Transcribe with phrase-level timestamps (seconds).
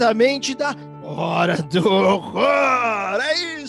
[0.00, 3.20] diretamente da Hora do Horror.
[3.20, 3.59] É isso,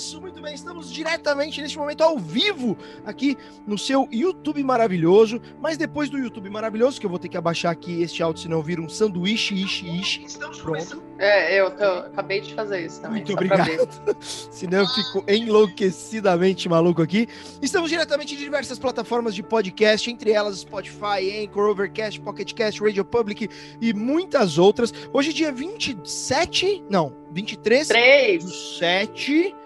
[1.01, 5.41] diretamente neste momento ao vivo aqui no seu YouTube maravilhoso.
[5.59, 8.61] Mas depois do YouTube maravilhoso, que eu vou ter que abaixar aqui este áudio, senão
[8.61, 10.23] vira um sanduíche, ishi, ishi.
[10.25, 11.01] Estamos Pronto.
[11.17, 13.17] É, eu tô, acabei de fazer isso também.
[13.17, 13.69] Muito obrigado.
[14.21, 17.27] senão eu fico enlouquecidamente maluco aqui.
[17.61, 23.49] Estamos diretamente em diversas plataformas de podcast, entre elas Spotify, Anchor, Overcast, Pocketcast, Radio Public
[23.79, 24.93] e muitas outras.
[25.11, 28.43] Hoje, dia 27, não, 23 3.
[28.43, 29.60] do 7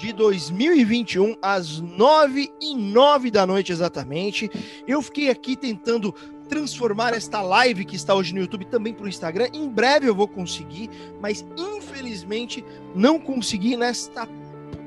[0.00, 4.50] de 2021, às 9 e 9 da noite exatamente.
[4.86, 6.14] Eu fiquei aqui tentando
[6.48, 9.48] transformar esta live que está hoje no YouTube também para o Instagram.
[9.52, 10.88] Em breve eu vou conseguir,
[11.20, 14.26] mas infelizmente não consegui nesta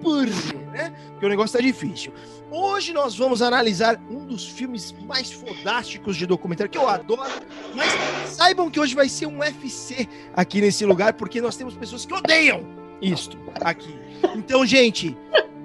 [0.02, 0.25] porra,
[0.72, 0.94] né?
[1.11, 2.11] Porque o negócio tá difícil.
[2.50, 7.94] Hoje nós vamos analisar um dos filmes mais fodásticos de documentário que eu adoro, mas
[8.30, 12.14] saibam que hoje vai ser um UFC aqui nesse lugar, porque nós temos pessoas que
[12.14, 12.66] odeiam
[13.00, 14.02] isto aqui.
[14.35, 15.16] Então, gente,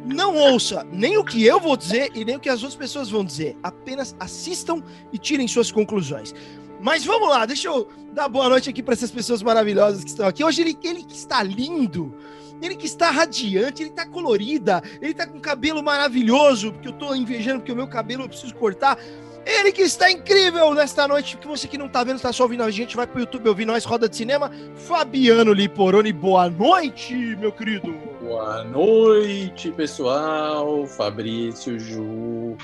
[0.05, 3.11] não ouça nem o que eu vou dizer e nem o que as outras pessoas
[3.11, 3.57] vão dizer.
[3.63, 6.35] Apenas assistam e tirem suas conclusões.
[6.81, 10.27] Mas vamos lá, deixa eu dar boa noite aqui para essas pessoas maravilhosas que estão
[10.27, 10.45] aqui.
[10.45, 12.15] Hoje ele, ele que está lindo,
[12.63, 17.15] ele que está radiante, ele está colorida, ele está com cabelo maravilhoso, porque eu estou
[17.15, 18.99] invejando porque o meu cabelo eu preciso cortar.
[19.45, 22.63] Ele que está incrível nesta noite, que você que não está vendo, está só ouvindo
[22.63, 24.51] a gente, vai pro YouTube ouvir nós, Roda de Cinema.
[24.75, 27.95] Fabiano Liporoni, boa noite, meu querido.
[28.29, 30.87] Boa noite, pessoal.
[30.87, 32.59] Fabrício Ju.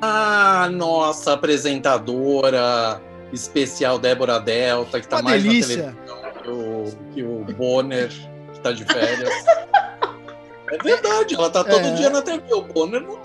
[0.00, 3.00] A nossa apresentadora
[3.32, 5.92] especial Débora Delta, que está mais delícia.
[6.04, 9.28] na televisão que o, que o Bonner, que está de férias.
[10.70, 11.94] é verdade, ela tá todo É.
[11.94, 13.16] dia na TV, o Bonner não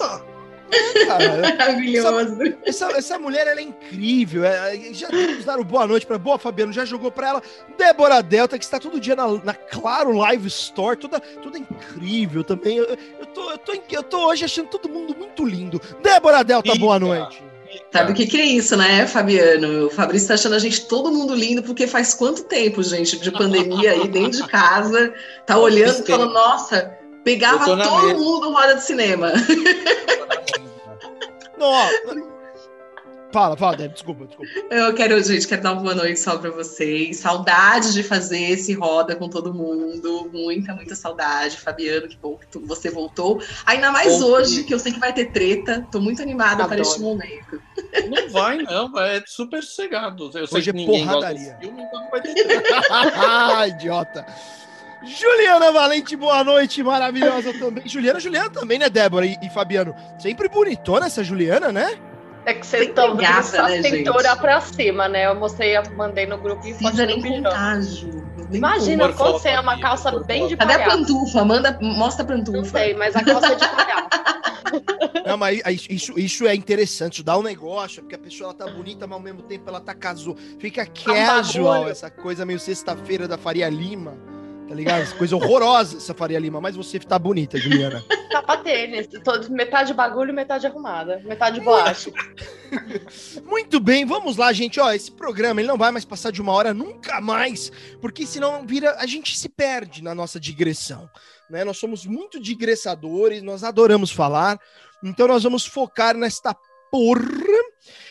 [1.06, 2.56] Cara, Maravilhoso.
[2.66, 4.44] essa, essa mulher ela é incrível.
[4.46, 7.44] É, já temos dar boa noite para boa Fabiano, já jogou para ela.
[7.78, 12.78] Débora Delta, que está todo dia na, na Claro Live Store, toda, toda incrível também.
[12.78, 15.82] Eu, eu, tô, eu, tô, eu tô hoje achando todo mundo muito lindo.
[16.02, 17.06] Débora Delta, boa Rica.
[17.06, 17.44] noite.
[17.92, 19.88] Sabe o que, que é isso, né, Fabiano?
[19.88, 23.32] O Fabrício tá achando a gente todo mundo lindo, porque faz quanto tempo, gente, de
[23.32, 25.14] pandemia aí dentro de casa,
[25.46, 28.14] tá olhando e falando, nossa, pegava todo mesa.
[28.18, 29.32] mundo roda de cinema.
[31.58, 31.88] Não, ó,
[33.34, 34.52] fala, fala, Débora, desculpa, desculpa.
[34.70, 37.18] Eu quero, gente, quero dar uma boa noite só pra vocês.
[37.18, 40.30] Saudade de fazer esse roda com todo mundo.
[40.32, 41.58] Muita, muita saudade.
[41.58, 43.42] Fabiano, que bom que tu- você voltou.
[43.66, 45.86] Ainda mais Bom, hoje, que eu sei que vai ter treta.
[45.92, 47.60] Tô muito animada para este momento.
[48.08, 50.30] Não vai, não, é super sossegado.
[50.36, 51.54] Eu sei Hoje é que ninguém gosta porradaria.
[51.54, 52.82] desse filme, então vai ter treta.
[52.92, 54.26] Ah, idiota.
[55.04, 57.88] Juliana Valente, boa noite, maravilhosa também.
[57.88, 59.96] Juliana, Juliana também, né, Débora e, e Fabiano?
[60.20, 61.98] Sempre bonitona essa Juliana, né?
[62.46, 64.40] É que vendo gata, só né, cintura gente?
[64.40, 65.26] pra cima, né?
[65.26, 67.82] Eu mostrei, mandei no grupo e foto nem pijama.
[68.52, 70.98] Imagina quando você é uma calça por bem de Cadê a palhaço.
[70.98, 71.44] pantufa?
[71.44, 72.80] Manda, mostra a Não pantufa.
[72.80, 74.08] sei, mas a calça é de palhaço.
[75.28, 78.66] Não, mas isso, isso é interessante, isso dá um negócio, porque a pessoa ela tá
[78.74, 80.38] bonita, mas ao mesmo tempo ela tá casual.
[80.58, 81.92] Fica casual, bagulho.
[81.92, 84.18] essa coisa meio sexta-feira da Faria Lima,
[84.68, 85.18] tá ligado?
[85.18, 88.04] Coisa horrorosa, essa Faria Lima, mas você tá bonita, Juliana.
[88.32, 89.08] Sapatênis.
[89.24, 91.22] Todo, metade bagulho, metade arrumada.
[91.24, 92.12] Metade bolacha.
[93.46, 94.80] Muito bem, vamos lá, gente.
[94.80, 98.66] Ó, esse programa ele não vai mais passar de uma hora nunca mais, porque senão
[98.66, 101.10] vira a gente se perde na nossa digressão,
[101.50, 101.64] né?
[101.64, 104.60] Nós somos muito digressadores, nós adoramos falar,
[105.04, 106.56] então nós vamos focar nesta
[106.92, 107.48] porra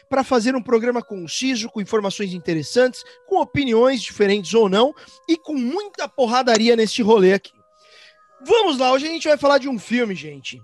[0.08, 4.94] para fazer um programa conciso, com informações interessantes, com opiniões diferentes ou não
[5.28, 7.52] e com muita porradaria neste rolê aqui.
[8.44, 10.60] Vamos lá, hoje a gente vai falar de um filme, gente,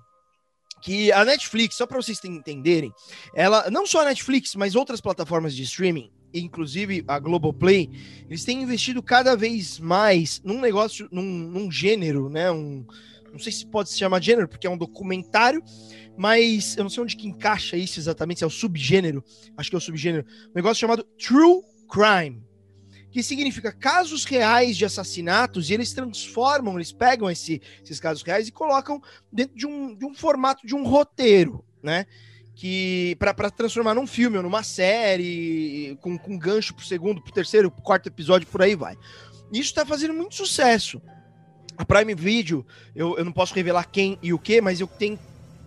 [0.83, 2.93] que a Netflix, só para vocês entenderem,
[3.35, 7.91] ela, não só a Netflix, mas outras plataformas de streaming, inclusive a Globoplay,
[8.29, 12.51] eles têm investido cada vez mais num negócio, num, num gênero, né?
[12.51, 12.87] Um,
[13.33, 15.63] não sei se pode se chamar gênero, porque é um documentário,
[16.17, 19.25] mas eu não sei onde que encaixa isso exatamente, se é o subgênero,
[19.57, 22.43] acho que é o subgênero, um negócio chamado True Crime,
[23.11, 28.49] que significa casos reais de assassinatos, e eles transformam, eles pegam esse- esses casos reais
[28.49, 32.07] e colocam dentro de um, de um formato de um roteiro, né?
[32.55, 37.71] Que para transformar num filme ou numa série, com, com gancho pro segundo, pro terceiro,
[37.71, 38.97] pro quarto episódio, por aí vai.
[39.53, 41.01] Isso tá fazendo muito sucesso.
[41.83, 42.65] A Prime Video,
[42.95, 45.19] eu, eu não posso revelar quem e o que, mas eu tenho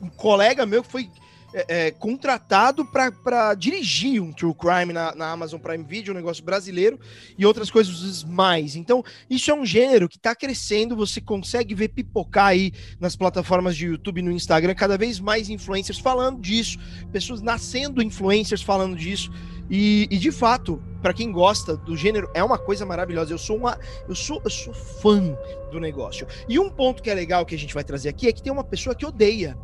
[0.01, 1.09] um colega meu que foi
[1.53, 6.41] é, é, contratado para dirigir um True Crime na, na Amazon Prime Video, um negócio
[6.41, 6.97] brasileiro,
[7.37, 8.77] e outras coisas mais.
[8.77, 13.75] Então, isso é um gênero que está crescendo, você consegue ver pipocar aí nas plataformas
[13.75, 16.77] de YouTube e no Instagram, cada vez mais influencers falando disso,
[17.11, 19.29] pessoas nascendo influencers falando disso,
[19.69, 23.31] e, e de fato, para quem gosta do gênero, é uma coisa maravilhosa.
[23.31, 23.77] Eu sou uma,
[24.09, 25.37] eu sou, eu sou fã
[25.71, 26.25] do negócio.
[26.49, 28.51] E um ponto que é legal que a gente vai trazer aqui é que tem
[28.51, 29.55] uma pessoa que odeia.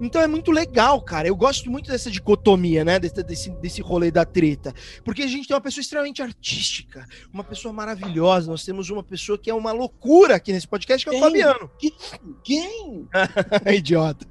[0.00, 1.28] Então é muito legal, cara.
[1.28, 2.98] Eu gosto muito dessa dicotomia, né?
[2.98, 4.74] Desse, desse, desse rolê da treta.
[5.04, 8.50] Porque a gente tem uma pessoa extremamente artística, uma pessoa maravilhosa.
[8.50, 11.22] Nós temos uma pessoa que é uma loucura aqui nesse podcast, que é o Quem?
[11.22, 11.70] Fabiano.
[12.42, 13.08] Quem?
[13.76, 14.26] Idiota.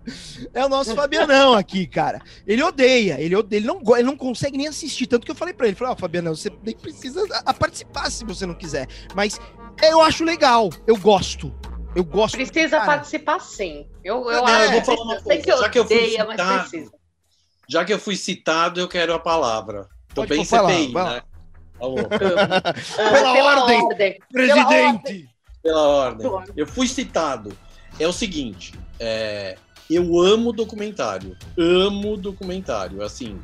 [0.54, 2.20] É o nosso Fabianão aqui, cara.
[2.46, 5.08] Ele odeia, ele odeia, ele não, ele não consegue nem assistir.
[5.08, 8.10] Tanto que eu falei pra ele, falei, ó, Fabianão, você nem precisa a- a participar
[8.12, 8.88] se você não quiser.
[9.16, 9.40] Mas
[9.84, 11.54] eu acho legal, eu gosto.
[11.96, 12.36] Eu gosto.
[12.36, 13.88] Precisa participar sim.
[14.04, 16.26] Eu, eu acho eu vou falar uma eu sei coisa, já que eu fui odeia,
[16.26, 16.92] precisa.
[17.70, 19.88] Já que eu fui citado, eu quero a palavra.
[20.14, 21.14] Tô Pode bem falar, CPI, lá.
[21.16, 21.22] né?
[21.80, 24.18] Ah, Pela ordem.
[24.32, 25.30] Presidente!
[25.62, 26.18] pela ordem.
[26.18, 26.54] Pela ordem.
[26.56, 27.56] Eu fui citado.
[28.00, 29.58] É o seguinte, é,
[29.90, 31.36] eu amo documentário.
[31.58, 33.02] Amo documentário.
[33.04, 33.40] Assim,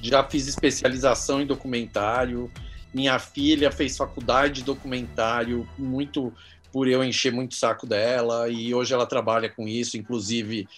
[0.00, 2.50] já fiz especialização em documentário.
[2.92, 6.32] Minha filha fez faculdade de documentário, muito
[6.72, 10.68] por eu encher muito o saco dela, e hoje ela trabalha com isso, inclusive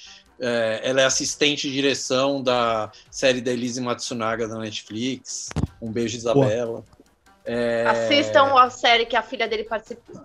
[0.40, 5.50] é, ela é assistente de direção da série da Elise Matsunaga da Netflix.
[5.81, 6.84] Um beijo, Isabela.
[7.44, 10.22] É, Assistam a série que a filha dele participou.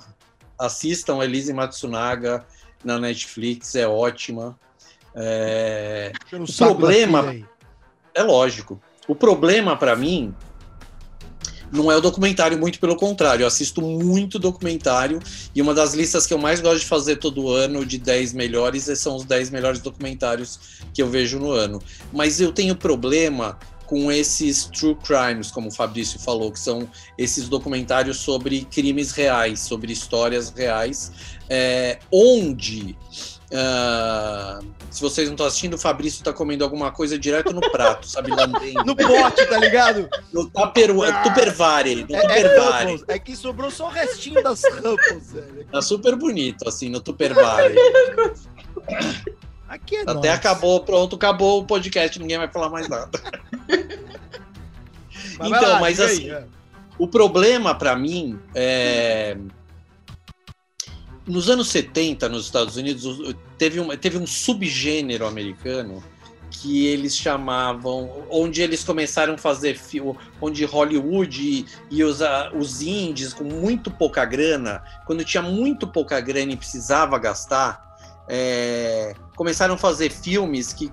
[0.57, 2.45] assistam Elise Matsunaga
[2.83, 4.57] na Netflix, é ótima.
[5.15, 7.35] É, O problema-.
[8.15, 8.81] É lógico.
[9.07, 10.33] O problema para mim
[11.71, 13.43] não é o documentário, muito pelo contrário.
[13.43, 15.19] Eu assisto muito documentário
[15.53, 18.85] e uma das listas que eu mais gosto de fazer todo ano de 10 melhores
[18.97, 21.81] são os 10 melhores documentários que eu vejo no ano.
[22.13, 27.47] Mas eu tenho problema com esses true crimes, como o Fabrício falou, que são esses
[27.47, 31.11] documentários sobre crimes reais, sobre histórias reais,
[31.47, 32.97] é, onde
[33.53, 34.59] ah,
[34.89, 38.31] se vocês não estão assistindo, o Fabrício está comendo alguma coisa direto no prato, sabe?
[38.31, 38.83] Lambendo.
[38.85, 40.09] No pote, tá ligado?
[40.31, 42.83] No taperu, Tupperware, no É, é, Tupperware.
[42.83, 43.03] Ruffles.
[43.07, 45.65] é que sobrou só o restinho das Ruffles, velho.
[45.71, 47.75] Tá super bonito, assim, no Tupperware.
[49.67, 53.09] Aqui é Até acabou, pronto, acabou o podcast, ninguém vai falar mais nada.
[55.37, 56.45] vai então, lá, mas aí, assim, é.
[56.97, 59.37] O problema para mim é.
[61.27, 66.03] Nos anos 70, nos Estados Unidos, teve um, teve um subgênero americano
[66.51, 72.19] que eles chamavam, onde eles começaram a fazer filme, onde Hollywood e, e os,
[72.53, 77.83] os indies com muito pouca grana, quando tinha muito pouca grana e precisava gastar,
[78.27, 80.91] é, começaram a fazer filmes que,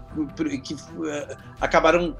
[0.62, 0.74] que
[1.06, 2.16] eh, acabaram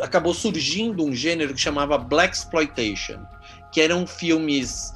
[0.00, 3.18] acabou surgindo um gênero que chamava Black Exploitation,
[3.72, 4.92] que eram filmes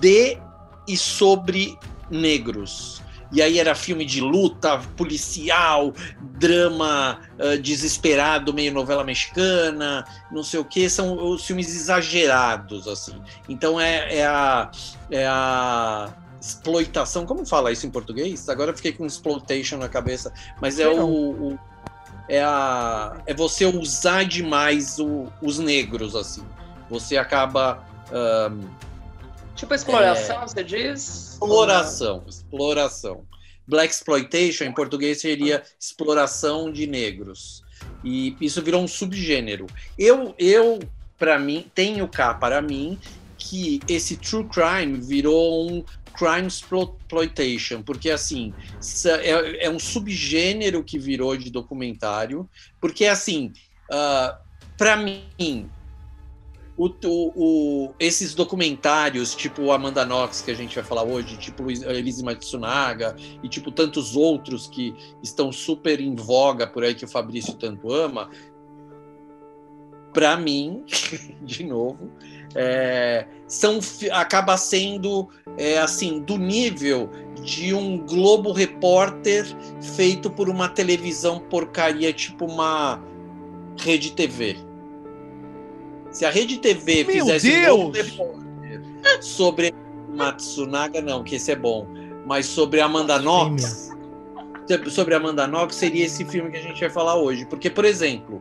[0.00, 0.38] de
[0.86, 1.78] e sobre
[2.10, 3.02] negros.
[3.32, 10.60] E aí era filme de luta, policial, drama ah, desesperado, meio novela mexicana, não sei
[10.60, 13.20] o que, são os filmes exagerados, assim.
[13.48, 14.70] Então é, é a,
[15.10, 18.48] é a exploitação, como fala isso em português?
[18.48, 21.08] Agora eu fiquei com exploitation na cabeça, mas é o,
[21.52, 21.58] o-
[22.28, 26.44] é a é você usar demais o- os negros assim.
[26.88, 28.52] Você acaba ah,
[29.56, 31.32] Tipo exploração, você diz?
[31.32, 33.26] exploração, exploração.
[33.66, 37.64] Black exploitation em português seria exploração de negros.
[38.04, 39.66] E isso virou um subgênero.
[39.98, 40.78] Eu eu
[41.18, 42.98] para mim tenho cá para mim
[43.38, 48.52] que esse true crime virou um crime exploitation, porque assim
[49.22, 52.48] é, é um subgênero que virou de documentário,
[52.80, 53.52] porque assim
[54.76, 55.70] para mim
[56.76, 62.22] o, o- esses documentários, tipo Amanda Knox, que a gente vai falar hoje, tipo Elise
[62.22, 67.54] Matsunaga, e tipo tantos outros que estão super em voga por aí, que o Fabrício
[67.54, 68.30] tanto ama,
[70.12, 70.82] para mim,
[71.42, 72.10] de novo,
[72.54, 73.78] é, são,
[74.12, 75.28] acaba sendo
[75.58, 77.10] é, assim do nível
[77.42, 79.44] de um Globo Repórter
[79.94, 83.02] feito por uma televisão porcaria, tipo uma
[83.78, 84.65] Rede TV.
[86.16, 88.08] Se a Rede TV Meu fizesse um Deus!
[88.08, 88.46] Repórter
[89.20, 89.74] sobre
[90.08, 91.86] Matsunaga, não, que esse é bom,
[92.24, 93.90] mas sobre Amanda Knox,
[94.88, 97.44] sobre Amanda Knox seria esse filme que a gente vai falar hoje.
[97.44, 98.40] Porque, por exemplo,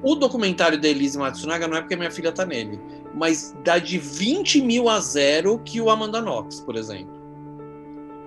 [0.00, 2.78] o documentário da Elise Matsunaga não é porque minha filha tá nele,
[3.12, 7.20] mas dá de 20 mil a zero que o Amanda Knox, por exemplo.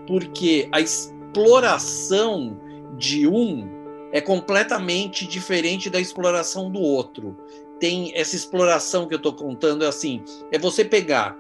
[0.06, 2.60] Porque a exploração
[2.98, 3.70] de um
[4.12, 7.38] é completamente diferente da exploração do outro.
[7.80, 11.38] Tem essa exploração que eu tô contando, é assim, é você pegar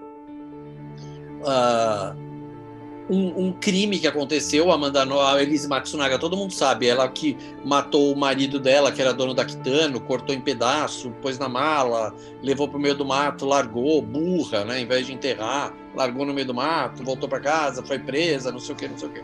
[1.46, 2.16] ah,
[3.10, 7.38] um, um crime que aconteceu, a Amanda a Elise Matsunaga, todo mundo sabe, ela que
[7.64, 12.14] matou o marido dela, que era dono da Kitano, cortou em pedaço, pôs na mala,
[12.42, 16.48] levou pro meio do mato, largou, burra, né, em vez de enterrar, largou no meio
[16.48, 19.24] do mato, voltou para casa, foi presa, não sei o que, não sei o que.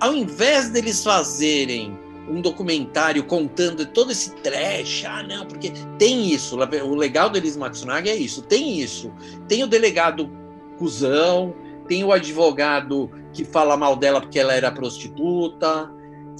[0.00, 1.98] Ao invés deles fazerem
[2.28, 7.58] um documentário contando todo esse trash, ah, não, porque tem isso, o legal do Elise
[7.58, 9.12] Matsunaga é isso, tem isso,
[9.48, 10.30] tem o delegado
[10.78, 11.54] cuzão,
[11.88, 15.90] tem o advogado que fala mal dela porque ela era prostituta,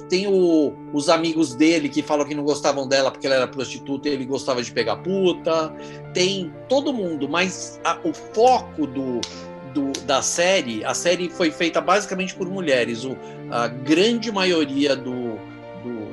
[0.08, 4.08] tem o, os amigos dele que falam que não gostavam dela porque ela era prostituta
[4.08, 5.74] e ele gostava de pegar puta,
[6.14, 9.20] tem todo mundo, mas a, o foco do,
[9.72, 13.16] do, da série, a série foi feita basicamente por mulheres, o,
[13.50, 15.31] a grande maioria do,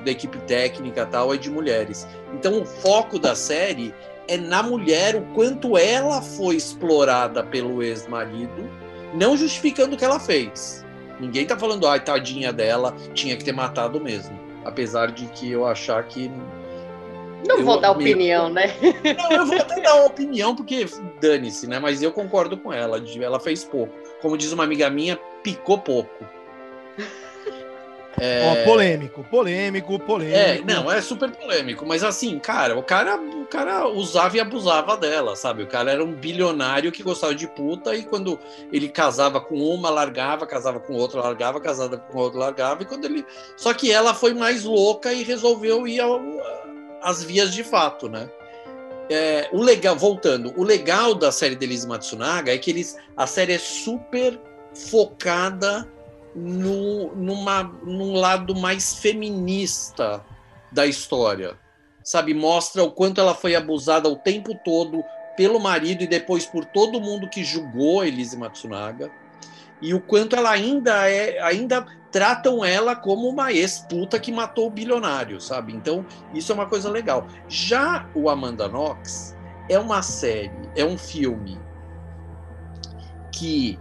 [0.03, 2.07] da equipe técnica tal é de mulheres.
[2.33, 3.93] Então o foco da série
[4.27, 8.69] é na mulher, o quanto ela foi explorada pelo ex-marido
[9.13, 10.85] não justificando o que ela fez.
[11.19, 14.39] Ninguém tá falando, ai, tadinha dela, tinha que ter matado mesmo.
[14.63, 16.31] Apesar de que eu achar que.
[17.47, 18.73] Não vou dar opinião, né?
[19.17, 20.85] Não, eu vou até dar uma opinião, porque
[21.21, 21.79] dane-se, né?
[21.79, 23.01] Mas eu concordo com ela.
[23.21, 23.93] Ela fez pouco.
[24.21, 26.25] Como diz uma amiga minha, picou pouco.
[28.19, 28.45] É...
[28.45, 30.37] Ó, polêmico, polêmico, polêmico.
[30.37, 34.97] É, não, é super polêmico, mas assim, cara, o cara, o cara usava e abusava
[34.97, 35.63] dela, sabe?
[35.63, 38.37] O cara era um bilionário que gostava de puta e quando
[38.71, 43.05] ele casava com uma, largava, casava com outra, largava, casava com outra, largava, e quando
[43.05, 43.25] ele.
[43.55, 46.21] Só que ela foi mais louca e resolveu ir ao,
[47.01, 48.29] às vias de fato, né?
[49.09, 53.25] É, o legal, voltando, o legal da série de Elise Matsunaga é que eles, a
[53.25, 54.39] série é super
[54.75, 55.89] focada
[56.39, 60.23] no, numa, num lado mais feminista
[60.71, 61.57] da história.
[62.03, 65.03] Sabe, mostra o quanto ela foi abusada o tempo todo
[65.35, 69.11] pelo marido e depois por todo mundo que julgou Elise Matsunaga.
[69.81, 74.71] E o quanto ela ainda é, ainda tratam ela como uma ex-puta que matou o
[74.71, 75.73] bilionário, sabe?
[75.73, 77.27] Então, isso é uma coisa legal.
[77.47, 79.37] Já o Amanda Knox
[79.69, 81.59] é uma série, é um filme
[83.31, 83.79] que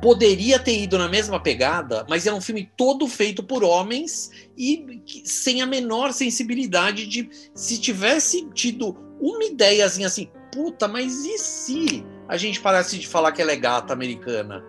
[0.00, 5.02] poderia ter ido na mesma pegada, mas é um filme todo feito por homens e
[5.24, 12.04] sem a menor sensibilidade de se tivesse tido uma ideiazinha assim, puta, mas e se
[12.26, 14.64] a gente parasse de falar que ela é gata americana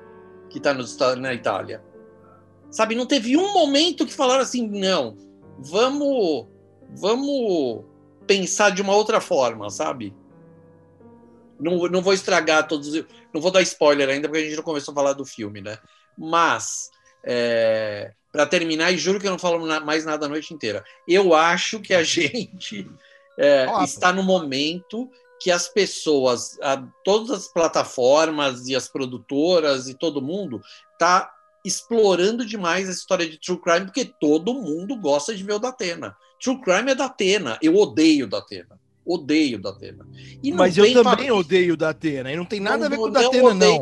[0.49, 1.81] que tá nos, na Itália?
[2.69, 5.17] Sabe, não teve um momento que falaram assim, não,
[5.57, 6.47] vamos,
[6.95, 7.83] vamos
[8.27, 10.13] pensar de uma outra forma, sabe?
[11.59, 13.05] Não, não vou estragar todos.
[13.33, 15.77] Não vou dar spoiler ainda, porque a gente não começou a falar do filme, né?
[16.17, 16.89] Mas,
[17.23, 21.33] é, para terminar, e juro que eu não falo mais nada a noite inteira, eu
[21.33, 22.89] acho que a gente
[23.37, 25.09] é, está no momento
[25.39, 30.61] que as pessoas, a, todas as plataformas e as produtoras e todo mundo
[30.93, 31.33] está
[31.63, 36.15] explorando demais a história de True Crime, porque todo mundo gosta de ver o Datena.
[36.41, 37.57] True Crime é Datena.
[37.61, 38.79] Eu odeio Datena.
[39.13, 40.07] Odeio da Atena.
[40.53, 42.31] Mas eu também odeio da Atena.
[42.31, 43.81] E não tem nada não, a ver com o da Atena, não.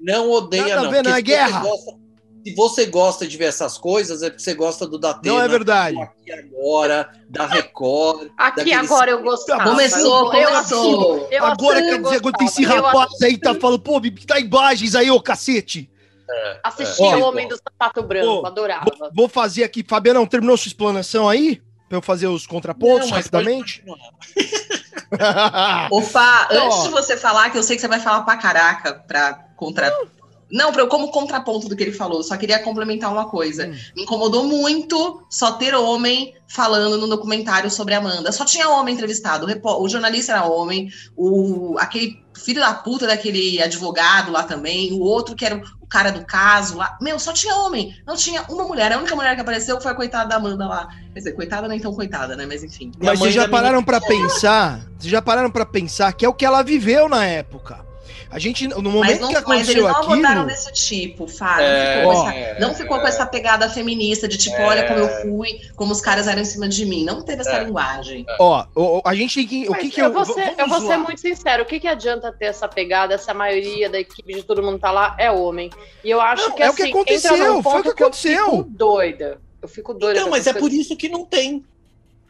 [0.00, 0.88] não odeia, nada não.
[0.88, 1.60] A ver, não é guerra.
[1.60, 2.02] Gosta,
[2.44, 5.34] se você gosta de ver essas coisas, é porque você gosta do Datena.
[5.34, 5.96] Não é verdade.
[6.00, 8.30] Aqui agora, da Record.
[8.36, 9.70] Aqui agora eu gostava.
[9.70, 11.28] Começou, começou.
[11.30, 14.94] Eu, agora quer dizer, quando tem esse rapaz aí tá falando, pô, me dá imagens
[14.94, 15.88] aí, ô cacete.
[16.28, 17.16] É, Assisti é.
[17.16, 18.86] o Homem do Sapato Branco, adorava.
[18.98, 21.60] Vou, vou fazer aqui, Fabiano, terminou sua explanação aí?
[21.92, 23.84] Pra eu fazer os contrapontos não, rapidamente?
[25.90, 28.94] Opa, então, antes de você falar, que eu sei que você vai falar pra caraca
[28.94, 29.90] pra contra.
[29.90, 30.22] Não.
[30.50, 33.66] Não, pra, como contraponto do que ele falou, só queria complementar uma coisa.
[33.66, 33.76] Hum.
[33.94, 38.32] Me incomodou muito só ter homem falando no documentário sobre Amanda.
[38.32, 39.46] Só tinha homem entrevistado.
[39.46, 45.00] O, o jornalista era homem, o, aquele filho da puta daquele advogado lá também, o
[45.00, 46.96] outro que era o cara do caso lá.
[47.00, 47.94] Meu, só tinha homem.
[48.06, 48.92] Não tinha uma mulher.
[48.92, 50.88] A única mulher que apareceu foi a coitada da Amanda lá.
[51.12, 52.46] Quer dizer, coitada não é tão coitada, né?
[52.46, 52.92] Mas enfim.
[52.98, 54.80] Mas vocês já pararam para pensar?
[54.98, 57.91] Vocês já pararam para pensar que é o que ela viveu na época?
[58.30, 60.46] A gente, no momento não, que aconteceu mas eles não aquilo...
[60.46, 61.64] desse tipo, Fábio.
[61.64, 64.66] É, não ficou, com, essa, não ficou é, com essa pegada feminista de tipo, é,
[64.66, 67.04] olha como eu fui, como os caras eram em cima de mim.
[67.04, 67.64] Não teve essa é.
[67.64, 68.24] linguagem.
[68.38, 69.70] Ó, a gente tem que...
[69.70, 71.62] O que, que eu, vou ser, eu vou ser muito sincero.
[71.62, 74.78] O que, que adianta ter essa pegada se a maioria da equipe de todo mundo
[74.78, 75.70] tá lá é homem?
[76.04, 78.32] E eu acho não, que, é assim, o que assim, aconteceu, foi o que aconteceu.
[78.32, 79.40] Eu fico doida.
[79.60, 80.20] Eu fico doida.
[80.20, 81.64] Não, mas é por isso que não tem.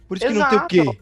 [0.07, 0.69] Por isso Exato.
[0.69, 1.02] que não tem o quê?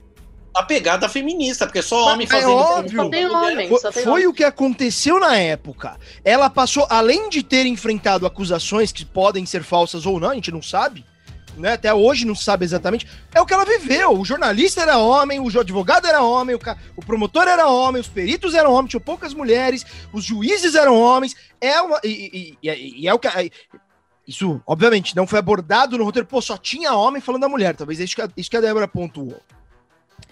[0.55, 2.51] A pegada feminista, porque só homem fazendo.
[2.51, 3.03] É óbvio.
[3.03, 4.27] Só tem homem, foi, só tem foi homem.
[4.27, 5.97] o que aconteceu na época.
[6.25, 10.51] Ela passou, além de ter enfrentado acusações que podem ser falsas ou não, a gente
[10.51, 11.05] não sabe.
[11.57, 11.75] né?
[11.75, 13.07] Até hoje não se sabe exatamente.
[13.33, 14.19] É o que ela viveu.
[14.19, 16.77] O jornalista era homem, o advogado era homem, o, ca...
[16.97, 21.37] o promotor era homem, os peritos eram homens, tinham poucas mulheres, os juízes eram homens.
[21.61, 22.01] É uma.
[22.03, 23.29] E, e, e, e é o que.
[24.27, 26.27] Isso, obviamente, não foi abordado no roteiro.
[26.27, 27.75] Pô, só tinha homem falando da mulher.
[27.75, 29.41] Talvez isso que a, isso que a Débora pontuou.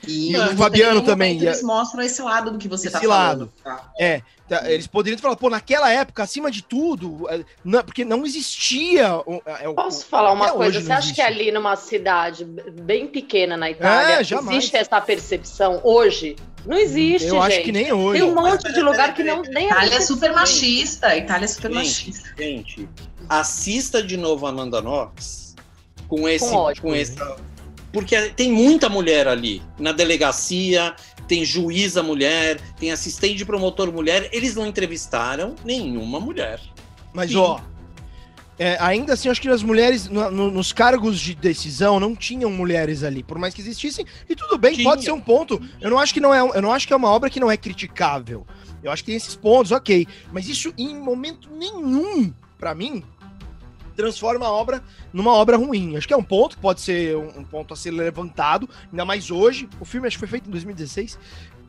[0.07, 1.37] E, e o Fabiano também.
[1.37, 3.51] Eles mostram esse lado do que você está falando.
[3.65, 3.81] Lado.
[3.99, 8.25] É, tá, eles poderiam falar, pô, naquela época, acima de tudo, é, não, porque não
[8.25, 9.09] existia.
[9.47, 10.81] É, Posso falar uma coisa?
[10.81, 16.37] Você acha que ali numa cidade bem pequena na Itália, é, existe essa percepção hoje?
[16.67, 17.53] Não existe, Eu gente.
[17.53, 18.21] acho que nem hoje.
[18.21, 21.17] Tem um monte de lugar que não nem Itália é super machista.
[21.17, 22.35] Itália é super gente, machista.
[22.37, 22.89] Gente,
[23.29, 25.55] assista de novo Amanda Knox
[26.09, 27.37] com esse, com, com essa
[27.99, 29.61] porque tem muita mulher ali.
[29.77, 30.95] Na delegacia,
[31.27, 34.29] tem juíza mulher, tem assistente de promotor mulher.
[34.31, 36.61] Eles não entrevistaram nenhuma mulher.
[37.13, 37.39] Mas, Sim.
[37.39, 37.61] ó,
[38.57, 42.53] é, ainda assim, acho que as mulheres no, no, nos cargos de decisão não tinham
[42.53, 44.07] mulheres ali, por mais que existissem.
[44.29, 44.89] E tudo bem, Tinha.
[44.89, 45.61] pode ser um ponto.
[45.81, 47.51] Eu não acho que não é, eu não acho que é uma obra que não
[47.51, 48.47] é criticável.
[48.81, 50.07] Eu acho que tem esses pontos, ok.
[50.33, 53.03] Mas isso em momento nenhum, para mim,
[53.99, 54.81] transforma a obra
[55.13, 55.97] numa obra ruim.
[55.97, 59.69] Acho que é um ponto, pode ser um, ponto a ser levantado, ainda mais hoje.
[59.81, 61.19] O filme acho que foi feito em 2016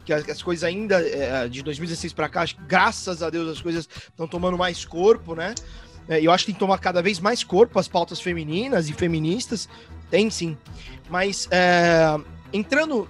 [0.06, 4.28] que as, coisas ainda é, de 2016 para cá, graças a Deus as coisas estão
[4.28, 5.54] tomando mais corpo, né?
[6.08, 8.94] É, eu acho que tem que tomar cada vez mais corpo as pautas femininas e
[8.94, 9.70] feministas,
[10.10, 10.58] tem sim.
[11.10, 12.16] Mas é,
[12.52, 13.08] entrando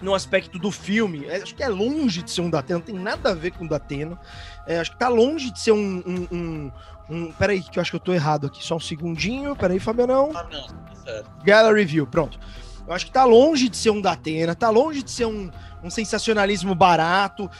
[0.00, 2.94] no aspecto do filme, é, acho que é longe de ser um Datena, não tem
[2.94, 4.18] nada a ver com Datena.
[4.66, 6.72] É, acho que tá longe de ser um, um, um,
[7.08, 7.32] um.
[7.32, 8.64] Peraí, que eu acho que eu tô errado aqui.
[8.64, 9.54] Só um segundinho.
[9.56, 10.32] Peraí, Fabianão.
[10.34, 10.66] Ah, não.
[11.04, 12.38] Tá Gallery View, pronto.
[12.86, 15.50] Eu acho que tá longe de ser um Datena, tá longe de ser um,
[15.82, 17.50] um sensacionalismo barato.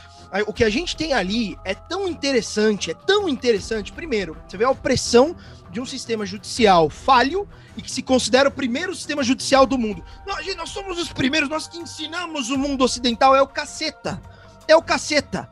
[0.47, 3.93] O que a gente tem ali é tão interessante, é tão interessante.
[3.93, 5.35] Primeiro, você vê a opressão
[5.71, 10.05] de um sistema judicial falho e que se considera o primeiro sistema judicial do mundo.
[10.27, 14.21] Nós, nós somos os primeiros, nós que ensinamos o mundo ocidental, é o caceta.
[14.69, 15.49] É o caceta.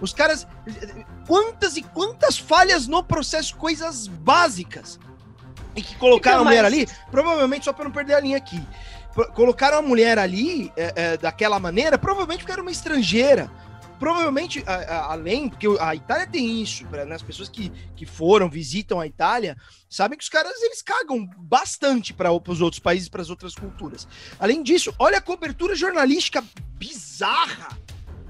[0.00, 0.46] Os caras.
[1.26, 4.98] Quantas e quantas falhas no processo, coisas básicas.
[5.74, 8.60] E que colocaram a mulher ali, provavelmente só para não perder a linha aqui.
[9.34, 13.50] Colocaram a mulher ali é, é, daquela maneira, provavelmente porque era uma estrangeira.
[13.98, 18.06] Provavelmente, a, a, além, porque a Itália tem isso, pra, né, as pessoas que, que
[18.06, 19.56] foram, visitam a Itália,
[19.90, 24.06] sabem que os caras eles cagam bastante para os outros países, para as outras culturas.
[24.38, 27.76] Além disso, olha a cobertura jornalística bizarra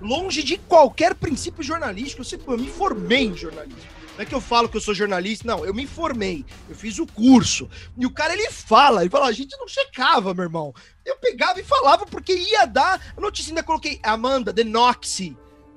[0.00, 2.22] longe de qualquer princípio jornalístico.
[2.22, 3.98] Eu, sempre, eu me formei em jornalismo.
[4.18, 6.98] Não é que eu falo que eu sou jornalista, não, eu me formei, eu fiz
[6.98, 7.70] o curso.
[7.96, 10.74] E o cara ele fala, ele fala, a gente não checava, meu irmão.
[11.06, 13.00] Eu pegava e falava porque ia dar.
[13.16, 15.36] A notícia ainda coloquei Amanda, The Noxy.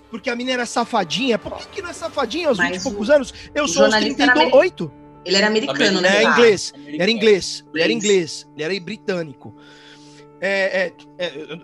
[0.09, 1.37] Porque a menina era safadinha.
[1.37, 3.31] Por que, que não é safadinha aos Mas 20 e poucos anos?
[3.53, 4.91] Eu sou aos 38.
[5.23, 6.23] Ele era americano, né?
[6.23, 6.73] É inglês.
[6.99, 7.63] Era inglês.
[7.73, 8.47] Ele era inglês.
[8.55, 9.55] Ele era britânico.
[10.43, 11.61] É, é, é,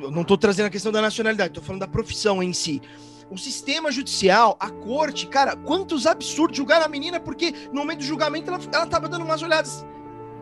[0.00, 2.80] eu não estou trazendo a questão da nacionalidade, estou falando da profissão em si.
[3.28, 8.04] O sistema judicial, a corte, cara, quantos absurdos julgar a menina porque no momento do
[8.04, 9.84] julgamento ela, ela tava dando umas olhadas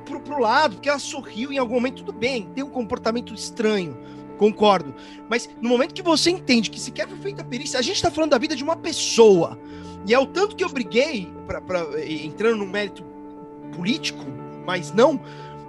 [0.04, 3.96] pro, pro lado, porque ela sorriu em algum momento, tudo bem, tem um comportamento estranho,
[4.36, 4.94] concordo.
[5.28, 7.96] Mas no momento que você entende que se quer foi feita a perícia, a gente
[7.96, 9.58] está falando da vida de uma pessoa.
[10.06, 13.04] E é o tanto que eu briguei, pra, pra, entrando no mérito
[13.74, 14.24] político,
[14.66, 15.20] mas não,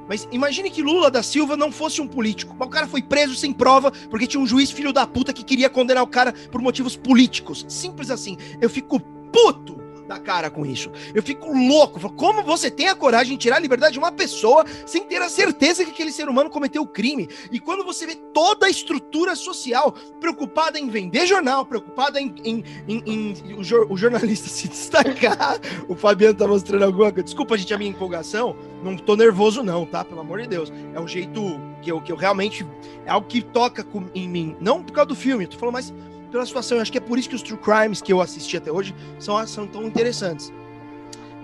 [0.10, 2.56] mas imagine que Lula da Silva não fosse um político.
[2.60, 5.70] O cara foi preso sem prova porque tinha um juiz filho da puta que queria
[5.70, 7.64] condenar o cara por motivos políticos.
[7.70, 8.36] Simples assim.
[8.60, 9.79] Eu fico puto
[10.10, 10.92] da cara com isso.
[11.14, 12.12] Eu fico louco.
[12.14, 15.30] Como você tem a coragem de tirar a liberdade de uma pessoa sem ter a
[15.30, 17.30] certeza que aquele ser humano cometeu o crime?
[17.52, 22.64] E quando você vê toda a estrutura social preocupada em vender jornal, preocupada em, em,
[22.88, 27.24] em, em o, jor, o, jornalista se destacar, o Fabiano tá mostrando alguma coisa.
[27.24, 28.56] Desculpa, gente, a minha empolgação.
[28.84, 30.04] Não tô nervoso, não, tá?
[30.04, 30.74] Pelo amor de Deus.
[30.96, 31.40] É um jeito
[31.84, 32.66] que eu, que eu realmente.
[33.06, 34.58] É algo que toca com, em mim.
[34.60, 35.94] Não por causa do filme, tô falando mais
[36.30, 36.78] pela situação.
[36.78, 38.96] Eu acho que é por isso que os True Crimes que eu assisti até hoje
[39.20, 40.52] são, são tão interessantes.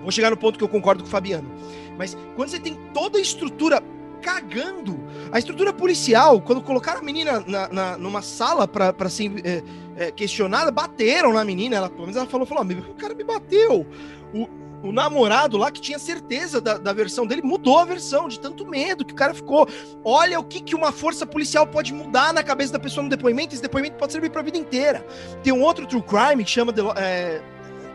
[0.01, 1.49] Vou chegar no ponto que eu concordo com o Fabiano.
[1.97, 3.81] Mas quando você tem toda a estrutura
[4.21, 4.99] cagando,
[5.31, 9.63] a estrutura policial, quando colocaram a menina na, na numa sala para ser é,
[9.95, 11.75] é, questionada, bateram na menina.
[11.75, 13.85] Ela, pelo menos ela falou, falou, o cara me bateu.
[14.33, 14.47] O,
[14.85, 18.65] o namorado lá que tinha certeza da, da versão dele mudou a versão de tanto
[18.65, 19.67] medo que o cara ficou.
[20.03, 23.53] Olha o que, que uma força policial pode mudar na cabeça da pessoa no depoimento.
[23.53, 25.05] Esse depoimento pode servir para a vida inteira.
[25.43, 27.41] Tem um outro true crime que chama The, é,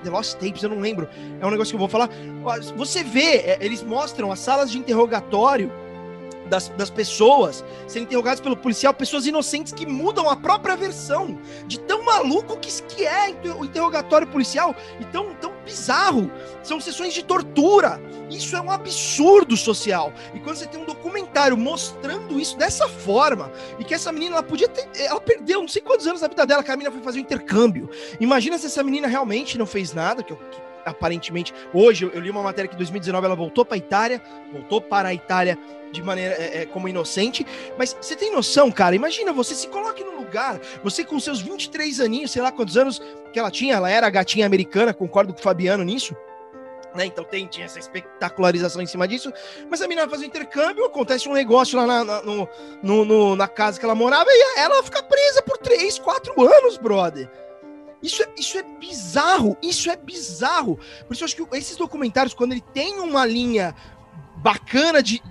[0.02, 1.08] The Lost Tapes, eu não lembro.
[1.40, 2.10] É um negócio que eu vou falar.
[2.76, 5.70] Você vê, é, eles mostram as salas de interrogatório
[6.50, 11.78] das, das pessoas serem interrogadas pelo policial, pessoas inocentes que mudam a própria versão de
[11.78, 16.30] tão maluco que, que é o interrogatório policial e tão, tão bizarro.
[16.62, 18.00] São sessões de tortura.
[18.28, 20.12] Isso é um absurdo social.
[20.34, 24.42] E quando você tem um documentário mostrando isso dessa forma, e que essa menina ela
[24.42, 24.88] podia ter.
[25.00, 27.22] Ela perdeu não sei quantos anos da vida dela, que a menina foi fazer um
[27.22, 27.88] intercâmbio.
[28.18, 31.52] Imagina se essa menina realmente não fez nada, que, que aparentemente.
[31.72, 35.08] Hoje eu, li uma matéria que em 2019 ela voltou para a Itália, voltou para
[35.08, 35.58] a Itália
[35.92, 37.46] de maneira é, é, como inocente.
[37.76, 38.94] Mas você tem noção, cara?
[38.94, 43.00] Imagina você se coloque no lugar, você com seus 23 aninhos, sei lá quantos anos
[43.32, 46.14] que ela tinha, ela era gatinha americana, concordo com o Fabiano nisso.
[46.94, 47.06] Né?
[47.06, 49.32] Então tem, tinha essa espetacularização em cima disso.
[49.68, 52.48] Mas a menina faz um intercâmbio, acontece um negócio lá na, na, no,
[52.82, 56.78] no, no, na casa que ela morava e ela fica presa por 3, 4 anos,
[56.78, 57.30] brother.
[58.02, 60.78] Isso é, isso é bizarro, isso é bizarro.
[61.06, 63.74] Por isso eu acho que esses documentários, quando ele tem uma linha
[64.36, 65.22] bacana de,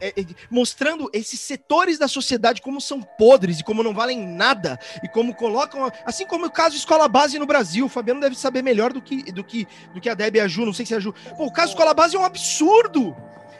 [0.00, 4.78] é, é, mostrando esses setores da sociedade como são podres e como não valem nada
[5.02, 8.62] e como colocam, assim como o caso Escola Base no Brasil, o Fabiano deve saber
[8.62, 10.94] melhor do que, do que, do que a Deb e a Ju, não sei se
[10.94, 11.14] a Ju.
[11.36, 13.14] Pô, o caso Escola Base é um absurdo.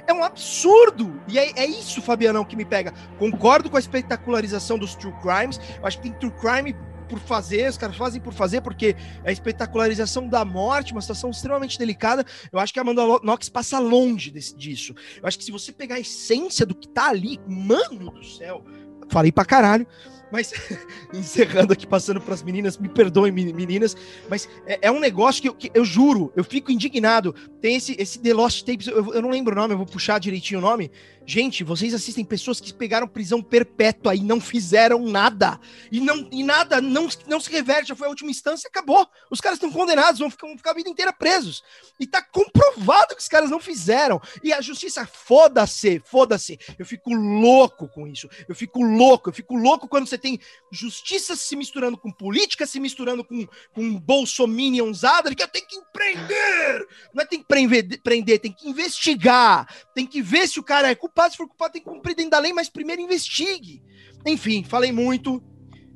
[0.06, 1.20] É um absurdo!
[1.28, 2.94] E é, é isso, Fabianão, que me pega.
[3.18, 5.60] Concordo com a espetacularização dos true crimes.
[5.78, 6.74] Eu acho que tem true crime
[7.08, 8.94] por fazer, os caras fazem por fazer, porque
[9.24, 13.78] a espetacularização da morte, uma situação extremamente delicada, eu acho que a Amanda Knox passa
[13.78, 14.94] longe desse, disso.
[15.20, 18.64] Eu acho que se você pegar a essência do que tá ali, mano do céu,
[19.08, 19.86] falei pra caralho,
[20.30, 20.52] mas,
[21.12, 23.96] encerrando aqui, passando para as meninas, me perdoem, meninas,
[24.28, 27.34] mas é, é um negócio que eu, que eu, juro, eu fico indignado.
[27.60, 30.18] Tem esse, esse The Lost Tapes, eu, eu, não lembro o nome, eu vou puxar
[30.18, 30.90] direitinho o nome.
[31.30, 35.60] Gente, vocês assistem pessoas que pegaram prisão perpétua e não fizeram nada.
[35.92, 39.06] E, não, e nada não, não se reverte, já foi a última instância acabou.
[39.30, 41.62] Os caras estão condenados, vão ficar, vão ficar a vida inteira presos.
[42.00, 44.18] E tá comprovado que os caras não fizeram.
[44.42, 46.58] E a justiça, foda-se, foda-se.
[46.78, 48.26] Eu fico louco com isso.
[48.48, 50.40] Eu fico louco, eu fico louco quando você tem
[50.72, 56.86] justiça se misturando com política, se misturando com, com bolsominionzada, que tem que empreender.
[57.12, 59.68] Não é tem que prender, prender, tem que investigar.
[59.94, 62.14] Tem que ver se o cara é culpado culpado, se for culpado, tem que cumprir
[62.14, 63.82] dentro da lei, mas primeiro investigue.
[64.24, 65.42] Enfim, falei muito.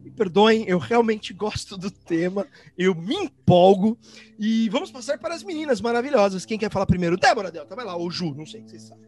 [0.03, 3.97] Me perdoem, eu realmente gosto do tema, eu me empolgo.
[4.39, 6.45] E vamos passar para as meninas maravilhosas.
[6.45, 7.17] Quem quer falar primeiro?
[7.17, 9.05] Débora Delta, vai lá, ou Ju, não sei, vocês sabem.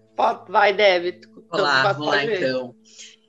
[0.49, 1.21] Vai, Débora.
[1.51, 2.75] Olá, vamos lá então.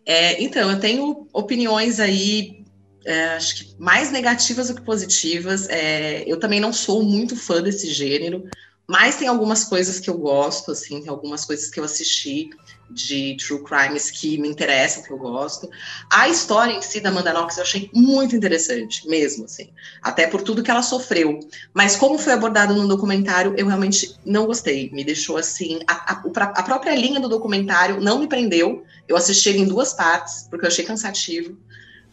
[0.05, 2.63] É, então, eu tenho opiniões aí
[3.03, 5.67] é, acho que mais negativas do que positivas.
[5.69, 8.47] É, eu também não sou muito fã desse gênero,
[8.87, 12.51] mas tem algumas coisas que eu gosto, assim, tem algumas coisas que eu assisti
[12.89, 15.69] de true crimes que me interessam, que eu gosto.
[16.11, 19.69] A história em si da Amanda Knox eu achei muito interessante, mesmo, assim.
[20.01, 21.39] Até por tudo que ela sofreu.
[21.73, 24.89] Mas como foi abordado no documentário, eu realmente não gostei.
[24.91, 25.79] Me deixou, assim...
[25.87, 26.23] A, a,
[26.55, 28.83] a própria linha do documentário não me prendeu.
[29.07, 31.57] Eu assisti ele em duas partes, porque eu achei cansativo.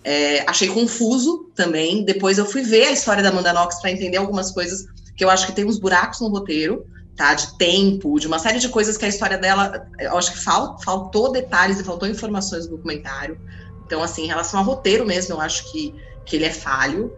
[0.02, 2.04] É, achei confuso também.
[2.04, 5.30] Depois eu fui ver a história da Amanda Knox para entender algumas coisas que eu
[5.30, 7.34] acho que tem uns buracos no roteiro tá?
[7.34, 10.78] De tempo, de uma série de coisas que a história dela, eu acho que fal,
[10.80, 13.38] faltou detalhes e faltou informações no documentário.
[13.86, 15.94] Então, assim, em relação ao roteiro mesmo, eu acho que,
[16.24, 17.12] que ele é falho.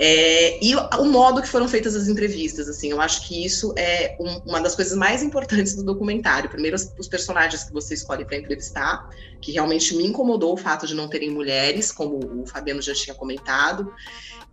[0.00, 4.16] É, e o modo que foram feitas as entrevistas, assim, eu acho que isso é
[4.20, 6.48] um, uma das coisas mais importantes do documentário.
[6.48, 10.86] Primeiro, os, os personagens que você escolhe para entrevistar, que realmente me incomodou o fato
[10.86, 13.92] de não terem mulheres, como o Fabiano já tinha comentado.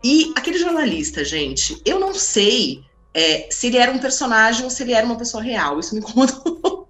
[0.03, 2.83] E aquele jornalista, gente, eu não sei
[3.15, 5.79] é, se ele era um personagem ou se ele era uma pessoa real.
[5.79, 6.89] Isso me incomodou.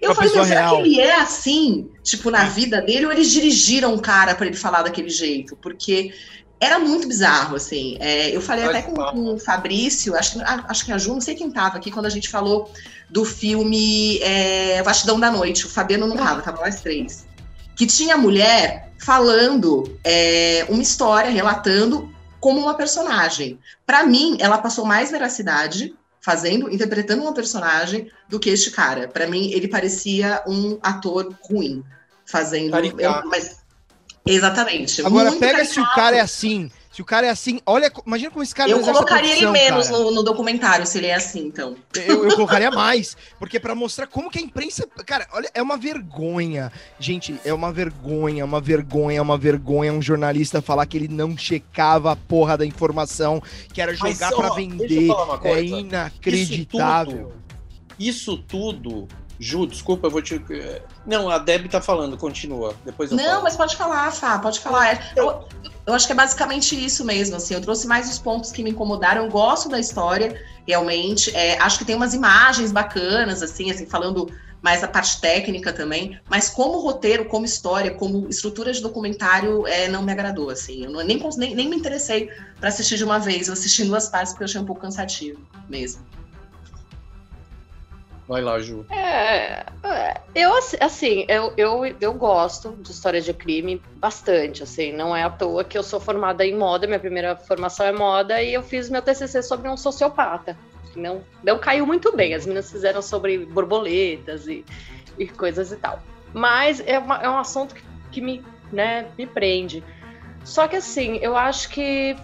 [0.00, 3.28] Eu uma falei, mas será que ele é assim, tipo, na vida dele, ou eles
[3.32, 5.56] dirigiram um cara para ele falar daquele jeito?
[5.56, 6.12] Porque
[6.60, 7.96] era muito bizarro, assim.
[7.98, 10.98] É, eu falei Pode até com, com, o Fabrício, acho que, ah, acho que a
[10.98, 12.70] Ju, não sei quem tava aqui, quando a gente falou
[13.10, 15.66] do filme é, Vastidão da Noite.
[15.66, 17.26] O Fabiano não tava, tava nós três.
[17.74, 23.58] Que tinha mulher falando é, uma história, relatando como uma personagem.
[23.86, 29.08] Para mim, ela passou mais veracidade fazendo, interpretando uma personagem do que este cara.
[29.08, 31.82] Para mim, ele parecia um ator ruim
[32.26, 32.76] fazendo.
[32.76, 33.58] Eu, mas,
[34.26, 35.04] exatamente.
[35.04, 35.72] Agora pega caricato.
[35.72, 38.68] se o cara é assim se o cara é assim, olha, imagina como esse cara
[38.68, 41.76] Eu colocaria ele menos no, no, documentário se ele é assim, então.
[41.94, 45.76] Eu, eu colocaria mais, porque para mostrar como que a imprensa, cara, olha, é uma
[45.76, 46.72] vergonha.
[46.98, 52.10] Gente, é uma vergonha, uma vergonha, uma vergonha um jornalista falar que ele não checava
[52.10, 53.40] a porra da informação,
[53.72, 55.08] que era jogar para vender.
[55.44, 57.32] É inacreditável.
[57.96, 60.42] Isso tudo, isso tudo Ju, desculpa, eu vou te.
[61.08, 62.76] Não, a Deb tá falando, continua.
[62.84, 63.42] Depois Não, falo.
[63.42, 65.12] mas pode falar, Fá, pode falar.
[65.16, 65.48] Eu,
[65.86, 68.68] Eu acho que é basicamente isso mesmo, assim, eu trouxe mais os pontos que me
[68.68, 73.86] incomodaram, eu gosto da história, realmente, é, acho que tem umas imagens bacanas, assim, assim,
[73.86, 79.66] falando mais a parte técnica também, mas como roteiro, como história, como estrutura de documentário,
[79.66, 83.04] é, não me agradou, assim, eu não, nem, nem, nem me interessei para assistir de
[83.04, 85.40] uma vez, eu assisti duas partes porque eu achei um pouco cansativo
[85.70, 86.02] mesmo.
[88.28, 88.84] Vai lá, Ju.
[88.90, 95.16] É, é, eu, assim, eu, eu, eu gosto de história de crime bastante, assim, não
[95.16, 98.52] é à toa que eu sou formada em moda, minha primeira formação é moda, e
[98.52, 100.58] eu fiz meu TCC sobre um sociopata,
[100.94, 104.62] não, não caiu muito bem, as meninas fizeram sobre borboletas e,
[105.18, 106.02] e coisas e tal.
[106.34, 109.82] Mas é, uma, é um assunto que, que me, né, me prende.
[110.44, 112.14] Só que, assim, eu acho que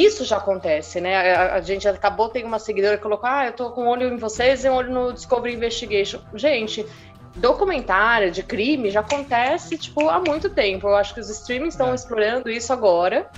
[0.00, 1.34] isso já acontece, né?
[1.34, 4.08] A, a, gente acabou, tem uma seguidora que colocou: ah, eu tô com um olho
[4.08, 6.20] em vocês e um olho no Discovery Investigation.
[6.34, 6.86] Gente,
[7.36, 10.88] documentário de crime já acontece, tipo, há muito tempo.
[10.88, 11.94] Eu acho que os streamings estão é.
[11.94, 13.28] explorando isso agora,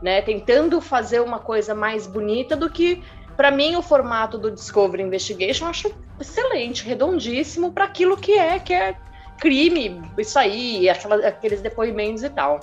[0.00, 0.22] né?
[0.22, 3.02] Tentando fazer uma coisa mais bonita do que.
[3.36, 8.58] Para mim, o formato do Discovery Investigation eu acho excelente, redondíssimo para aquilo que é,
[8.58, 8.96] que é
[9.38, 12.60] crime, isso aí, aquela, aqueles depoimentos e tal.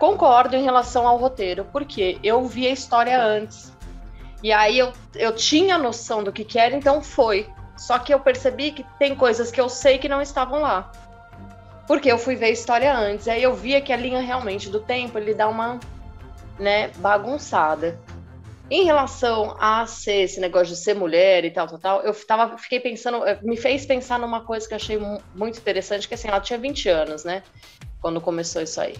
[0.00, 3.70] Concordo em relação ao roteiro, porque eu vi a história antes.
[4.42, 7.46] E aí eu, eu tinha noção do que, que era, então foi.
[7.76, 10.90] Só que eu percebi que tem coisas que eu sei que não estavam lá.
[11.86, 13.28] Porque eu fui ver a história antes.
[13.28, 15.78] Aí eu via que a linha realmente do tempo ele dá uma
[16.58, 18.00] né, bagunçada.
[18.70, 22.56] Em relação a ser esse negócio de ser mulher e tal, tal, tal, eu tava,
[22.56, 24.98] fiquei pensando, me fez pensar numa coisa que eu achei
[25.34, 27.42] muito interessante, que assim, ela tinha 20 anos, né?
[28.00, 28.94] Quando começou isso aí.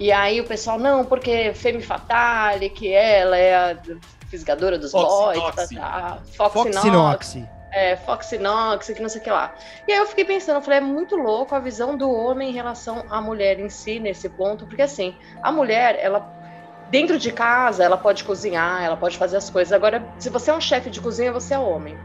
[0.00, 3.78] E aí o pessoal, não, porque Femme Fatale, que ela é a
[4.28, 7.38] fisgadora dos Fox boys, tá, tá, Fox, Fox Inox.
[7.70, 9.54] É, Fox Inox, que não sei o que lá.
[9.86, 12.52] E aí eu fiquei pensando, eu falei, é muito louco a visão do homem em
[12.52, 16.26] relação à mulher em si, nesse ponto, porque assim, a mulher, ela
[16.90, 19.70] dentro de casa, ela pode cozinhar, ela pode fazer as coisas.
[19.70, 21.96] Agora, se você é um chefe de cozinha, você é homem.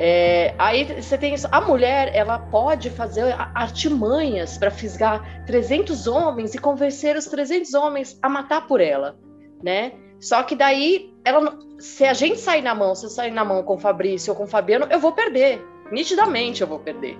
[0.00, 1.48] É, aí você tem isso.
[1.50, 8.18] A mulher, ela pode fazer artimanhas para fisgar 300 homens e convencer os 300 homens
[8.22, 9.18] a matar por ela,
[9.62, 9.92] né?
[10.20, 13.62] Só que daí, ela, se a gente sair na mão, se eu sair na mão
[13.62, 15.64] com o Fabrício ou com o Fabiano, eu vou perder.
[15.90, 17.16] Nitidamente eu vou perder.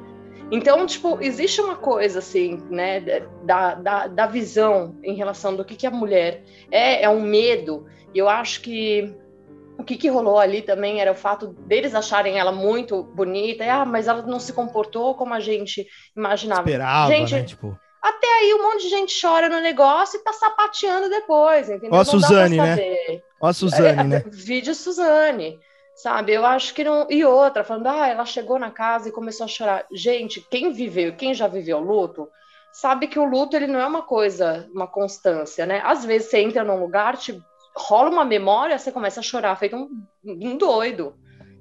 [0.50, 3.00] Então, tipo, existe uma coisa, assim, né,
[3.44, 7.86] da, da, da visão em relação do que, que a mulher é, é um medo.
[8.14, 9.14] E eu acho que
[9.78, 13.68] o que, que rolou ali também era o fato deles acharem ela muito bonita, e,
[13.68, 15.86] ah, mas ela não se comportou como a gente
[16.16, 16.68] imaginava.
[16.68, 17.42] Esperava, gente, né?
[17.44, 17.78] Tipo...
[18.02, 21.92] Até aí um monte de gente chora no negócio e tá sapateando depois, entendeu?
[21.92, 22.76] Ó a Suzane, né?
[23.40, 24.24] Ó a Suzane, é, né?
[24.30, 25.58] Vídeo Suzane,
[25.94, 26.32] sabe?
[26.32, 27.06] Eu acho que não...
[27.08, 29.86] E outra, falando, ah, ela chegou na casa e começou a chorar.
[29.92, 32.28] Gente, quem viveu, quem já viveu luto,
[32.72, 35.80] sabe que o luto, ele não é uma coisa, uma constância, né?
[35.84, 37.40] Às vezes você entra num lugar, te
[37.78, 39.88] rola uma memória, você começa a chorar feito um,
[40.24, 41.14] um doido.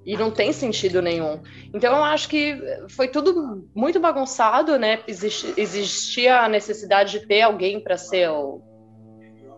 [0.06, 1.42] E não tem sentido nenhum.
[1.74, 2.58] Então eu acho que
[2.90, 5.02] foi tudo muito bagunçado, né?
[5.06, 8.62] Existi, existia a necessidade de ter alguém para ser o,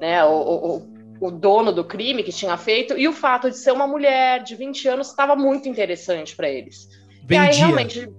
[0.02, 3.72] né, o, o, o, dono do crime que tinha feito, e o fato de ser
[3.72, 6.88] uma mulher de 20 anos estava muito interessante para eles.
[7.24, 7.45] Vendia.
[7.45, 8.10] E aí realmente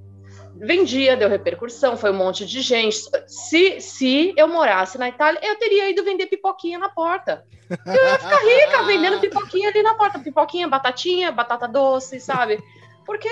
[0.60, 2.96] vendia, deu repercussão, foi um monte de gente.
[3.26, 7.44] Se, se eu morasse na Itália, eu teria ido vender pipoquinha na porta.
[7.68, 10.18] Eu ia ficar rica vendendo pipoquinha ali na porta.
[10.18, 12.62] Pipoquinha, batatinha, batata doce, sabe?
[13.06, 13.28] Porque,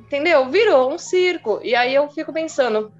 [0.00, 0.48] entendeu?
[0.50, 1.60] Virou um circo.
[1.62, 2.92] E aí eu fico pensando,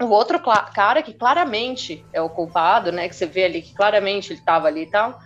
[0.00, 0.38] o outro
[0.74, 3.08] cara que claramente é o culpado, né?
[3.08, 5.18] Que você vê ali que claramente ele estava ali e tal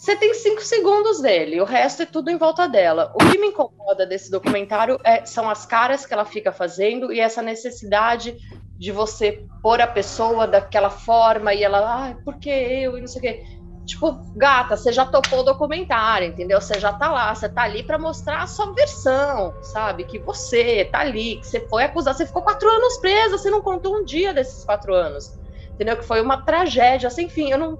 [0.00, 3.12] você tem cinco segundos dele, o resto é tudo em volta dela.
[3.14, 7.20] O que me incomoda desse documentário é, são as caras que ela fica fazendo e
[7.20, 8.34] essa necessidade
[8.78, 12.96] de você pôr a pessoa daquela forma e ela, ah, por que eu?
[12.96, 13.44] E não sei o quê.
[13.84, 16.62] Tipo, gata, você já topou o documentário, entendeu?
[16.62, 20.04] Você já tá lá, você tá ali para mostrar a sua versão, sabe?
[20.04, 23.60] Que você tá ali, que você foi acusado, você ficou quatro anos presa, você não
[23.60, 25.38] contou um dia desses quatro anos,
[25.74, 25.98] entendeu?
[25.98, 27.78] Que foi uma tragédia, assim, enfim, eu não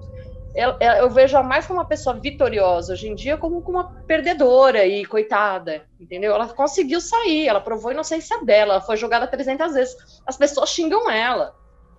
[0.55, 5.85] eu, vejo mais como uma pessoa vitoriosa hoje em dia como uma perdedora e coitada,
[5.99, 6.35] entendeu?
[6.35, 9.97] Ela conseguiu sair, ela provou a inocência dela, ela foi jogada 300 vezes.
[10.27, 11.55] As pessoas xingam ela,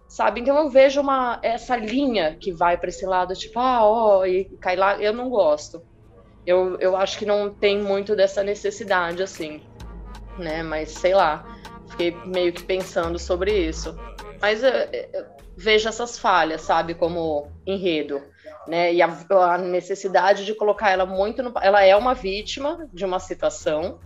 [0.08, 0.42] sabe?
[0.42, 4.46] Então eu vejo uma essa linha que vai para esse lado, tipo, ah, ó, e
[4.60, 5.82] cai lá, eu não gosto.
[6.46, 9.62] Eu, eu acho que não tem muito dessa necessidade, assim,
[10.38, 10.62] né?
[10.62, 11.46] Mas sei lá,
[11.90, 13.98] fiquei meio que pensando sobre isso.
[14.42, 18.31] Mas eu, eu vejo essas falhas, sabe, como enredo
[18.68, 18.94] né?
[18.94, 23.20] E a, a, necessidade de colocar ela muito no, ela é uma vítima de uma
[23.20, 24.00] situação,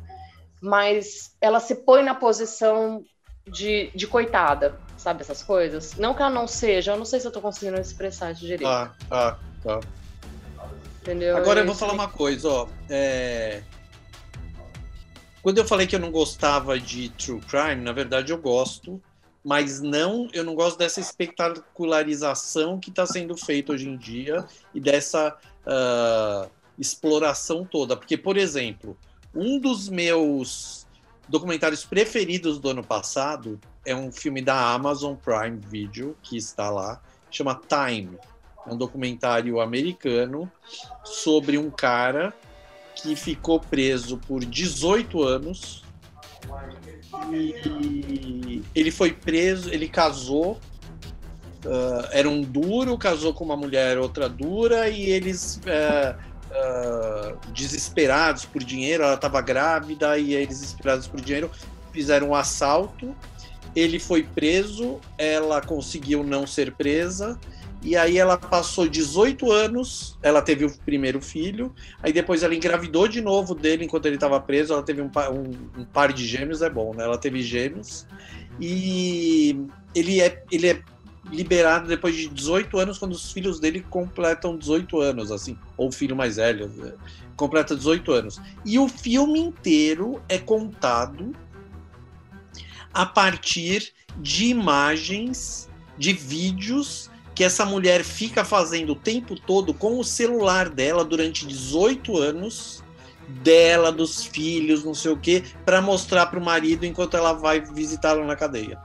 [0.62, 3.04] mas ela se põe na posição
[3.48, 5.96] de, de coitada, sabe essas coisas?
[5.98, 8.68] Não que ela não seja, eu não sei se eu tô conseguindo expressar isso direito.
[8.68, 9.80] Ah, ah, tá.
[11.02, 11.38] Entendeu?
[11.38, 12.68] Agora eu vou Isso falar uma coisa, ó.
[12.90, 13.62] É,
[15.44, 19.00] Quando eu falei que eu não gostava de true crime, na verdade eu gosto,
[19.46, 24.80] mas não, eu não gosto dessa espetacularização que está sendo feita hoje em dia e
[24.80, 27.96] dessa ah, exploração toda.
[27.96, 28.98] Porque, por exemplo,
[29.36, 30.88] um dos meus
[31.30, 37.00] documentários preferidos do ano passado é um filme da Amazon Prime Video que está lá,
[37.30, 38.18] chama Time.
[38.66, 40.52] É um documentário americano
[41.04, 42.34] sobre um cara
[42.96, 45.84] que ficou preso por 18 anos.
[48.74, 50.60] Ele foi preso, ele casou,
[51.66, 56.16] ah, era um duro, casou com uma mulher outra dura, e eles, ah,
[56.52, 61.50] ah, desesperados por dinheiro, ela estava grávida, e eles desesperados por dinheiro,
[61.92, 63.16] fizeram um assalto.
[63.76, 67.38] Ele foi preso, ela conseguiu não ser presa,
[67.86, 71.72] e aí ela passou 18 anos, ela teve o primeiro filho,
[72.02, 75.82] aí depois ela engravidou de novo dele enquanto ele estava preso, ela teve um, um-
[75.82, 77.04] um par de gêmeos, é bom, né?
[77.04, 78.08] Ela teve gêmeos,
[78.60, 79.56] e
[79.94, 80.82] ele é, ele é
[81.32, 85.92] liberado depois de 18 anos, quando os filhos dele completam 18 anos, assim, ou o
[85.92, 86.94] filho mais velho, né?
[87.36, 88.42] completa 18 anos.
[88.66, 91.36] E o filme inteiro é contado
[92.94, 100.00] a partir de imagens, de vídeos que essa mulher fica fazendo o tempo todo com
[100.00, 102.84] o celular dela durante 18 anos,
[103.28, 107.60] dela, dos filhos, não sei o quê, para mostrar para o marido enquanto ela vai
[107.60, 108.80] visitá-lo na cadeia.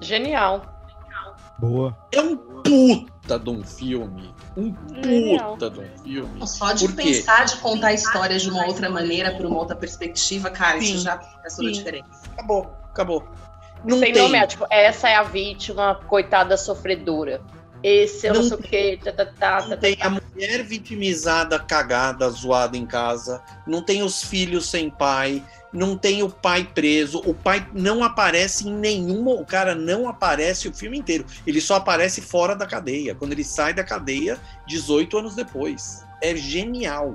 [0.00, 0.74] Genial.
[1.58, 1.96] Boa.
[2.12, 4.34] É um puta de um filme.
[4.56, 6.46] Um puta de um filme.
[6.46, 7.02] Só de Por quê?
[7.04, 10.84] pensar de contar a história de uma outra maneira, por uma outra perspectiva, cara, Sim.
[10.84, 12.08] isso já faz toda a diferença.
[12.32, 13.26] Acabou, acabou.
[13.84, 14.22] Não Sem tem.
[14.22, 17.40] nome, é, tipo, essa é a vítima, coitada sofredora.
[17.88, 19.00] Esse eu não, Não sei o quê.
[19.00, 20.06] Tá, tá, tá, Não tá, tem tá.
[20.06, 23.40] a mulher vitimizada, cagada, zoada em casa.
[23.64, 25.40] Não tem os filhos sem pai.
[25.72, 27.22] Não tem o pai preso.
[27.24, 29.30] O pai não aparece em nenhuma.
[29.34, 31.24] O cara não aparece o filme inteiro.
[31.46, 33.14] Ele só aparece fora da cadeia.
[33.14, 36.04] Quando ele sai da cadeia, 18 anos depois.
[36.20, 37.14] É genial.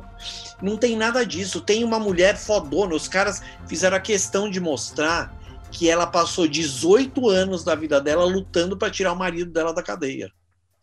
[0.62, 1.60] Não tem nada disso.
[1.60, 2.95] Tem uma mulher fodona.
[2.95, 5.38] Os caras fizeram a questão de mostrar
[5.69, 9.84] que ela passou 18 anos da vida dela lutando para tirar o marido dela da
[9.84, 10.31] cadeia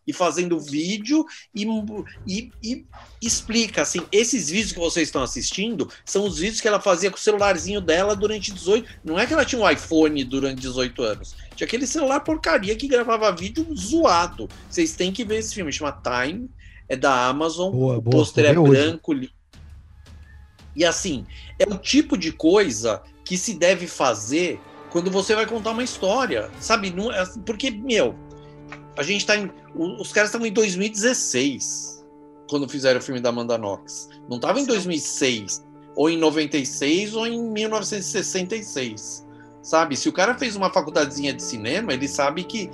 [0.09, 1.63] e fazendo vídeo e,
[2.27, 2.85] e, e
[3.21, 7.17] explica assim, esses vídeos que vocês estão assistindo são os vídeos que ela fazia com
[7.17, 11.35] o celularzinho dela durante 18, não é que ela tinha um iPhone durante 18 anos,
[11.55, 14.49] tinha aquele celular porcaria que gravava vídeo zoado.
[14.67, 16.49] Vocês têm que ver esse filme, chama Time,
[16.87, 18.71] é da Amazon, Boa, o pôster é hoje.
[18.71, 19.13] branco.
[20.75, 21.23] E assim,
[21.59, 26.49] é o tipo de coisa que se deve fazer quando você vai contar uma história,
[26.59, 26.91] sabe?
[27.13, 28.15] É- porque, meu,
[28.99, 29.49] a gente tá em.
[29.73, 32.05] Os caras estavam em 2016
[32.49, 34.09] quando fizeram o filme da Amanda Knox.
[34.27, 39.25] Não estava em 2006, ou em 96, ou em 1966.
[39.61, 39.95] Sabe?
[39.95, 42.69] Se o cara fez uma faculdadezinha de cinema, ele sabe que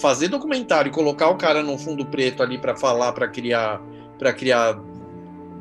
[0.00, 3.78] fazer documentário e colocar o cara num fundo preto ali para falar, para criar,
[4.18, 4.80] para criar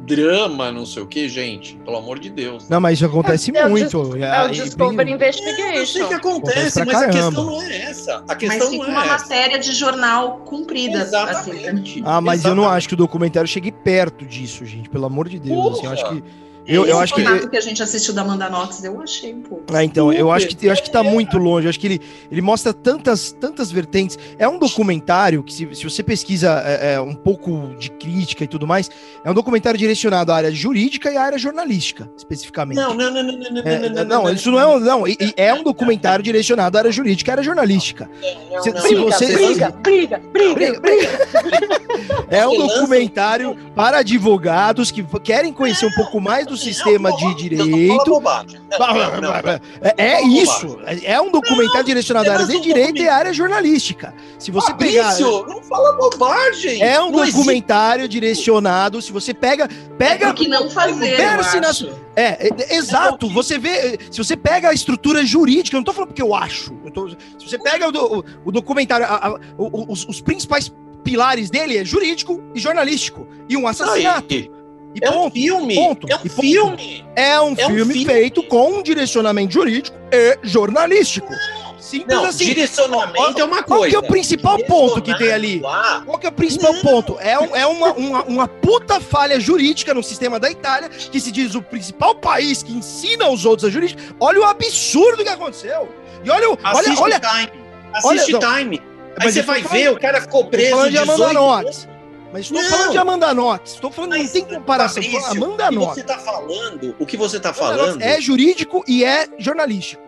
[0.05, 2.67] drama, não sei o que, gente, pelo amor de Deus.
[2.67, 3.95] Não, mas isso acontece É o muito.
[4.17, 6.07] É o Ah, e- Discovery Eu sei Investigation.
[6.07, 7.11] que acontece, mas a caramba.
[7.27, 8.15] questão não é essa.
[8.17, 9.17] A Mas questão fica não uma é essa.
[9.23, 11.01] matéria de jornal cumprida.
[11.03, 11.31] Assim, né?
[11.31, 12.01] Exatamente.
[12.05, 12.77] Ah, mas eu não Exatamente.
[12.77, 14.89] acho que o documentário chegue perto disso, gente.
[14.89, 15.77] Pelo amor de Deus.
[15.77, 16.23] assim, eu acho que.
[16.67, 17.47] Eu, eu acho que.
[17.49, 19.63] que a gente assistiu da Amanda Knox, eu achei um pouco.
[19.73, 21.65] Ah, então, eu acho que eu acho que tá muito longe.
[21.65, 24.17] Eu acho que ele, ele mostra tantas, tantas vertentes.
[24.37, 28.47] É um documentário que, se, se você pesquisa é, é, um pouco de crítica e
[28.47, 28.89] tudo mais,
[29.23, 32.75] é um documentário direcionado à área jurídica e à área jornalística, especificamente.
[32.77, 34.79] Não, não, não, não, não, não, É, não, não, não, isso não é um.
[34.79, 38.09] Não, e- e é um documentário direcionado à área jurídica e à área jornalística.
[38.51, 41.81] não, se- não, se você- briga, briga, briga, Briga, briga.
[42.29, 47.35] É um documentário para advogados que querem conhecer um pouco mais do sistema Não, de
[47.35, 48.05] direito.
[48.05, 48.59] bobagem.
[48.69, 49.31] Não, não, não, não.
[49.35, 49.61] É,
[49.97, 50.77] é isso.
[51.03, 54.13] É um documentário direcionado à área de direito e à área jornalística.
[54.37, 55.17] Se você pegar.
[55.19, 56.81] Não fala bobagem.
[56.81, 59.01] É um documentário direcionado.
[59.01, 59.63] Se você pega.
[59.65, 59.67] É
[59.97, 60.25] Pega.
[60.27, 61.89] pro que não fazer, eu Perce na- acho.
[62.15, 63.27] É, é, exato.
[63.29, 63.97] Você vê.
[64.11, 66.73] Se você pega a estrutura jurídica, eu não tô falando porque eu acho.
[66.85, 67.15] eu tô- se
[67.47, 70.71] você pega o, o- o documentário, a- a- o- os, os principais
[71.03, 73.27] pilares dele é jurídico e jornalístico.
[73.49, 74.33] E um assassinato.
[74.33, 74.51] Aí,
[74.93, 75.33] E É um ponto.
[75.33, 75.75] filme.
[75.75, 77.05] ponto, É um filme.
[77.15, 78.05] É um, É um filme, filme.
[78.05, 81.33] feito com um direcionamento jurídico e jornalístico.
[81.79, 82.45] Simples Não, assim.
[82.45, 83.89] direcionamento é uma Qual coisa.
[83.89, 85.61] que é o principal ponto que tem ali?
[86.05, 86.81] Qual que é o principal Não.
[86.81, 87.17] ponto?
[87.19, 91.31] É, um- é uma, uma, uma puta falha jurídica no sistema da Itália, que se
[91.31, 94.01] diz o principal país que ensina os outros a jurídica.
[94.19, 95.89] Olha o absurdo que aconteceu.
[96.23, 97.51] E olha, o- olha, assiste olha, Time.
[97.93, 98.81] Assiste Olha, Time.
[99.17, 101.87] Aí mas você vai ver, o cara ficou preso falando de 18 Amanda anos.
[102.31, 102.69] Mas estou Não.
[102.69, 103.73] falando de Amanda Knox.
[103.73, 105.03] Estou falando, não Mas, tem comparação.
[105.03, 105.93] Fabrício, Amanda o que Knox.
[105.95, 110.01] você tá falando, o que você tá Knox falando, é jurídico e é jornalístico.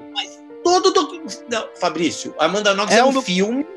[0.63, 1.21] todo do...
[1.49, 3.67] Não, Fabrício, Amanda Knox É é, um um, do- filme,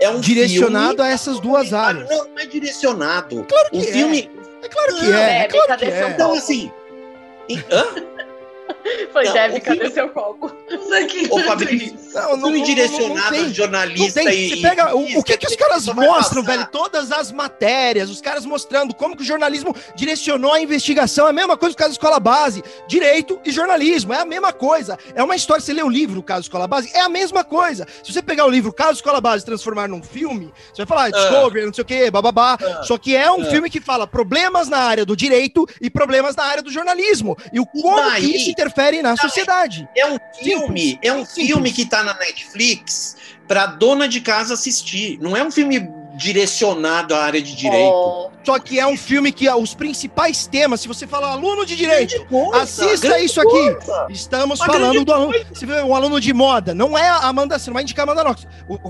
[0.00, 2.08] é um Direcionado filme, a essas duas áreas.
[2.10, 3.44] Não, não é direcionado.
[3.48, 3.84] Claro que o é.
[3.84, 4.30] filme,
[4.62, 5.22] É claro que Não, é.
[5.38, 6.08] É Bebe, claro que é.
[6.10, 6.70] então assim,
[7.70, 7.84] hã?
[9.12, 10.46] Foi, Não, Deve, o cadê seu copo?
[11.02, 11.96] Aqui Ô, Fabrício.
[12.14, 14.44] Não, não, direcionado não, jornalista Não tem.
[14.44, 16.56] e Você pega o, o que, que os caras mostram, passar.
[16.58, 16.68] velho?
[16.70, 21.26] Todas as matérias, os caras mostrando como que o jornalismo direcionou a investigação.
[21.26, 24.12] É a mesma coisa que o caso Escola Base, direito e jornalismo.
[24.12, 24.98] É a mesma coisa.
[25.14, 25.62] É uma história.
[25.62, 27.86] Você lê o livro, o caso Escola Base, é a mesma coisa.
[28.02, 31.04] Se você pegar o livro Caso Escola Base e transformar num filme, você vai falar
[31.06, 32.56] ah, Discovery, não sei o quê, bababá.
[32.60, 32.82] Ah.
[32.82, 33.46] Só que é um Ah.
[33.46, 37.36] filme que fala problemas na área do direito e problemas na área do jornalismo.
[37.52, 39.88] E o como que isso interfere na sociedade.
[39.96, 41.46] É um filme, é um Simples.
[41.48, 45.18] filme que tá na Netflix pra dona de casa assistir.
[45.20, 45.86] Não é um filme
[46.16, 47.90] direcionado à área de direito.
[47.92, 51.74] Oh, Só que é um filme que os principais temas, se você fala aluno de
[51.74, 53.50] direito, coisa, assista isso aqui.
[53.74, 54.06] coisa.
[54.10, 55.34] Estamos Uma falando do aluno.
[55.52, 58.12] Se vê um aluno de moda, não é a Amanda, você não vai indicar a
[58.12, 58.46] Amanda Knox.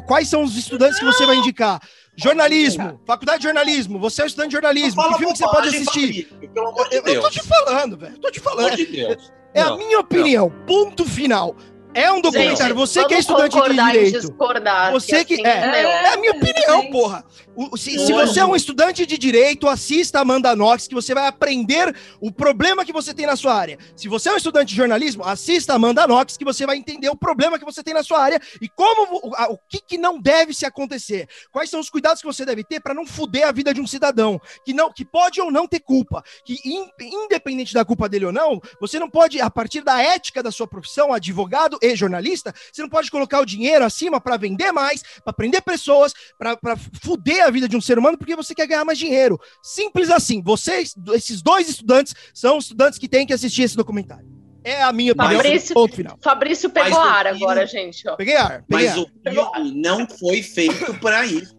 [0.06, 1.80] Quais são os estudantes que você vai indicar?
[2.16, 5.68] Jornalismo, faculdade de jornalismo, você é um estudante de jornalismo, que filme que você pode
[5.68, 6.28] assistir?
[6.28, 8.18] Fabrício, Pelo amor de Eu, eu tô te falando, velho.
[8.18, 8.66] Tô te Pelo falando.
[8.74, 9.32] amor de Deus.
[9.54, 10.52] É a Não, minha opinião.
[10.66, 11.54] Ponto final.
[11.94, 12.74] É um documentário.
[12.74, 14.20] você que é estudante de direito.
[14.20, 15.60] discordar, Você que- assim, é.
[15.70, 16.90] meu, É a minha É, opinião, é.
[16.90, 17.24] porra.
[17.56, 21.26] O- se, se você é um estudante de direito, assista Amanda Knox, que você vai
[21.26, 23.78] aprender o problema que você tem na sua área.
[23.94, 27.16] Se você é um estudante de jornalismo, assista Amanda Knox, que você vai entender o
[27.16, 30.20] problema que você tem na sua área e como o, a- o que, que não
[30.20, 31.28] deve se acontecer.
[31.52, 33.86] Quais são os cuidados que você deve ter para não fuder a vida de um
[33.86, 38.26] cidadão que não que pode ou não ter culpa, que in- independente da culpa dele
[38.26, 42.52] ou não, você não pode a partir da ética da sua profissão, advogado e jornalista,
[42.72, 46.56] você não pode colocar o dinheiro acima para vender mais, para prender pessoas, para
[47.02, 49.38] fuder a vida de um ser humano porque você quer ganhar mais dinheiro.
[49.62, 50.42] Simples assim.
[50.42, 54.26] Vocês, esses dois estudantes, são estudantes que têm que assistir esse documentário.
[54.66, 55.36] É a minha opinião.
[55.42, 56.18] Fabrício- ponto final.
[56.22, 58.08] Fabrício pegou ar filme- agora, gente.
[58.08, 58.16] Ó.
[58.16, 58.64] Peguei ar.
[58.66, 58.98] Peguei Mas ar.
[58.98, 59.06] o
[59.54, 61.53] filme não foi feito pra isso.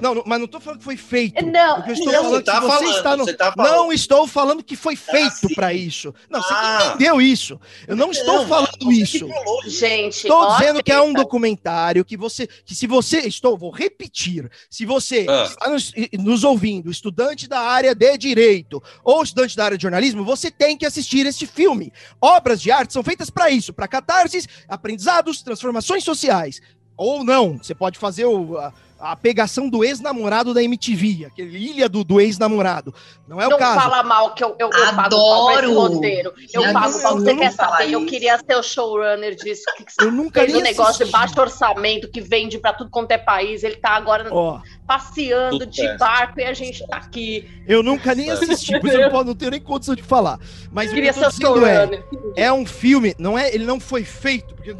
[0.00, 1.44] Não, não, mas não tô falando que foi feito.
[1.46, 3.24] Não, O que eu estou não, falando você tá é que você falando, está no...
[3.24, 3.72] você tá falando.
[3.72, 5.54] Não estou falando que foi feito sim.
[5.54, 6.14] para isso.
[6.28, 6.78] Não, você Ah.
[6.80, 7.60] que entendeu isso.
[7.86, 9.28] Eu não estou Não, falando você que isso.
[9.66, 14.50] Gente, Estou dizendo que é um documentário que você, que se você, estou, vou repetir,
[14.68, 15.44] se você Ah.
[15.44, 20.24] está nos, nos ouvindo, estudante da área de direito ou estudante da área de jornalismo,
[20.24, 21.92] você tem que assistir este filme.
[22.20, 26.60] Obras de arte são feitas para isso, para catarses, aprendizados, transformações sociais.
[26.96, 28.72] Ou não, você pode fazer o, a,
[29.02, 32.94] a pegação do ex-namorado da MTV, aquele ilha do, do ex-namorado.
[33.26, 33.80] Não é o não caso.
[33.80, 35.74] fala mal que eu, eu, eu pago pau Adoro.
[35.74, 36.32] roteiro.
[36.52, 37.12] Eu Já pago não- pau.
[37.16, 37.90] eu Você não quer saber?
[37.90, 38.08] Eu isso.
[38.08, 39.62] queria ser o showrunner disso.
[39.76, 43.10] Que que Eu nunca nem um negócio de baixo orçamento que vende pra tudo quanto
[43.10, 43.64] é país.
[43.64, 47.48] Ele tá agora Ó, passeando Tudo de barco e a gente tá aqui.
[47.66, 50.38] eu nunca nem assisti, por isso eu não, não tenho nem condição de falar.
[50.70, 52.04] Mas Eu o que queria eu tô ser o dizendo é, showrunner.
[52.36, 54.74] é um filme, não é, ele não foi feito, porque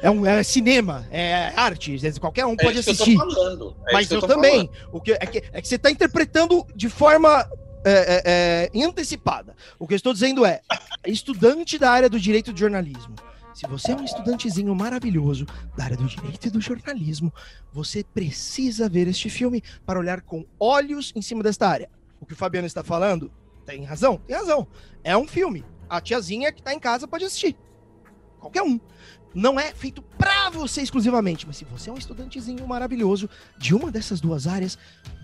[0.00, 3.14] é, um, é cinema, é arte, qualquer um É pode assistir.
[3.14, 3.65] eu tô falando.
[3.86, 4.66] É mas isso eu, tô também.
[4.66, 4.88] falando.
[4.92, 7.48] O que, é, que, é que você está interpretando de forma
[7.84, 9.54] é, é, é, antecipada.
[9.78, 10.60] O que eu estou dizendo é,
[11.06, 13.14] estudante da área do direito de jornalismo.
[13.54, 15.46] Se você é um estudantezinho maravilhoso
[15.76, 17.32] da área do direito e do jornalismo,
[17.72, 21.88] você precisa ver este filme para olhar com olhos em cima desta área.
[22.20, 23.30] O que o Fabiano está falando
[23.64, 24.66] tem razão, tem razão.
[25.02, 25.64] É um filme.
[25.88, 27.56] A tiazinha que está em casa pode assistir.
[28.40, 28.78] Qualquer um.
[29.36, 33.28] Não é feito para você exclusivamente, mas se você é um estudantezinho maravilhoso
[33.58, 34.78] de uma dessas duas áreas,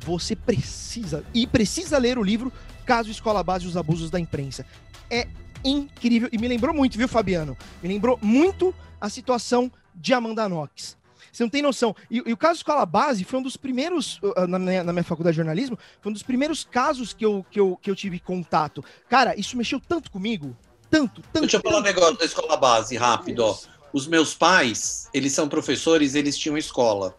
[0.04, 2.52] você precisa e precisa ler o livro
[2.84, 4.66] Caso Escola Base e os Abusos da Imprensa.
[5.10, 5.26] É
[5.64, 7.56] incrível e me lembrou muito, viu, Fabiano?
[7.82, 10.94] Me lembrou muito a situação de Amanda Knox.
[11.32, 11.96] Você não tem noção.
[12.10, 15.04] E, e o caso Escola Base foi um dos primeiros, uh, na minha, na minha
[15.04, 18.20] faculdade de jornalismo, foi um dos primeiros casos que eu, que, eu, que eu tive
[18.20, 18.84] contato.
[19.08, 20.54] Cara, isso mexeu tanto comigo.
[20.90, 21.40] Tanto, tanto.
[21.40, 21.94] Deixa eu falar um tanto.
[21.94, 23.56] negócio da escola base, rápido, ó.
[23.92, 27.14] Os meus pais, eles são professores, eles tinham escola.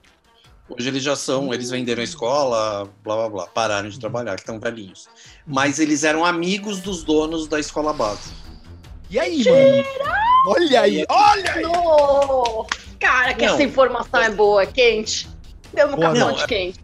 [0.69, 4.41] Hoje eles já são, eles venderam a escola, blá blá blá, pararam de trabalhar, que
[4.41, 5.07] estão velhinhos.
[5.45, 8.32] Mas eles eram amigos dos donos da escola base.
[9.09, 9.86] E aí, mano?
[10.47, 11.61] Olha aí, olha aí!
[11.61, 12.65] No!
[12.99, 13.53] Cara, que Não.
[13.53, 15.30] essa informação é boa, quente.
[15.74, 16.80] Deu no Boa, capão não, de é- quente.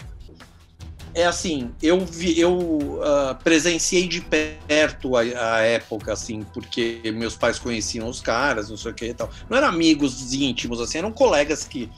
[1.13, 7.35] É assim, eu vi, eu ah, presenciei de perto a, a época, assim, porque meus
[7.35, 9.29] pais conheciam os caras, não sei o que e tal.
[9.49, 11.89] Não eram amigos íntimos, assim, eram colegas que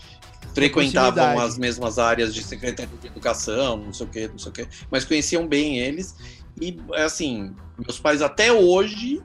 [0.54, 4.54] frequentavam as mesmas áreas de secretaria de educação, não sei o que, não sei o
[4.54, 6.16] que, mas conheciam bem eles.
[6.60, 9.22] E assim, meus pais até hoje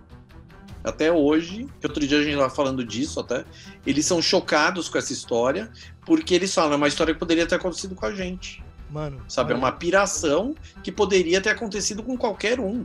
[0.86, 3.44] até hoje, que outro dia a gente estava falando disso até,
[3.84, 5.68] eles são chocados com essa história,
[6.04, 8.62] porque eles falam, é uma história que poderia ter acontecido com a gente.
[8.90, 9.20] Mano.
[9.28, 9.66] Sabe, é mano.
[9.66, 12.84] uma piração que poderia ter acontecido com qualquer um.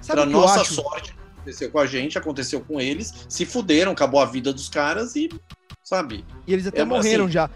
[0.00, 0.74] Sabe Pra eu nossa acho?
[0.74, 5.14] sorte, aconteceu com a gente, aconteceu com eles, se fuderam, acabou a vida dos caras
[5.16, 5.28] e,
[5.82, 7.50] sabe, E eles até É, morreram assim, já.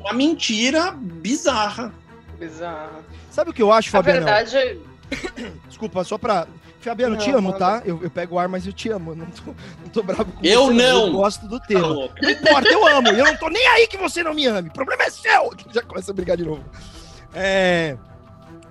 [0.00, 1.92] uma mentira bizarra.
[2.38, 3.02] Bizarro.
[3.30, 4.26] Sabe o que eu acho, Na Fabiano?
[4.26, 4.78] verdade,
[5.68, 6.46] Desculpa, só pra.
[6.80, 7.82] Fabiano, Não, te amo, tá?
[7.84, 9.12] Eu, eu pego o ar, mas eu te amo.
[9.14, 10.74] Não tô, não tô bravo com Eu você.
[10.74, 11.06] mas não.
[11.06, 11.88] Eu gosto do Tá tema.
[12.22, 13.08] Não importa, eu amo.
[13.08, 14.68] Eu não tô nem aí que você não me ame.
[14.68, 15.52] O problema é seu.
[15.74, 16.64] Já começa a brigar de novo.
[17.34, 17.98] É,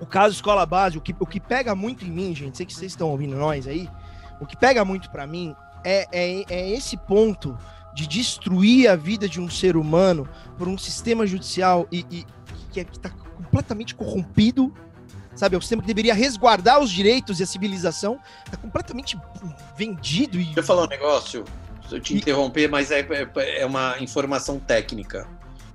[0.00, 2.74] o caso escola base, o que, o que pega muito em mim, gente, sei que
[2.74, 3.88] vocês estão ouvindo nós aí,
[4.40, 7.56] o que pega muito pra mim é, é, é esse ponto
[7.94, 10.28] de destruir a vida de um ser humano
[10.58, 12.26] por um sistema judicial e, e
[12.72, 14.72] que, é, que tá completamente corrompido.
[15.36, 18.18] Sabe, é o sistema que deveria resguardar os direitos e a civilização,
[18.50, 19.18] tá completamente
[19.76, 21.44] vendido e Deixa eu falar um negócio,
[21.88, 25.28] se eu te E- interromper, mas é, é, é uma informação técnica.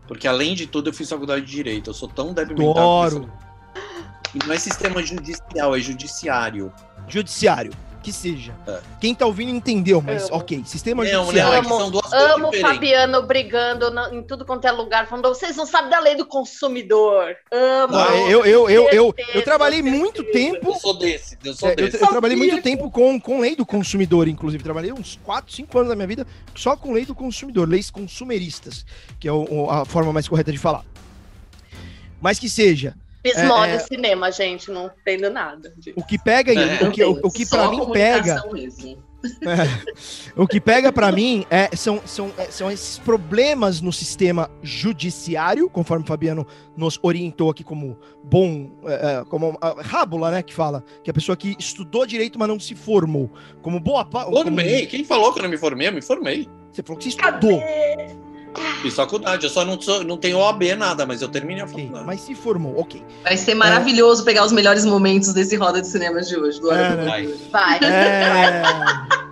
[0.08, 1.90] Porque além de tudo, eu fiz faculdade de Direito.
[1.92, 3.30] Eu sou tão que adoro.
[3.32, 6.74] isso- E não é sistema judicial, é judiciário.
[7.08, 7.72] judiciário,
[8.02, 8.54] que seja.
[8.68, 8.80] É.
[9.00, 10.38] Quem tá ouvindo entendeu, mas Amo.
[10.38, 11.52] ok, sistema Não, judiciário.
[11.52, 12.54] não, é Amo- são duas coisas amo o.
[12.60, 16.26] Fabiano brigando na- em tudo quanto é lugar, falando, vocês não sabem da lei do
[16.26, 17.36] consumidor.
[17.52, 17.96] Amo.
[17.96, 20.70] Ah, eu, eu, eu, eu, eu trabalhei muito tempo.
[20.72, 22.02] Eu sou desse, eu sou é, eu, desse.
[22.02, 24.64] eu trabalhei muito tempo com, com lei do consumidor, inclusive.
[24.64, 26.26] Trabalhei uns 4, 5 anos da minha vida
[26.56, 28.86] só com lei do consumidor, leis consumeristas,
[29.20, 29.32] que é
[29.70, 30.84] a forma mais correta de falar.
[32.20, 33.80] Mas que seja, Fiz É, moda é.
[33.80, 35.74] cinema, gente, não entendo nada.
[35.96, 36.88] o que pega, É.
[36.88, 38.98] o que, o, o que pra mim pega, Mesmo.
[39.24, 40.32] É.
[40.36, 45.70] O que pega pra mim é, são, são, é, são esses problemas no sistema judiciário,
[45.70, 50.84] conforme o Fabiano nos orientou aqui como bom, é, como a rábula, né, que fala,
[51.04, 53.30] que é a pessoa que estudou direito, mas não se formou.
[53.62, 54.32] Como boa parte.
[54.32, 54.88] Formei.
[54.88, 55.90] Quem falou que eu não me formei?
[55.90, 56.50] Eu me formei.
[56.72, 57.62] Você falou que você estudou,
[58.82, 59.46] Fiz faculdade.
[59.46, 62.06] Eu só não, sou, não tenho OAB nada, mas eu terminei a faculdade.
[62.06, 63.04] mas se formou, ok.
[63.24, 66.60] Vai ser maravilhoso pegar os melhores momentos desse roda de cinema de hoje.
[66.60, 67.06] Do É, do né?
[67.06, 67.28] Vai.
[67.52, 67.80] Vai.
[67.84, 69.31] É...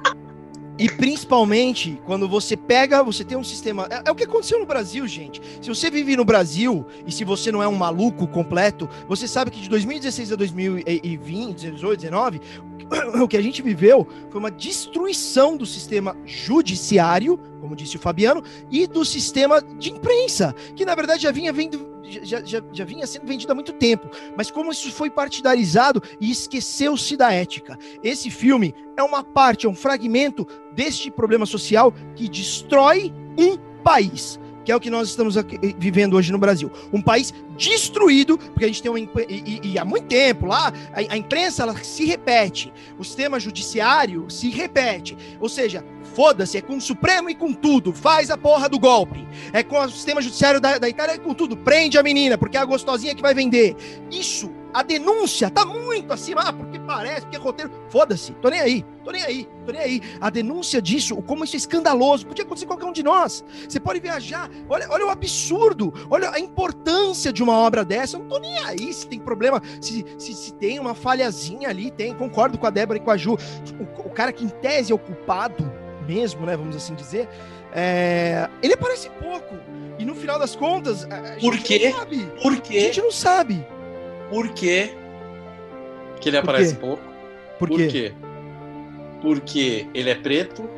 [0.80, 3.86] E principalmente quando você pega, você tem um sistema.
[3.92, 5.42] É, é o que aconteceu no Brasil, gente.
[5.62, 9.52] Se você vive no Brasil e se você não é um maluco completo, você sabe
[9.52, 12.42] que de 2016 a 2020, 18, 19,
[13.22, 18.42] o que a gente viveu foi uma destruição do sistema judiciário, como disse o Fabiano,
[18.72, 21.89] e do sistema de imprensa, que na verdade já vinha vendo.
[22.10, 26.32] Já, já, já vinha sendo vendido há muito tempo, mas como isso foi partidarizado e
[26.32, 27.78] esqueceu-se da ética.
[28.04, 34.40] Esse filme é uma parte, é um fragmento deste problema social que destrói um país,
[34.66, 35.44] que é o que nós estamos eh,
[35.78, 36.70] vivendo hoje no Brasil.
[36.92, 40.72] Um país destruído, porque a gente tem impre- E, e- e há muito tempo lá,
[40.94, 45.18] a, a imprensa ela se repete, o sistema judiciário se repete.
[45.40, 49.28] Ou seja, foda-se, é com o Supremo e com tudo, faz a porra do golpe.
[49.54, 52.58] É com o sistema judiciário da, da Itália e com tudo, prende a menina, porque
[52.58, 53.76] é a gostosinha que vai vender.
[54.12, 57.72] Isso, a denúncia tá muito acima, ah, porque parece, porque é roteiro.
[57.90, 60.02] Foda-se, tô nem aí, tô nem aí, tô nem aí.
[60.22, 63.44] A denúncia disso, como isso é escandaloso, podia acontecer com qualquer um de nós.
[63.68, 68.18] Você pode viajar, olha, olha o absurdo, olha a importância de uma obra dessa.
[68.18, 71.90] Eu não tô nem aí se tem problema, se, se, se tem uma falhazinha ali,
[71.90, 73.38] tem, concordo com a Débora e com a Ju.
[73.80, 75.79] O, o cara que em tese é o culpado
[76.10, 77.28] mesmo, né, vamos assim dizer,
[77.74, 79.56] é, ele aparece pouco.
[80.00, 81.90] E no final das contas, a, a Por gente quê?
[81.90, 82.26] não sabe.
[82.42, 82.80] Por A quê?
[82.82, 83.68] gente não sabe.
[84.30, 84.94] Por quê
[86.20, 86.80] que ele Por aparece quê?
[86.82, 87.04] pouco?
[87.60, 87.88] Por Por quê?
[87.88, 88.14] quê?
[89.22, 90.70] Porque ele é preto,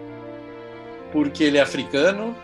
[1.11, 2.35] porque ele é africano,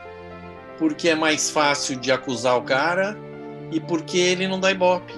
[0.78, 3.18] porque é mais fácil de acusar o cara
[3.72, 5.14] e porque ele não dá ibope.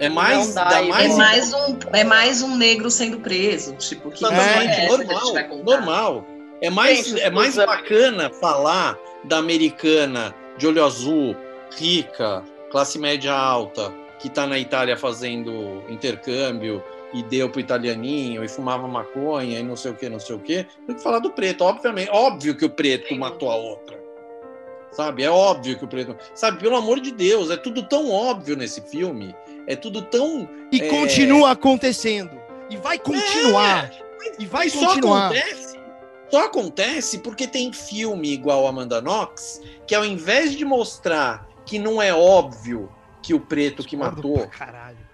[0.00, 3.74] É mais, dá dá mais É mais, um, é mais um negro sendo preso.
[3.74, 6.26] Tipo, que É, essa que a gente normal, normal.
[6.60, 11.36] É mais, Gente, é mais bacana falar da americana de olho azul,
[11.76, 16.82] rica, classe média alta, que tá na Itália fazendo intercâmbio
[17.14, 20.40] e deu pro italianinho e fumava maconha e não sei o que, não sei o
[20.40, 21.62] que, do que falar do preto.
[21.64, 23.18] Obviamente, óbvio que o preto Sim.
[23.18, 23.96] matou a outra.
[24.90, 25.22] Sabe?
[25.22, 26.16] É óbvio que o preto.
[26.34, 29.34] Sabe, pelo amor de Deus, é tudo tão óbvio nesse filme.
[29.66, 30.48] É tudo tão.
[30.72, 30.88] E É.
[30.88, 32.30] continua acontecendo.
[32.68, 33.90] E vai continuar.
[34.38, 35.26] E vai Mas só continuar.
[35.26, 35.67] acontece,
[36.30, 42.00] só acontece porque tem filme igual Amanda Knox, que ao invés de mostrar que não
[42.00, 42.90] é óbvio
[43.22, 45.07] que o preto que matou, Caralho.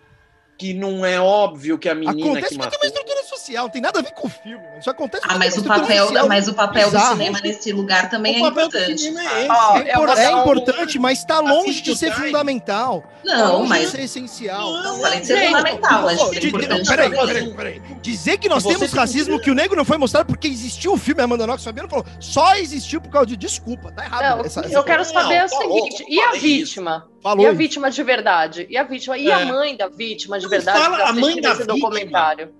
[0.56, 2.78] Que não é óbvio que a menina Acontece que porque tem matou.
[2.80, 4.64] uma estrutura social não tem nada a ver com o filme.
[4.78, 8.34] Isso acontece Ah, mas o papel, social mas o papel do cinema nesse lugar também
[8.42, 9.00] O é papel do importante.
[9.00, 9.48] cinema é.
[9.50, 12.26] Ó, É, impor- é importante, mas está longe Assiste de o ser Time.
[12.26, 13.02] fundamental.
[13.24, 14.72] Tá Não, longe mas de ser essencial.
[14.72, 15.02] Não, Tá longe.
[15.02, 16.02] falei de ser fundamental.
[16.02, 16.88] Pô, Acho que é de- importante.
[16.88, 17.82] peraí, peraí, peraí.
[18.00, 20.96] Dizer que nós Você temos racismo, que o negro não foi mostrado porque existiu o
[20.98, 24.38] filme Amanda Knox, Fabiano falou, só existiu por causa de desculpa, tá errado.
[24.38, 27.08] Não, essa- eu essa- quero Não, saber o falou, seguinte: e a vítima?
[27.22, 28.66] Falou E a vítima de verdade?
[28.68, 29.16] E a vítima?
[29.16, 29.32] E É.
[29.32, 30.78] a mãe da vítima de verdade?
[30.78, 31.78] fala a mãe da esse vítima.
[31.78, 32.54] documentário.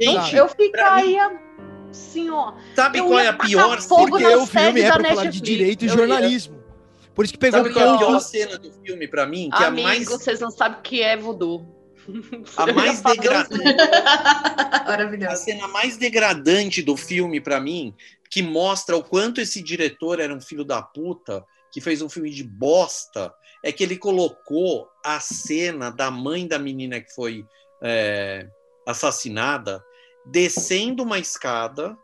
[0.00, 1.30] Gente, Eu ficaria
[1.90, 2.52] assim, ó.
[2.74, 3.96] sabe qual é a pior cena?
[4.08, 5.96] Porque o filme é da pra falar de direito e eu ia.
[5.98, 6.60] jornalismo.
[7.14, 9.50] Por isso que pegou Sabe qual é a pior cena do filme pra mim?
[9.50, 11.66] Que é a Amigo, mais, vocês não sabem o que é voodoo.
[12.56, 13.64] a mais um- degradante.
[15.28, 17.94] A cena mais degradante do filme pra mim,
[18.30, 22.30] que mostra o quanto esse diretor era um filho da puta, que fez um filme
[22.30, 27.44] de bosta, é que ele colocou a cena da mãe da menina que foi
[27.82, 28.48] é,
[28.86, 29.82] assassinada
[30.26, 31.96] descendo uma escada,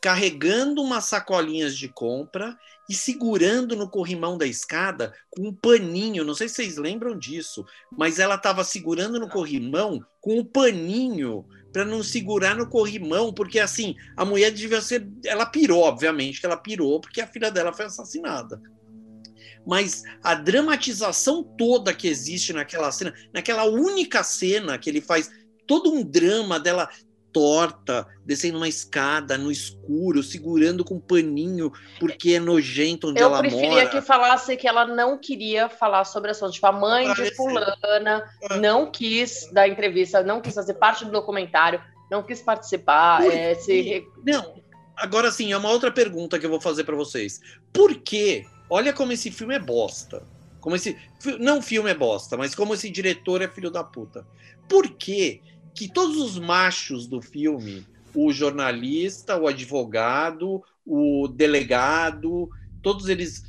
[0.00, 2.56] carregando umas sacolinhas de compra
[2.88, 6.24] e segurando no corrimão da escada com um paninho.
[6.24, 11.44] Não sei se vocês lembram disso, mas ela estava segurando no corrimão com um paninho
[11.72, 15.06] para não segurar no corrimão, porque assim, a mulher devia ser.
[15.24, 18.62] Ela pirou, obviamente, que ela pirou, porque a filha dela foi assassinada.
[19.66, 25.30] Mas a dramatização toda que existe naquela cena, naquela única cena que ele faz
[25.66, 26.88] todo um drama dela
[27.32, 33.26] torta, descendo uma escada no escuro, segurando com um paninho, porque é nojento onde Eu
[33.26, 33.88] ela preferia mora.
[33.90, 36.52] que falasse que ela não queria falar sobre assunto.
[36.52, 38.58] Tipo, a mãe de fulana É.
[38.58, 41.78] não quis dar entrevista, não quis fazer parte do documentário,
[42.10, 43.22] não quis participar.
[43.26, 44.02] É, se...
[44.24, 44.54] Não,
[44.96, 47.38] agora sim, é uma outra pergunta que eu vou fazer pra vocês.
[47.70, 48.46] Por quê?
[48.68, 50.22] Olha como esse filme é bosta.
[50.60, 50.96] Como esse.
[51.38, 54.26] Não filme é bosta, mas como esse diretor é filho da puta.
[54.68, 55.40] Por quê
[55.74, 62.48] que todos os machos do filme, o jornalista, o advogado, o delegado,
[62.82, 63.44] todos eles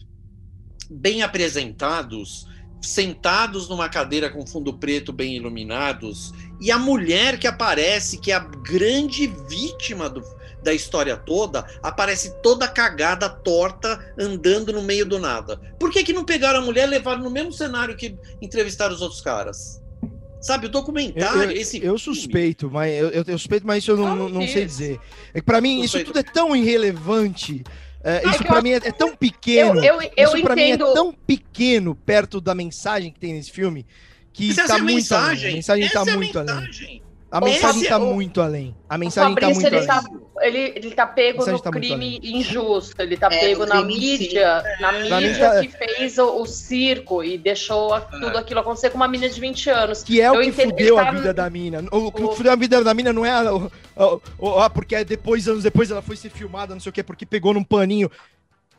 [0.89, 2.47] bem apresentados,
[2.82, 8.36] sentados numa cadeira com fundo preto bem iluminados, e a mulher que aparece, que é
[8.36, 10.22] a grande vítima do,
[10.64, 15.58] da história toda, aparece toda cagada, torta, andando no meio do nada.
[15.80, 19.01] Por que, que não pegaram a mulher e levaram no mesmo cenário que entrevistaram os
[19.01, 19.82] outros caras?
[20.41, 23.91] Sabe, o documentário, Eu, eu- esse eu suspeito, mas eu, eu- eu suspeito, mas isso
[23.91, 24.78] eu não, não, não sei isso?
[24.78, 24.99] dizer.
[25.34, 26.08] É que pra mim isso Suspeito.
[26.14, 27.64] tudo é tão irrelevante.
[28.03, 29.84] é, Ah, isso pra eu- mim é, é tão Eu, pequeno.
[29.84, 30.93] eu, eu isso pra mim é entendo.
[30.93, 33.86] tão pequeno perto da mensagem que tem nesse filme
[34.32, 35.43] que Essa tá é a muito mensagem.
[35.43, 35.51] além.
[35.51, 37.01] A mensagem Essa tá é muito além.
[37.30, 38.73] A mensagem tá o- muito além.
[38.88, 40.03] A mensagem tá Fabrício, muito ele além.
[40.03, 44.63] tá, ele, ele tá pego no tá crime injusto, ele tá É, pego na mídia,
[44.80, 48.61] na Pra mim mídia tá- que fez o, o circo e deixou a- tudo aquilo
[48.61, 50.03] acontecer com uma menina de 20 anos.
[50.03, 51.84] Que é o que fudeu ele a tá vida da mina.
[51.91, 55.03] O que o- fudeu a vida da mina não é a, o- ah, porque é
[55.03, 58.09] depois, anos depois, ela foi ser filmada, não sei o quê, porque pegou num paninho.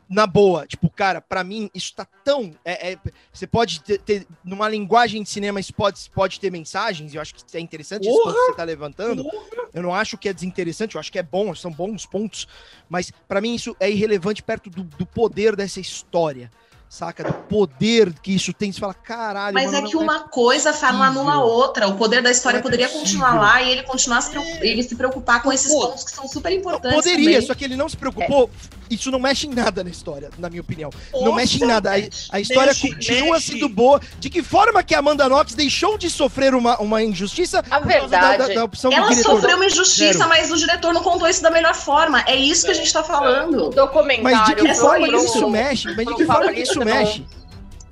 [0.08, 2.54] Na boa, tipo, cara, pra mim isso tá tão.
[2.64, 2.98] é- é-
[3.32, 7.34] você pode ter, ter- Numa linguagem de cinema, isso pode, pode ter mensagens, eu acho
[7.34, 8.32] que é interessante isso Porra!
[8.32, 9.28] que você tá levantando.
[9.74, 12.48] Eu não acho que é desinteressante, eu acho que é bom, são bons pontos,
[12.88, 16.50] mas pra mim isso é irrelevante perto do, do poder dessa história,
[16.88, 17.24] saca?
[17.24, 18.72] Do poder que isso tem.
[18.72, 21.86] Você fala, caralho, Mas mano, é não que uma coisa não anula a outra.
[21.88, 23.04] O poder da história Não é poderia possível.
[23.04, 26.10] continuar lá e ele continuar se, preocup- ele se preocupar com esses Pô, pontos que
[26.10, 26.94] são super Não, importantes.
[26.96, 27.46] poderia, também.
[27.46, 28.50] só que ele não se preocupou.
[28.90, 30.90] Isso não mexe em nada na história, na minha opinião.
[31.12, 31.90] não Nossa, mexe em nada.
[31.90, 33.52] A, a história mexe, continua mexe.
[33.52, 34.00] sendo boa.
[34.18, 38.08] De que forma que a Amanda Knox deixou de sofrer uma, uma injustiça A causa
[38.08, 38.54] da, da, verdade.
[38.54, 39.32] da opção Ela diretor?
[39.36, 40.28] sofreu uma injustiça, Zero.
[40.30, 42.22] mas o diretor não contou isso da melhor forma.
[42.26, 43.68] É isso que a gente tá falando.
[43.70, 44.22] documentário.
[44.38, 45.24] Mas de que É forma isso.
[45.36, 45.88] isso mexe?
[45.94, 47.26] Mas de que forma Fabrício isso não- mexe?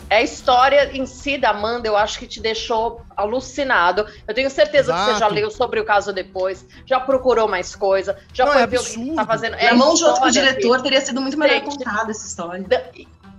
[0.08, 4.06] É a história em si da Amanda, eu acho que te deixou alucinado.
[4.28, 5.34] Eu tenho certeza que você já Exato.
[5.34, 8.84] leu sobre o caso depois, já procurou mais coisa, já Não, foi é ver o
[8.84, 9.14] que absurdo.
[9.16, 9.56] tá fazendo.
[9.56, 12.64] Na mão de outro história diretor teria sido muito melhor Gente, contada essa história.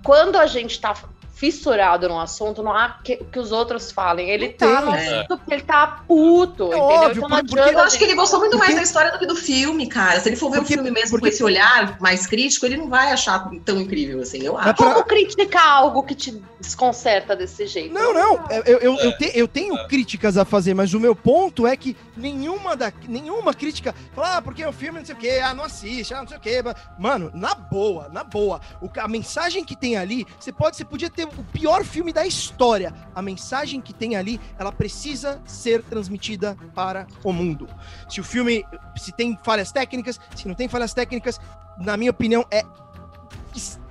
[0.04, 0.94] Quando a gente tá
[1.38, 4.30] fissurado num assunto, não há que, que os outros falem.
[4.32, 5.08] Ele Não tá tem, no é.
[5.20, 6.84] assunto porque ele tá puto, É entendeu?
[6.84, 9.20] óbvio, então porque- adianta Eu acho que ele gostou muito mais Porque- da história do
[9.20, 10.20] que do filme, cara.
[10.20, 12.78] Se ele for ver Porque- o filme mesmo porque- com esse olhar mais crítico, ele
[12.78, 14.74] não vai achar tão incrível assim, eu acho.
[14.74, 17.94] pra- Como criticar algo que te desconcerta desse jeito?
[17.94, 18.44] Não, não.
[18.66, 21.96] Eu, eu, eu, te- eu tenho críticas a fazer, mas o meu ponto é que
[22.16, 23.94] nenhuma, da, nenhuma crítica.
[24.16, 26.38] Fala, ah, porque o filme não sei o quê, ah, não assiste, ah, não sei
[26.38, 26.64] o quê.
[26.98, 28.60] Mano, na boa, na boa.
[28.82, 32.26] O, a mensagem que tem ali, você pode, você podia ter o pior filme da
[32.26, 32.94] história.
[33.14, 37.68] A mensagem que tem ali, ela precisa ser transmitida para o mundo.
[38.10, 38.64] Se o filme,
[38.96, 41.40] se tem falhas técnicas, se não tem falhas técnicas,
[41.80, 42.64] na minha opinião, é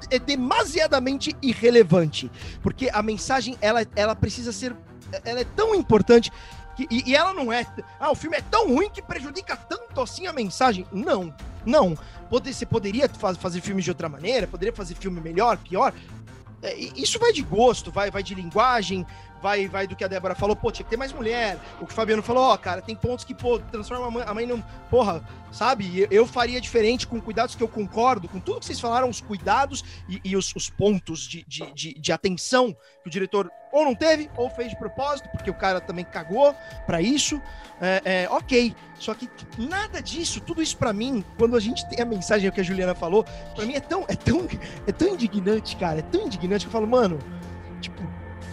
[0.09, 2.31] é demasiadamente irrelevante,
[2.63, 4.77] porque a mensagem ela, ela precisa ser
[5.25, 6.31] ela é tão importante
[6.77, 7.67] Que, e, e ela não é.
[7.99, 10.87] Ah, o filme é tão ruim que prejudica tanto assim a mensagem.
[10.93, 11.35] Não,
[11.65, 11.97] não.
[12.31, 15.95] Você poderia faz, fazer filmes de outra maneira, poderia fazer filme melhor, pior.
[16.67, 19.07] É, isso vai de gosto, vai, vai de linguagem,
[19.43, 21.59] vai, vai do que a Débora falou, pô, tinha que ter mais mulher.
[21.81, 24.35] O que o Fabiano falou, ó, cara, tem pontos que, pô, transforma a mãe, a
[24.35, 24.63] mãe num.
[24.91, 26.07] Porra, sabe?
[26.11, 29.85] Eu, faria diferente com cuidados que eu concordo, com tudo que vocês falaram, os cuidados
[30.09, 32.73] e, e os, os, pontos de, de, de, de, atenção
[33.03, 36.55] que o diretor ou não teve, ou fez de propósito, porque o cara também cagou
[36.87, 37.41] para isso.
[37.81, 38.75] É, é, ok.
[38.99, 39.29] Só que
[39.59, 42.95] nada disso, tudo isso para mim, quando a gente tem a mensagem que a Juliana
[42.95, 43.25] falou,
[43.55, 44.47] para mim é tão, é tão,
[44.87, 45.99] é tão indignante, cara.
[45.99, 47.19] É tão indignante que eu falo, mano,
[47.81, 48.03] tipo,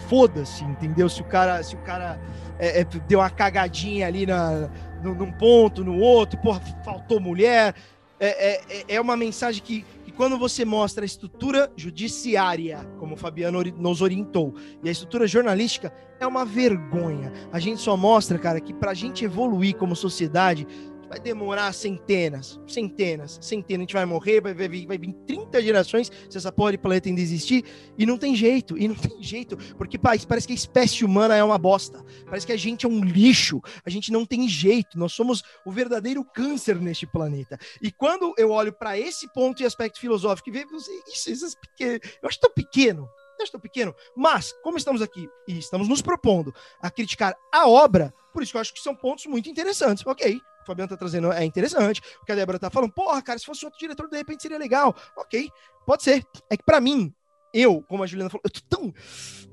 [0.08, 1.08] foda-se, entendeu?
[1.08, 2.20] Se o cara, se o cara
[2.58, 4.70] é, é, deu uma cagadinha ali na,
[5.02, 7.74] no, num ponto, no outro, porra, faltou mulher.
[8.18, 13.16] É, é, é uma mensagem que, que, quando você mostra a estrutura judiciária, como o
[13.16, 17.32] Fabiano nos orientou, e a estrutura jornalística, é uma vergonha.
[17.52, 20.66] A gente só mostra, cara, que pra gente evoluir como sociedade,
[21.08, 23.80] vai demorar centenas, centenas, centenas.
[23.80, 27.08] A gente vai morrer, vai, vai, vai vir 30 gerações se essa porra de planeta
[27.08, 27.64] ainda existir.
[27.96, 29.56] E não tem jeito, e não tem jeito.
[29.76, 32.04] Porque parece que a espécie humana é uma bosta.
[32.26, 33.60] Parece que a gente é um lixo.
[33.84, 34.98] A gente não tem jeito.
[34.98, 37.58] Nós somos o verdadeiro câncer neste planeta.
[37.80, 40.76] E quando eu olho para esse ponto e aspecto filosófico e vejo
[41.08, 43.08] isso, isso, pequeno, eu acho tão pequeno.
[43.38, 43.94] Eu acho tão pequeno.
[44.16, 48.56] Mas, como estamos aqui e estamos nos propondo a criticar a obra, por isso que
[48.56, 50.04] eu acho que são pontos muito interessantes.
[50.06, 52.00] Ok, o Fabiano tá trazendo é interessante.
[52.22, 54.58] O que a Débora tá falando, porra, cara, se fosse outro diretor, de repente seria
[54.58, 54.94] legal.
[55.16, 55.48] Ok,
[55.86, 56.24] pode ser.
[56.50, 57.12] É que para mim,
[57.52, 58.92] eu, como a Juliana falou, eu tô tão.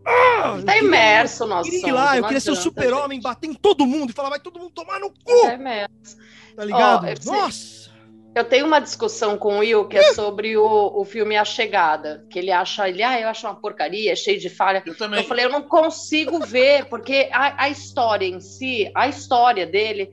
[0.06, 1.70] Ah, tá imerso nosso.
[1.70, 4.30] Eu queria ir lá, eu queria ser o super-homem, bater em todo mundo e falar,
[4.30, 5.42] vai todo mundo tomar no cu.
[5.42, 6.18] Tá imerso.
[6.56, 7.06] Tá ligado?
[7.06, 7.92] Oh, Nossa!
[8.34, 10.64] Eu tenho uma discussão com o Will que é sobre o,
[10.96, 14.40] o filme A Chegada, que ele acha, ele, ah, eu acho uma porcaria, é cheio
[14.40, 14.82] de falha.
[14.86, 15.20] Eu também.
[15.20, 20.10] Eu falei, eu não consigo ver, porque a, a história em si, a história dele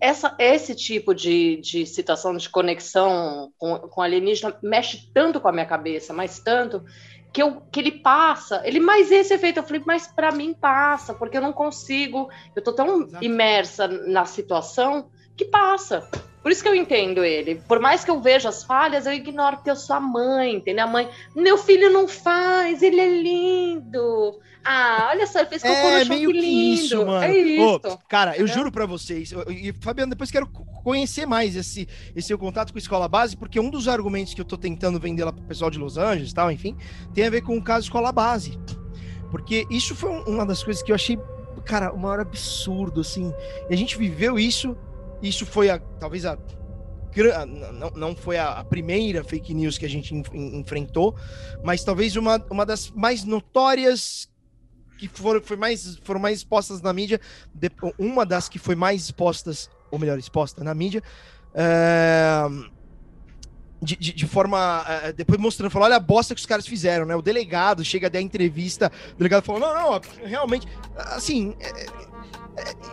[0.00, 5.52] essa, esse tipo de, de situação de conexão com, com alienígena mexe tanto com a
[5.52, 6.84] minha cabeça, mas tanto,
[7.34, 8.62] que, eu, que ele passa.
[8.64, 9.58] Ele, mais esse efeito.
[9.58, 12.30] Eu falei, mas para mim passa, porque eu não consigo.
[12.54, 13.24] Eu tô tão Exato.
[13.24, 16.08] imersa na situação que passa.
[16.40, 17.56] Por isso que eu entendo ele.
[17.66, 20.84] Por mais que eu veja as falhas, eu ignoro que eu sou a mãe, entendeu?
[20.84, 24.38] A mãe, meu filho não faz, ele é lindo.
[24.64, 26.82] Ah, olha só, ele fez cocô é, no chão, meio que lindo.
[26.82, 27.24] Isso, mano.
[27.24, 27.98] É isso.
[28.08, 31.86] Cara, eu juro para vocês, e Fabiano, depois quero conhecer mais esse,
[32.16, 34.98] esse seu contato com a escola base, porque um dos argumentos que eu tô tentando
[34.98, 36.76] vender lá pro pessoal de Los Angeles tal, enfim,
[37.12, 38.58] tem a ver com o caso escola base.
[39.30, 41.18] Porque isso foi uma das coisas que eu achei,
[41.64, 43.34] cara, uma hora absurdo, assim.
[43.68, 44.76] E a gente viveu isso,
[45.22, 46.38] isso foi a, talvez a
[47.46, 51.14] não, não foi a, primeira fake news que a gente enfrentou,
[51.62, 54.28] mas talvez uma, uma das mais notórias
[55.08, 57.20] que foram, foi mais, foram mais expostas na mídia,
[57.54, 61.02] de, uma das que foi mais expostas, ou melhor, exposta na mídia,
[61.54, 62.42] é,
[63.80, 64.84] de, de, de, forma.
[64.88, 67.14] É, depois mostrando, falou: olha a bosta que os caras fizeram, né?
[67.14, 70.66] O delegado chega a dar entrevista, o delegado falou: não, não, realmente.
[70.96, 71.54] Assim.
[71.60, 71.86] É,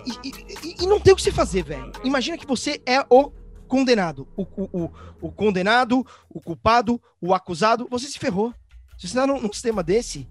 [0.05, 1.91] e, e, e, não tem o que você fazer, velho.
[2.03, 3.31] Imagina que você é o
[3.67, 4.27] condenado.
[4.35, 4.91] O, o,
[5.21, 7.87] o, condenado, o culpado, o acusado.
[7.89, 8.53] Você se ferrou.
[8.97, 10.27] Se você tá num, num sistema desse,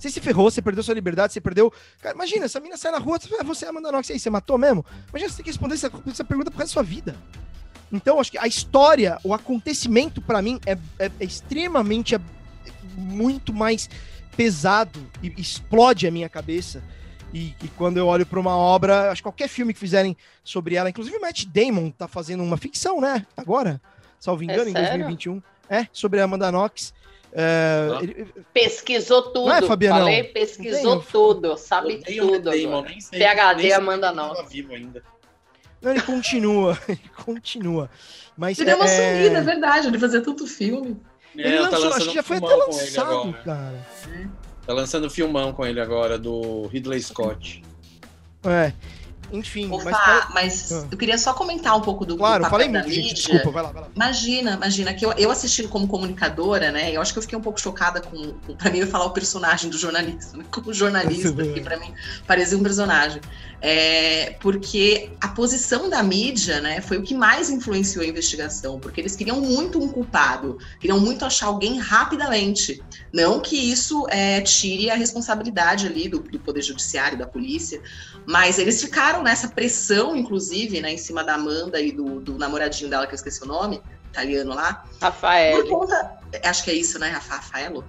[0.00, 1.70] você se ferrou, você perdeu sua liberdade, você perdeu.
[2.00, 4.84] Cara, imagina, essa mina sai na rua, você é Amanda Knox aí, você matou mesmo?
[5.10, 7.14] Imagina, você tem que responder essa, essa pergunta por causa da sua vida.
[7.92, 12.20] Então, acho que a história, o acontecimento, para mim, é, é, é extremamente é
[12.96, 13.90] muito mais
[14.34, 16.82] pesado e explode a minha cabeça.
[17.32, 20.76] E, e quando eu olho para uma obra, acho que qualquer filme que fizerem sobre
[20.76, 23.26] ela, inclusive o Matt Damon tá fazendo uma ficção, né?
[23.36, 23.80] Agora,
[24.18, 25.42] salvo engano, é em 2021.
[25.68, 26.92] É, sobre a Amanda Knox.
[27.32, 28.26] É, ele...
[28.52, 29.46] Pesquisou tudo.
[29.46, 30.00] Não é, Fabiano?
[30.00, 32.50] Falei, pesquisou tudo, sabe tudo.
[32.50, 34.44] Damon, PHD nem Amanda não.
[34.46, 35.02] Vivo ainda.
[35.80, 37.90] Não, ele continua, ele continua.
[38.36, 39.14] Mas, ele é, deu uma é...
[39.14, 41.00] sumida, é verdade, ele fazia tanto filme.
[41.36, 43.86] É, ele lançou, tá acho que já foi até lançado, cara.
[44.66, 47.62] Tá lançando filmão com ele agora, do Ridley Scott.
[48.44, 48.72] É.
[49.32, 50.88] Enfim, Opa, mas, mas ah.
[50.90, 53.02] eu queria só comentar um pouco do, claro, do falei muito, mídia.
[53.02, 53.88] Gente, desculpa, vai lá, vai lá.
[53.94, 56.90] Imagina, imagina que eu, eu assistindo como comunicadora, né?
[56.92, 59.10] Eu acho que eu fiquei um pouco chocada com, com para mim eu falar o
[59.10, 61.92] personagem do jornalista, né, como jornalista, que para mim
[62.26, 63.20] parecia um personagem.
[63.62, 69.00] É, porque a posição da mídia, né, foi o que mais influenciou a investigação, porque
[69.00, 72.82] eles queriam muito um culpado, queriam muito achar alguém rapidamente.
[73.12, 77.82] Não que isso é, tire a responsabilidade ali do, do poder judiciário, da polícia,
[78.26, 82.90] mas eles ficaram nessa pressão, inclusive, né, em cima da Amanda e do, do namoradinho
[82.90, 84.84] dela, que eu esqueci o nome, italiano lá.
[85.00, 85.62] Rafael.
[85.62, 86.18] Por conta.
[86.44, 87.84] Acho que é isso, né, Rafaelo?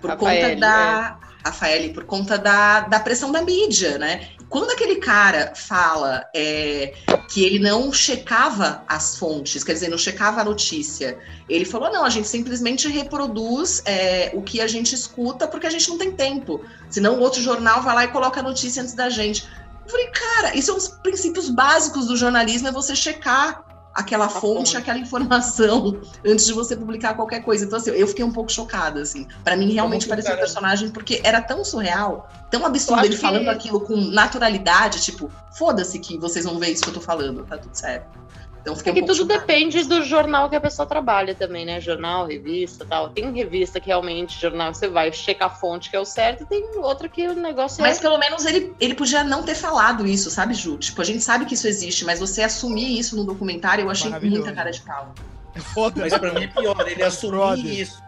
[0.00, 1.18] Por Rafael, conta da.
[1.20, 1.34] É.
[1.44, 4.30] Rafael, por conta da, da pressão da mídia, né?
[4.48, 6.94] Quando aquele cara fala é,
[7.28, 11.18] que ele não checava as fontes, quer dizer, não checava a notícia,
[11.48, 15.70] ele falou: não, a gente simplesmente reproduz é, o que a gente escuta porque a
[15.70, 16.64] gente não tem tempo.
[16.88, 19.46] Senão o outro jornal vai lá e coloca a notícia antes da gente.
[19.84, 23.64] Eu falei, cara, isso são é os princípios básicos do jornalismo, é você checar
[23.94, 27.64] aquela fonte, fonte, aquela informação antes de você publicar qualquer coisa.
[27.64, 29.28] Então, assim, eu fiquei um pouco chocada, assim.
[29.44, 33.20] Para mim, realmente parecia um personagem, porque era tão surreal, tão absurdo ele que...
[33.20, 37.44] falando aquilo com naturalidade, tipo, foda-se que vocês vão ver isso que eu tô falando,
[37.44, 38.18] tá tudo certo.
[38.64, 39.40] Então fiquei é que um tudo chocado.
[39.40, 41.82] depende do jornal que a pessoa trabalha também, né?
[41.82, 43.10] Jornal, revista tal.
[43.10, 46.46] Tem revista que realmente, jornal, você vai checar a fonte que é o certo, e
[46.46, 48.00] tem outra que o negócio Mas é...
[48.00, 50.78] pelo menos ele, ele podia não ter falado isso, sabe, Ju?
[50.78, 54.10] Tipo, a gente sabe que isso existe, mas você assumir isso no documentário, eu achei
[54.10, 55.12] muita cara de pau.
[55.54, 56.00] É foda.
[56.00, 58.02] Mas pra mim é pior, ele assumir isso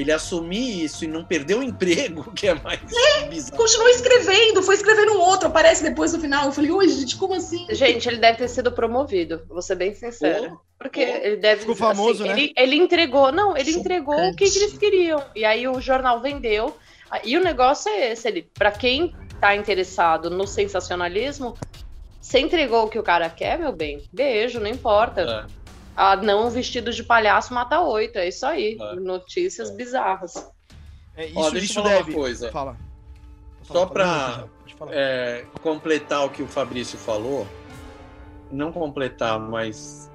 [0.00, 3.56] ele assumir isso e não perder o emprego, que é mais é, bizarro.
[3.56, 6.46] Continuou escrevendo, foi escrevendo um outro, aparece depois no final.
[6.46, 7.66] Eu falei, oi, gente, como assim?
[7.70, 10.52] Gente, ele deve ter sido promovido, vou ser bem sincera.
[10.52, 11.26] Oh, porque oh.
[11.26, 12.40] ele deve Ficou famoso, assim, né?
[12.40, 13.80] Ele, ele, entregou, não, ele Chocante.
[13.80, 15.22] entregou o que, que, eles queriam.
[15.34, 16.76] E aí o jornal vendeu.
[17.24, 21.56] E o negócio é esse, ele, para quem tá interessado no sensacionalismo,
[22.20, 24.02] você entregou o que o cara quer, meu bem?
[24.12, 25.46] Beijo, não importa.
[25.56, 25.59] É
[25.96, 28.18] a não vestido de palhaço mata oito.
[28.18, 28.76] É isso aí.
[28.80, 28.94] É.
[28.96, 29.74] Notícias é.
[29.74, 30.50] bizarras.
[31.16, 32.10] É, isso, Ó, deixa isso eu falar deve...
[32.10, 32.50] uma coisa.
[32.50, 32.76] Fala.
[33.62, 34.48] Só para
[34.88, 37.46] é, completar o que o Fabrício falou,
[38.50, 40.10] não completar, mas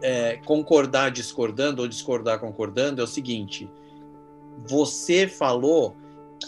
[0.00, 3.70] é, concordar discordando ou discordar concordando, é o seguinte:
[4.66, 5.96] você falou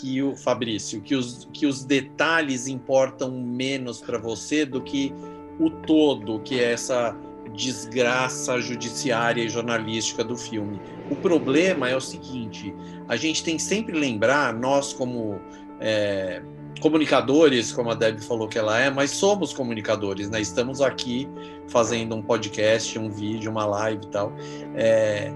[0.01, 5.15] que o Fabrício, que os, que os detalhes importam menos para você do que
[5.61, 7.17] o todo, que é essa
[7.55, 10.81] desgraça judiciária e jornalística do filme.
[11.11, 12.75] O problema é o seguinte:
[13.09, 15.41] a gente tem sempre lembrar, nós como
[15.81, 16.43] é,
[16.81, 20.41] comunicadores, como a Deb falou que ela é, mas somos comunicadores, né?
[20.41, 21.29] Estamos aqui
[21.69, 24.33] fazendo um podcast, um vídeo, uma live e tal.
[24.75, 25.33] É,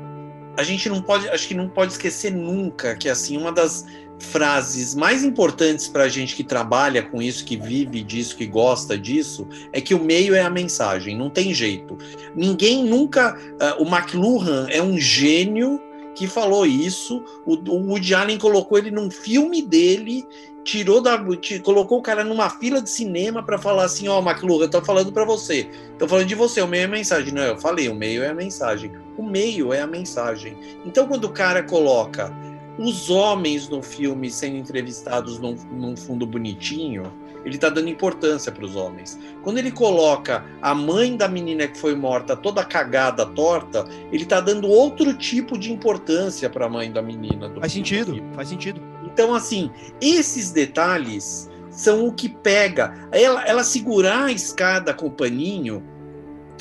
[0.57, 3.87] a gente não pode, acho que não pode esquecer nunca que assim uma das
[4.19, 8.99] frases mais importantes para a gente que trabalha com isso, que vive disso, que gosta
[8.99, 11.97] disso, é que o meio é a mensagem, não tem jeito.
[12.35, 13.37] Ninguém nunca.
[13.79, 15.81] Uh, o McLuhan é um gênio
[16.15, 17.23] que falou isso.
[17.47, 20.27] O, o Woody Allen colocou ele num filme dele,
[20.65, 21.17] tirou da,
[21.63, 25.13] colocou o cara numa fila de cinema para falar assim: Ó, oh, McLuhan, tô falando
[25.13, 27.33] para você, tô falando de você, o meio é a mensagem.
[27.33, 28.91] Não, eu falei, o meio é a mensagem.
[29.17, 30.57] O meio é a mensagem.
[30.85, 32.35] Então, quando o cara coloca
[32.79, 37.13] os homens no filme sendo entrevistados num, num fundo bonitinho,
[37.45, 39.19] ele está dando importância para os homens.
[39.43, 44.41] Quando ele coloca a mãe da menina que foi morta toda cagada, torta, ele está
[44.41, 47.53] dando outro tipo de importância para a mãe da menina.
[47.59, 48.81] faz sentido, faz sentido.
[49.05, 49.71] Então, assim,
[50.01, 53.09] esses detalhes são o que pega.
[53.11, 55.83] Ela, ela segurar a escada com o paninho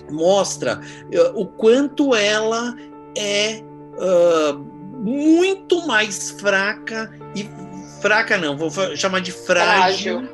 [0.10, 0.80] mostra
[1.14, 2.76] uh, o quanto ela
[3.16, 3.64] é.
[3.98, 7.50] Uh, muito mais fraca e
[8.02, 10.30] fraca não, vou chamar de frágil, frágil,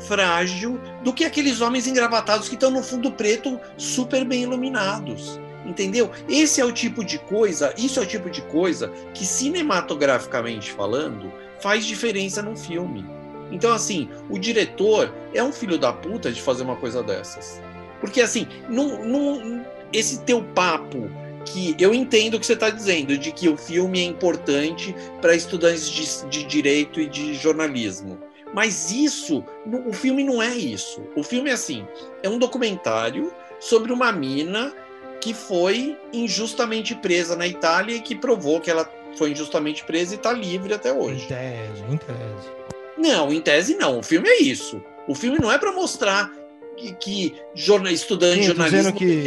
[0.00, 5.40] frágil do que aqueles homens engravatados que estão no fundo preto super bem iluminados.
[5.64, 6.12] Entendeu?
[6.28, 11.32] Esse é o tipo de coisa, isso é o tipo de coisa que cinematograficamente falando
[11.60, 13.04] faz diferença no filme.
[13.50, 17.60] Então assim, o diretor é um filho da puta de fazer uma coisa dessas.
[18.00, 21.10] Porque assim, não, não, esse teu papo
[21.46, 25.34] que eu entendo o que você está dizendo, de que o filme é importante para
[25.34, 28.18] estudantes de, de, direito e de jornalismo.
[28.54, 29.44] Mas isso,
[29.86, 31.02] o filme não é isso.
[31.16, 31.86] O filme é assim:
[32.22, 34.74] é um documentário sobre uma mina
[35.20, 40.16] que foi injustamente presa na Itália e que provou que ela foi injustamente presa e
[40.16, 41.24] está livre até hoje.
[41.24, 42.56] Em tese, em tese.
[42.98, 43.98] Não, em tese não.
[43.98, 44.82] O filme é isso.
[45.08, 46.30] O filme não é para mostrar
[46.76, 48.92] que, que jornal, estudante de jornalismo.
[48.92, 49.24] Que,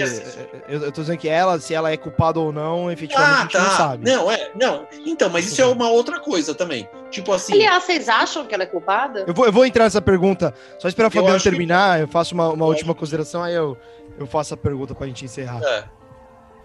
[0.68, 3.42] eu, eu tô dizendo que ela, se ela é culpada ou não, efetivamente ah, a
[3.42, 3.64] gente tá.
[3.64, 4.10] não sabe.
[4.10, 4.88] Não, é, não.
[5.06, 6.88] Então, mas isso é uma outra coisa também.
[7.10, 7.54] Tipo assim.
[7.54, 9.26] Aliás, vocês acham que ela é culpada?
[9.28, 10.54] Eu vou, eu vou entrar nessa pergunta.
[10.78, 12.04] Só esperar a Fabiana terminar, que...
[12.04, 13.78] eu faço uma, uma última consideração, aí eu,
[14.18, 15.62] eu faço a pergunta pra gente encerrar.
[15.64, 16.00] É.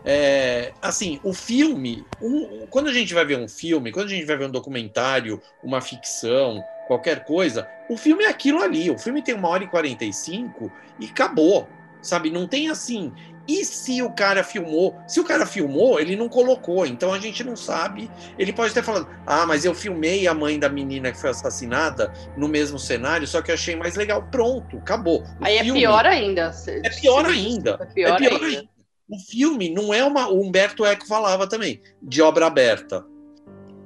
[0.07, 4.27] É, assim, o filme, um, quando a gente vai ver um filme, quando a gente
[4.27, 8.91] vai ver um documentário, uma ficção, qualquer coisa, o filme é aquilo ali.
[8.91, 11.69] O filme tem uma hora e 45 e acabou.
[12.01, 12.31] Sabe?
[12.31, 13.13] Não tem assim.
[13.47, 14.97] E se o cara filmou?
[15.07, 18.11] Se o cara filmou, ele não colocou, então a gente não sabe.
[18.39, 22.13] Ele pode ter falado: ah, mas eu filmei a mãe da menina que foi assassinada
[22.37, 24.23] no mesmo cenário, só que eu achei mais legal.
[24.31, 25.23] Pronto, acabou.
[25.23, 26.53] O Aí é filme, é pior ainda.
[26.67, 27.79] É pior ainda.
[27.81, 28.47] É pior, é pior ainda.
[28.47, 28.69] ainda.
[29.09, 30.29] O filme não é uma.
[30.29, 33.05] O Humberto Eco falava também, de obra aberta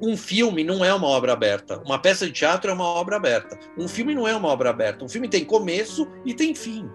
[0.01, 1.79] Um filme não é uma obra aberta.
[1.85, 3.59] Uma peça de teatro é uma obra aberta.
[3.77, 5.05] Um filme não é uma obra aberta.
[5.05, 6.89] Um filme tem começo e tem fim.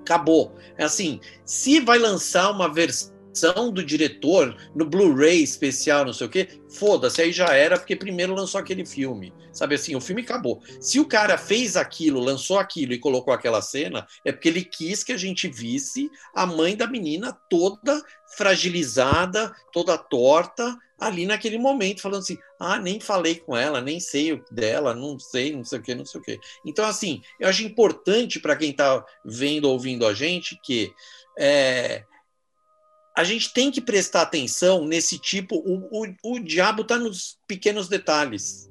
[0.00, 0.54] Acabou.
[0.76, 3.11] É assim, se vai lançar uma versão
[3.72, 8.34] do diretor no Blu-ray especial, não sei o quê, foda-se, aí já era, porque primeiro
[8.34, 9.32] lançou aquele filme.
[9.52, 10.62] Sabe assim, o filme acabou.
[10.80, 15.04] Se o cara fez aquilo, lançou aquilo e colocou aquela cena, é porque ele quis
[15.04, 18.02] que a gente visse a mãe da menina toda
[18.36, 24.32] fragilizada, toda torta, ali naquele momento, falando assim: ah, nem falei com ela, nem sei
[24.32, 26.38] o dela, não sei, não sei o que, não sei o que.
[26.64, 30.92] Então, assim, eu acho importante para quem está vendo, ouvindo a gente, que
[31.38, 32.04] é,
[33.14, 35.56] a gente tem que prestar atenção nesse tipo.
[35.56, 38.70] O, o, o diabo está nos pequenos detalhes,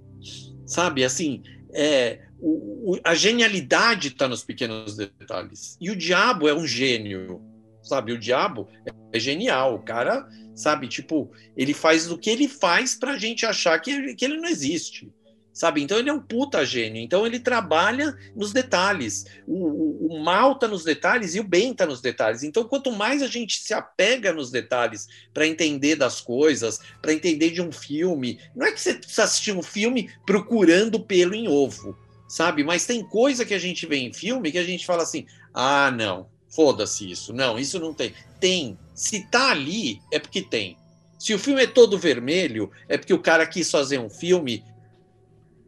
[0.65, 1.03] sabe?
[1.03, 5.77] Assim, é, o, o, a genialidade está nos pequenos detalhes.
[5.79, 7.41] E o diabo é um gênio,
[7.83, 8.13] sabe?
[8.13, 8.67] O diabo
[9.13, 9.75] é genial.
[9.75, 10.87] O cara, sabe?
[10.87, 14.49] Tipo, ele faz o que ele faz para a gente achar que, que ele não
[14.49, 15.11] existe
[15.53, 15.81] sabe?
[15.81, 17.01] Então ele é um puta gênio.
[17.01, 19.25] Então ele trabalha nos detalhes.
[19.47, 22.43] O, o, o mal está nos detalhes e o bem está nos detalhes.
[22.43, 27.51] Então quanto mais a gente se apega nos detalhes para entender das coisas, para entender
[27.51, 31.97] de um filme, não é que você precisa assistir um filme procurando pelo em ovo,
[32.27, 32.63] sabe?
[32.63, 35.91] Mas tem coisa que a gente vê em filme que a gente fala assim: ah,
[35.91, 38.13] não, foda-se isso, não, isso não tem.
[38.39, 38.77] Tem.
[38.95, 40.77] Se tá ali, é porque tem.
[41.21, 44.63] Se o filme é todo vermelho, é porque o cara quis fazer um filme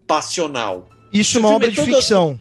[0.07, 0.87] passional.
[1.11, 2.39] Isso é uma obra de ficção.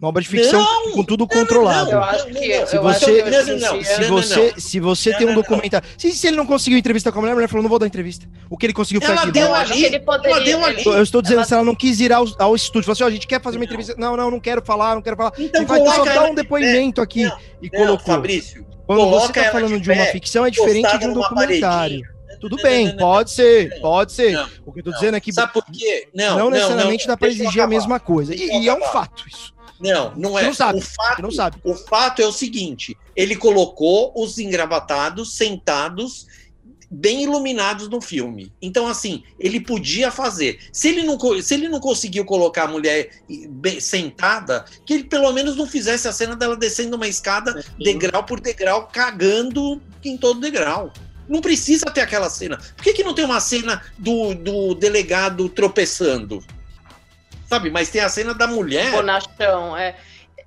[0.00, 1.90] Uma obra de ficção não, com tudo controlado.
[1.90, 6.38] eu acho que se você, se você, se você tem um documentário, se, se ele
[6.38, 8.26] não conseguiu entrevista com a mulher, a mulher falou não vou dar entrevista.
[8.48, 9.30] O que ele conseguiu foi aquilo.
[9.30, 10.82] Deu ali, ele poderia, ela deu ali.
[10.86, 11.44] Eu estou dizendo ela...
[11.44, 13.58] se ela não quis ir ao, ao estúdio, falou assim, oh, a gente quer fazer
[13.58, 13.94] uma entrevista.
[13.98, 15.32] Não, não, não quero falar, não quero falar.
[15.38, 18.06] Então vai só dar um depoimento aqui não, e colocou.
[18.06, 22.00] Fabrício, quando você está falando de uma ficção é diferente de um documentário.
[22.40, 24.38] Tudo bem, pode ser, pode ser.
[24.64, 25.32] O que eu tô dizendo é que.
[25.32, 26.08] Sabe por quê?
[26.14, 28.34] Não, não necessariamente dá para exigir a mesma coisa.
[28.34, 29.52] E, e é um fato isso.
[29.80, 30.44] Não, não é.
[30.44, 30.78] Não sabe.
[30.78, 31.56] O fato, não sabe.
[31.64, 36.26] o fato é o seguinte: ele colocou os engravatados sentados
[36.90, 38.52] bem iluminados no filme.
[38.60, 40.58] Então, assim, ele podia fazer.
[40.72, 43.10] Se ele não, se ele não conseguiu colocar a mulher
[43.80, 48.40] sentada, que ele pelo menos não fizesse a cena dela descendo uma escada degrau por
[48.40, 50.92] degrau, cagando em todo degrau.
[51.30, 52.56] Não precisa ter aquela cena.
[52.56, 56.44] Por que, que não tem uma cena do, do delegado tropeçando?
[57.46, 58.90] Sabe, mas tem a cena da mulher.
[58.90, 59.94] Bonachão, é.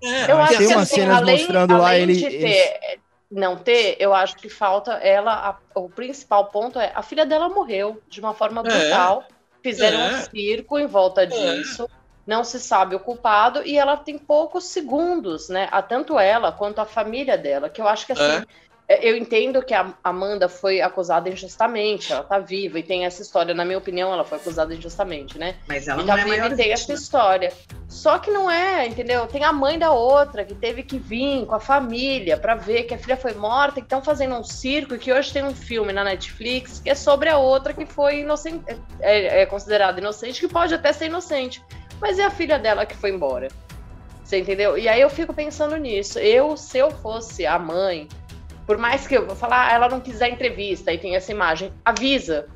[0.03, 2.15] é eu acho tem que umas assim, cenas além, mostrando além lá ele.
[2.15, 2.99] De ter,
[3.31, 5.57] não ter, eu acho que falta ela.
[5.73, 8.63] A, o principal ponto é a filha dela morreu de uma forma é.
[8.63, 9.23] brutal.
[9.29, 11.27] É, fizeram é, um circo em volta é.
[11.27, 11.89] disso.
[12.27, 15.69] Não se sabe o culpado e ela tem poucos segundos, né?
[15.71, 18.45] A tanto ela quanto a família dela, que eu acho que assim, é.
[18.87, 23.21] É, eu entendo que a Amanda foi acusada injustamente, ela tá viva e tem essa
[23.21, 25.55] história, na minha opinião, ela foi acusada injustamente, né?
[25.67, 27.53] Mas ela e tá não é viva e tem essa história.
[27.87, 29.25] Só que não é, entendeu?
[29.27, 32.93] Tem a mãe da outra que teve que vir com a família para ver que
[32.93, 35.93] a filha foi morta, que estão fazendo um circo e que hoje tem um filme
[35.93, 38.65] na Netflix que é sobre a outra que foi inocente,
[38.99, 41.63] é, é considerada inocente, que pode até ser inocente,
[42.01, 43.47] mas é a filha dela que foi embora.
[44.23, 44.77] Você entendeu?
[44.77, 46.17] E aí eu fico pensando nisso.
[46.17, 48.07] Eu, se eu fosse a mãe
[48.65, 51.71] por mais que eu vou falar, ah, ela não quiser entrevista e tem essa imagem,
[51.83, 52.47] avisa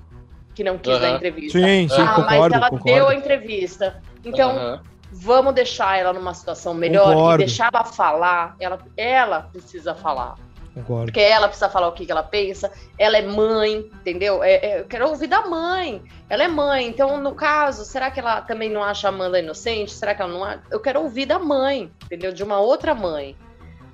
[0.55, 1.05] que não quis uhum.
[1.05, 1.59] a entrevista.
[1.59, 2.85] Sim, sim, ah, concordo, mas ela concordo.
[2.85, 4.01] deu a entrevista.
[4.25, 4.79] Então, uhum.
[5.11, 7.43] vamos deixar ela numa situação melhor concordo.
[7.43, 8.55] e deixar ela falar.
[8.59, 10.35] Ela, ela precisa falar.
[10.73, 11.05] Concordo.
[11.05, 12.71] Porque ela precisa falar o que, que ela pensa.
[12.97, 14.43] Ela é mãe, entendeu?
[14.43, 16.01] É, é, eu quero ouvir da mãe.
[16.29, 16.87] Ela é mãe.
[16.87, 19.91] Então, no caso, será que ela também não acha a Amanda inocente?
[19.91, 20.61] Será que ela não acha?
[20.71, 22.31] Eu quero ouvir da mãe, entendeu?
[22.31, 23.35] De uma outra mãe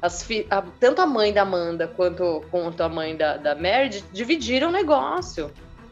[0.04, 4.68] as a, tanto a mãe da Amanda quanto, quanto a mãe da, da Mary dividiram
[4.68, 5.50] o negócio.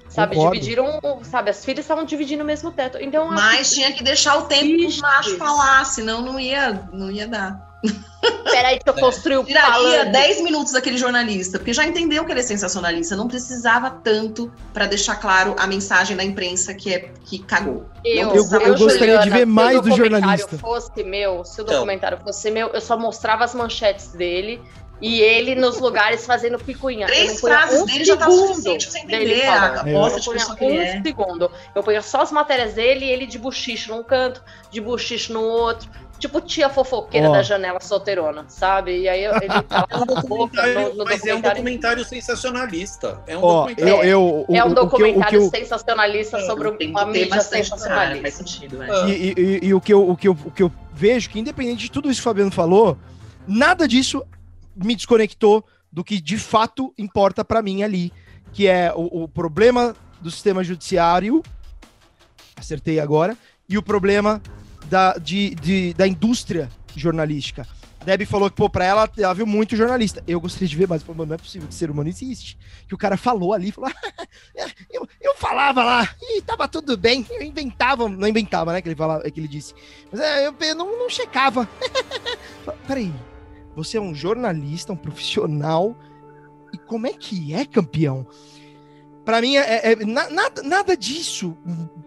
[0.09, 0.59] Sabe, Concordo.
[0.59, 2.97] dividiram, sabe, as filhas estavam dividindo o mesmo teto.
[2.99, 7.09] Então, Mas tinha que deixar o tempo que o macho falar, senão não ia, não
[7.09, 7.70] ia dar.
[8.43, 12.41] Peraí, que eu construí o Tiraria 10 minutos daquele jornalista, porque já entendeu que ele
[12.41, 17.39] é sensacionalista, não precisava tanto para deixar claro a mensagem da imprensa que é que
[17.39, 17.85] cagou.
[18.05, 20.49] Eu, eu, eu gostaria de ver mais do jornalista.
[20.49, 21.75] Se o documentário fosse meu, se o então.
[21.75, 22.25] documentário então.
[22.25, 24.61] fosse meu, eu só mostrava as manchetes dele
[25.01, 27.07] e ele nos lugares fazendo picuinha.
[27.07, 30.63] Três frases um dele já tá suficiente pra você entender a bosta de pessoa que
[30.63, 31.01] um é.
[31.01, 31.51] segundo.
[31.73, 35.41] Eu ponho só as matérias dele e ele de buchicho num canto, de buchicho no
[35.41, 35.89] outro
[36.21, 37.33] tipo tia fofoqueira oh.
[37.33, 39.01] da janela solteirona, sabe?
[39.01, 43.21] E aí ele tá é um documentário, no, no mas é um documentário sensacionalista.
[43.25, 43.91] É um oh, documentário.
[43.91, 48.21] Eu, eu, o, é um documentário sensacionalista é, sobre uma mídia sensacionalista.
[48.21, 49.09] Faz sentido, é.
[49.09, 51.85] e, e, e, o, que eu, o, que eu, o que eu vejo que, independente
[51.85, 52.97] de tudo isso que o Fabiano falou,
[53.47, 54.23] nada disso
[54.75, 58.13] me desconectou do que de fato importa para mim ali,
[58.53, 61.41] que é o, o problema do sistema judiciário
[62.55, 63.35] acertei agora,
[63.67, 64.39] e o problema
[64.91, 67.65] da, de, de, da indústria jornalística.
[68.03, 70.21] Debbie falou que, pô, pra ela, ela viu muito jornalista.
[70.27, 71.01] Eu gostaria de ver mais.
[71.01, 72.57] Falou, não é possível que ser humano existe.
[72.87, 73.89] Que o cara falou ali, falou,
[74.91, 77.25] eu, eu falava lá, e tava tudo bem.
[77.29, 79.73] Eu inventava, não inventava, né, que ele, falava, que ele disse.
[80.11, 81.69] Mas é, eu, eu não, não checava.
[82.85, 83.13] Peraí,
[83.75, 85.95] você é um jornalista, um profissional,
[86.73, 88.27] e como é que é campeão?
[89.23, 91.55] Para mim, é, é, nada, nada disso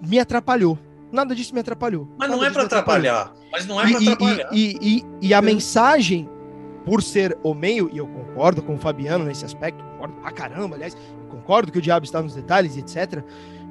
[0.03, 0.78] me atrapalhou.
[1.14, 2.08] Nada disso me atrapalhou.
[2.18, 3.32] Mas não é para atrapalhar.
[3.52, 4.48] Mas não é para atrapalhar.
[4.52, 6.28] E, e, e, a mensagem,
[6.84, 10.74] por ser o meio, e eu concordo com o Fabiano nesse aspecto, concordo pra caramba,
[10.74, 10.96] aliás,
[11.30, 13.22] concordo que o diabo está nos detalhes, etc.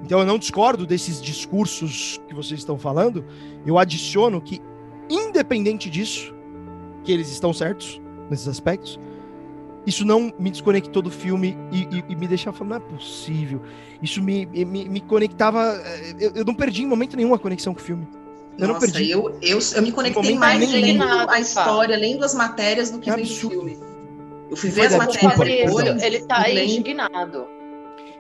[0.06, 3.26] Então eu não discordo desses discursos que vocês estão falando.
[3.66, 4.62] Eu adiciono que,
[5.10, 6.34] independente disso,
[7.04, 8.98] que eles estão certos nesses aspectos,
[9.86, 13.62] isso não me desconectou do filme e, e, e me deixava falando, não é possível.
[14.02, 15.82] Isso me, me, me conectava.
[15.86, 18.08] Eh, eu, eu, não perdi em momento nenhum a conexão com o filme.
[18.58, 19.12] Eu Nossa, não perdi.
[19.12, 23.16] Eu, eu, eu me conectei mais lendo a história, lendo as matérias do que é
[23.16, 23.80] vendo o filme.
[24.50, 26.04] Eu fui ver as matérias depois.
[26.04, 27.48] Ele tá indignado.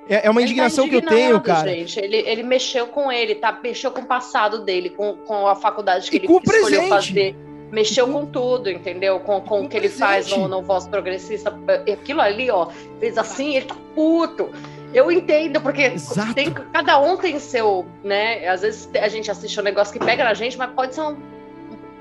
[0.10, 1.72] É, é uma indignação tá que eu tenho, cara.
[1.72, 1.98] Gente.
[1.98, 3.58] Ele, ele mexeu com ele, tá?
[3.64, 7.53] Mexeu com o passado dele, com, com a faculdade que e ele com escolheu fazer
[7.74, 9.20] mexeu com tudo, entendeu?
[9.20, 11.52] Com, com o que ele faz no, no Voz Progressista.
[11.92, 12.68] Aquilo ali, ó,
[13.00, 14.52] fez assim, ele tá puto.
[14.94, 15.96] Eu entendo, porque
[16.36, 18.48] tem, cada um tem seu, né?
[18.48, 21.18] Às vezes a gente assiste um negócio que pega na gente, mas pode ser um,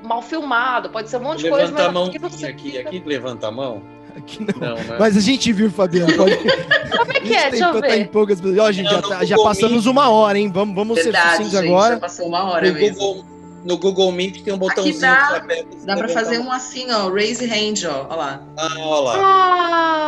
[0.02, 1.88] mal filmado, pode ser um monte levanta de coisa.
[1.88, 3.82] Levanta a mão aqui, aqui, aqui, levanta a mão.
[4.14, 4.68] Aqui não.
[4.68, 4.96] não né?
[4.98, 6.14] Mas a gente viu, Fabiano.
[6.14, 6.36] Pode...
[6.36, 7.48] Como é que é?
[7.48, 7.88] Deixa eu ver.
[7.88, 8.42] Tá em poucas...
[8.42, 10.50] Ó, gente, não, já, tá, já passamos uma hora, hein?
[10.52, 11.94] Vamos, vamos Verdade, ser sucintos agora.
[11.94, 12.98] Já passou uma hora no mesmo.
[12.98, 13.31] Google,
[13.64, 15.76] no Google Meet tem um botãozinho dá, que aperta.
[15.84, 18.06] Dá pra fazer um assim, ó, raise hand, ó.
[18.08, 18.42] Olha lá.
[18.56, 19.14] Ah, olha lá.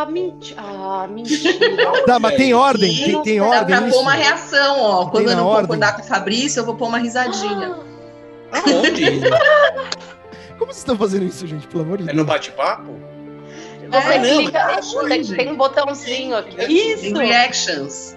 [0.02, 0.60] Ah, mentira.
[0.60, 1.54] Ah, mentira.
[2.06, 3.76] Dá, mas tem ordem, tem, tem ordem.
[3.76, 5.06] Dá pra pôr uma reação, ó.
[5.06, 7.76] Quando eu não for acordar com o Fabrício, eu vou pôr uma risadinha.
[8.52, 8.62] Ah.
[10.58, 11.66] Como vocês estão fazendo isso, gente?
[11.66, 12.14] Pelo amor de Deus.
[12.14, 12.94] É no bate-papo?
[13.88, 16.72] Você é, clica, não, tem, tem, um botãozinho aqui.
[16.72, 17.02] Isso!
[17.02, 18.16] Tem reactions.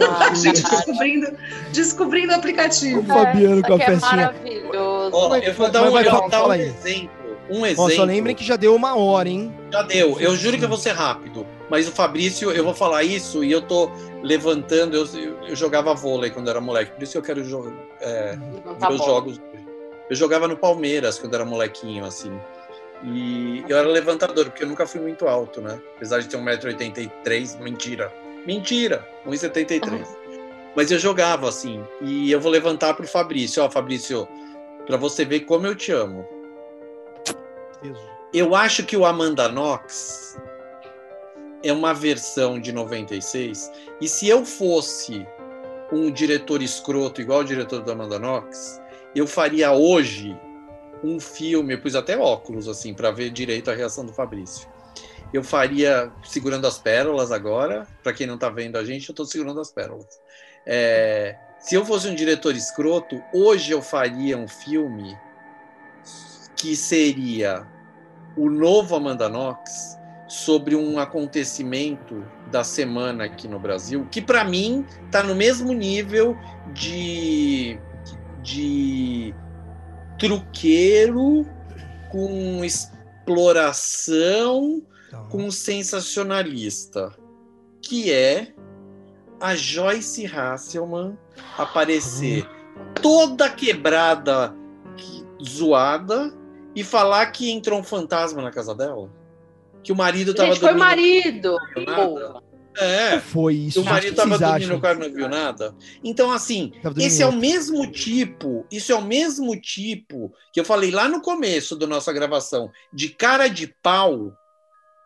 [0.00, 1.36] Ah, gente descobrindo,
[1.72, 3.00] descobrindo o aplicativo.
[3.00, 4.16] O Fabiano é, com a é festinha.
[4.16, 5.16] maravilhoso.
[5.16, 7.22] Oh, eu vou dar um, vai, eu dar um exemplo.
[7.50, 7.90] Um exemplo.
[7.90, 9.52] só lembrem que já deu uma hora, hein?
[9.70, 10.18] Já deu.
[10.18, 11.46] Eu juro que eu vou ser rápido.
[11.68, 13.90] Mas o Fabrício, eu vou falar isso e eu tô
[14.22, 14.96] levantando.
[14.96, 15.06] Eu,
[15.48, 18.36] eu jogava vôlei quando era moleque, por isso que eu quero jogar é,
[18.78, 19.40] tá os jogos.
[20.08, 22.32] Eu jogava no Palmeiras quando era molequinho, assim.
[23.04, 25.80] E eu era levantador, porque eu nunca fui muito alto, né?
[25.96, 28.12] Apesar de ter 1,83m, mentira.
[28.46, 29.90] Mentira, 1,73.
[29.90, 30.42] Uhum.
[30.74, 31.84] Mas eu jogava assim.
[32.00, 33.62] E eu vou levantar pro Fabrício.
[33.62, 34.26] Ó, Fabrício,
[34.86, 36.26] para você ver como eu te amo.
[38.32, 40.38] Eu acho que o Amanda Knox
[41.62, 43.70] é uma versão de 96.
[44.00, 45.26] E se eu fosse
[45.92, 48.80] um diretor escroto igual o diretor do Amanda Knox,
[49.14, 50.36] eu faria hoje
[51.04, 54.72] um filme, eu pus até óculos assim para ver direito a reação do Fabrício
[55.32, 57.86] eu faria segurando as pérolas agora.
[58.02, 60.20] Para quem não está vendo a gente, eu estou segurando as pérolas.
[60.66, 65.16] É, se eu fosse um diretor escroto, hoje eu faria um filme
[66.56, 67.66] que seria
[68.36, 74.86] o novo Amanda Knox sobre um acontecimento da semana aqui no Brasil, que para mim
[75.04, 76.36] está no mesmo nível
[76.72, 77.78] de,
[78.42, 79.34] de
[80.18, 81.46] truqueiro
[82.10, 84.82] com exploração.
[85.30, 87.14] Com um sensacionalista,
[87.80, 88.52] que é
[89.40, 91.18] a Joyce Hasselman
[91.58, 92.48] aparecer
[93.00, 94.54] toda quebrada,
[95.42, 96.32] zoada,
[96.74, 99.10] e falar que entrou um fantasma na casa dela.
[99.82, 101.58] Que o marido tava Gente, dormindo.
[101.74, 102.42] Foi o marido!
[102.78, 103.20] É.
[103.20, 103.82] Foi isso.
[103.82, 105.74] O marido tava dormindo, o cara não viu nada.
[106.02, 110.90] Então, assim, esse é o mesmo tipo, isso é o mesmo tipo que eu falei
[110.90, 114.32] lá no começo da nossa gravação, de cara de pau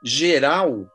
[0.02, 0.90] geral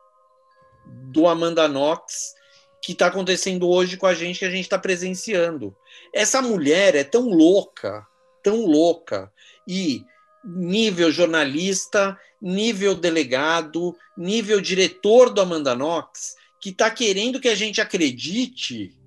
[0.85, 2.33] do Amanda Knox
[2.81, 5.75] que está acontecendo hoje com a gente, que a gente está presenciando.
[6.13, 8.05] Essa mulher é tão louca,
[8.43, 9.31] tão louca,
[9.67, 10.03] e
[10.43, 17.79] nível jornalista, nível delegado, nível diretor do Amanda Knox, que está querendo que a gente
[17.79, 18.97] acredite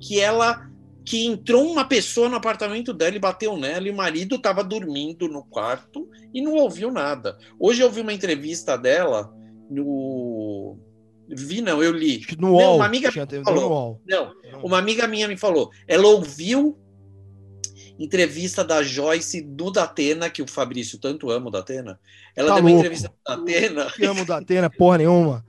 [0.00, 0.68] que ela
[1.10, 5.26] que entrou uma pessoa no apartamento dela e bateu nela e o marido estava dormindo
[5.26, 7.36] no quarto e não ouviu nada.
[7.58, 9.28] Hoje eu vi uma entrevista dela
[9.68, 10.78] no
[11.28, 12.24] vi não, eu li.
[12.38, 14.00] No não, UOL, uma amiga falou.
[14.06, 14.32] Não,
[14.62, 15.70] uma amiga minha me falou.
[15.88, 16.78] Ela ouviu
[17.98, 21.98] entrevista da Joyce do Datena, que o Fabrício tanto ama o Datena.
[22.36, 22.68] Ela tá deu louco.
[22.68, 23.92] uma entrevista do Datena.
[23.98, 25.44] Eu amo o Datena, porra nenhuma.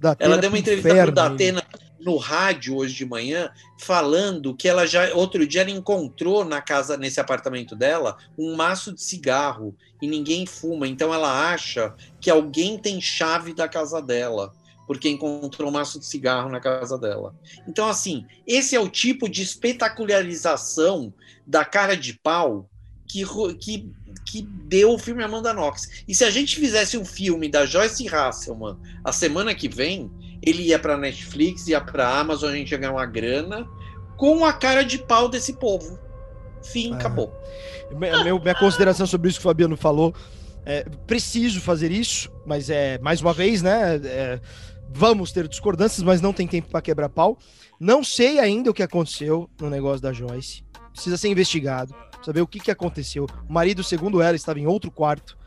[0.00, 1.62] Datena ela deu uma entrevista inferno, pro Datena
[2.00, 6.96] no rádio hoje de manhã falando que ela já outro dia ela encontrou na casa
[6.96, 12.78] nesse apartamento dela um maço de cigarro e ninguém fuma, então ela acha que alguém
[12.78, 14.52] tem chave da casa dela
[14.86, 17.34] porque encontrou um maço de cigarro na casa dela.
[17.66, 21.12] Então assim, esse é o tipo de espetacularização
[21.46, 22.70] da cara de pau
[23.06, 23.24] que,
[23.58, 23.90] que
[24.30, 26.04] que deu o filme Amanda Knox.
[26.06, 30.10] E se a gente fizesse um filme da Joyce Hasselman a semana que vem,
[30.42, 33.68] ele ia para Netflix, ia para Amazon, a gente ia ganhar uma grana
[34.16, 35.98] com a cara de pau desse povo.
[36.62, 36.96] Fim, é.
[36.96, 37.32] acabou.
[37.96, 40.14] Meu, minha consideração sobre isso que o Fabiano falou,
[40.66, 43.96] é, preciso fazer isso, mas é mais uma vez, né?
[44.04, 44.40] É,
[44.90, 47.38] vamos ter discordâncias, mas não tem tempo para quebrar pau.
[47.80, 50.64] Não sei ainda o que aconteceu no negócio da Joyce.
[50.92, 51.94] Precisa ser investigado,
[52.24, 53.26] saber o que, que aconteceu.
[53.48, 55.37] O marido, segundo ela, estava em outro quarto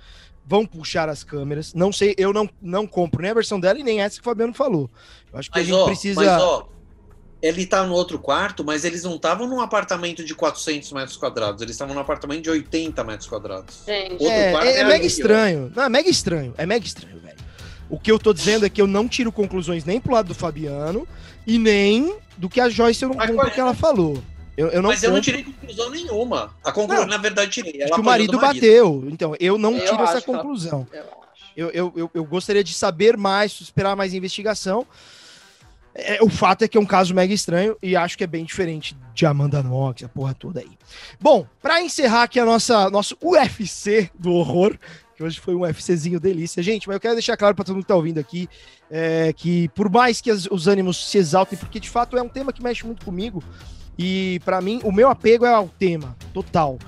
[0.51, 1.73] vão puxar as câmeras.
[1.73, 4.25] Não sei, eu não, não compro nem a versão dela e nem essa que o
[4.25, 4.89] Fabiano falou.
[5.31, 6.21] Eu acho que mas, a gente ó, precisa.
[6.21, 6.67] Mas, ó,
[7.41, 11.61] ele tá no outro quarto, mas eles não estavam num apartamento de 400 metros quadrados,
[11.61, 13.83] eles estavam num apartamento de 80 metros quadrados.
[13.87, 14.25] Gente.
[14.25, 15.71] É, é, é mega estranho.
[15.73, 16.53] Não, é mega estranho.
[16.57, 17.37] É mega estranho, velho.
[17.89, 20.35] O que eu tô dizendo é que eu não tiro conclusões nem pro lado do
[20.35, 21.07] Fabiano
[21.47, 24.21] e nem do que a Joyce eu não compro o que ela falou.
[24.61, 26.55] Eu, eu não Mas eu não tirei conclusão nenhuma.
[26.63, 27.81] A conclusão, na verdade, tirei.
[27.81, 29.03] Ela que o marido, marido, bateu.
[29.09, 30.87] Então, eu não eu tiro essa conclusão.
[31.57, 34.85] Eu, eu, eu, eu, gostaria de saber mais, esperar mais investigação.
[35.95, 38.45] É, o fato é que é um caso mega estranho e acho que é bem
[38.45, 40.71] diferente de Amanda Knox, a porra toda aí.
[41.19, 44.77] Bom, para encerrar aqui a nossa nosso UFC do horror,
[45.17, 46.63] que hoje foi um UFCzinho delícia.
[46.63, 48.47] Gente, mas eu quero deixar claro para todo mundo que tá ouvindo aqui
[48.91, 52.29] é, que por mais que as, os ânimos se exaltem, porque de fato é um
[52.29, 53.43] tema que mexe muito comigo,
[54.01, 56.79] e para mim, o meu apego é ao tema, total.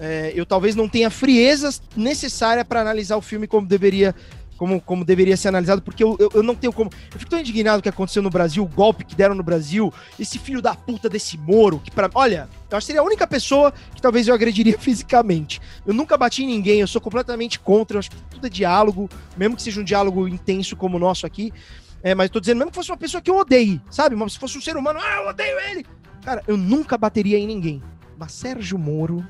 [0.00, 4.14] É, eu talvez não tenha frieza necessária para analisar o filme como deveria
[4.56, 6.88] como, como deveria ser analisado, porque eu, eu, eu, não tenho como.
[7.12, 9.92] Eu fico tão indignado o que aconteceu no Brasil, o golpe que deram no Brasil,
[10.20, 13.26] esse filho da puta desse Moro, que para Olha, eu acho que seria a única
[13.26, 15.60] pessoa que talvez eu agrediria fisicamente.
[15.84, 19.10] Eu nunca bati em ninguém, eu sou completamente contra, eu acho que tudo é diálogo,
[19.36, 21.52] mesmo que seja um diálogo intenso como o nosso aqui.
[22.00, 24.14] É, mas tô dizendo, mesmo que fosse uma pessoa que eu odeie, sabe?
[24.14, 25.86] Mas se fosse um ser humano, ah, eu odeio ele.
[26.22, 27.82] Cara, eu nunca bateria em ninguém.
[28.16, 29.26] Mas Sérgio Moro,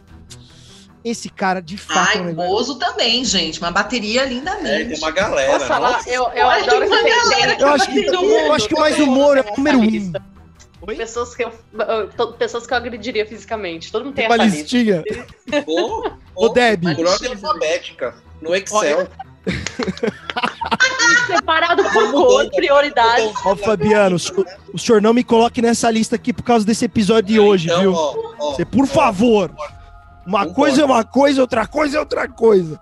[1.05, 2.19] esse cara de fato.
[2.19, 3.59] Ai, é Bozo também, gente.
[3.59, 4.83] Uma bateria lindamente.
[4.83, 5.53] É, tem uma galera.
[5.53, 6.03] Posso falar?
[6.07, 6.99] Eu, eu adoro tem,
[7.59, 10.13] eu, acho que, eu acho que mais o Moro é o número um.
[10.83, 10.97] Oi?
[10.97, 11.53] Pessoas que, eu,
[12.37, 13.93] pessoas que eu agrediria fisicamente.
[13.93, 15.05] Todo mundo tem uma essa listinha.
[15.65, 16.83] Ô, ô, Deb.
[16.97, 18.15] Por ordem alfabética.
[18.41, 18.99] No Excel.
[18.99, 19.11] Olha,
[21.27, 23.33] Separado por cor, prioridade.
[23.45, 24.17] Ó, Fabiano,
[24.73, 27.81] o, senhor não me coloque nessa lista aqui por causa desse episódio de hoje, então,
[27.81, 27.95] viu?
[27.95, 29.51] Ó, ó, Você, por favor.
[30.25, 32.79] Uma coisa é uma coisa, outra coisa é outra coisa.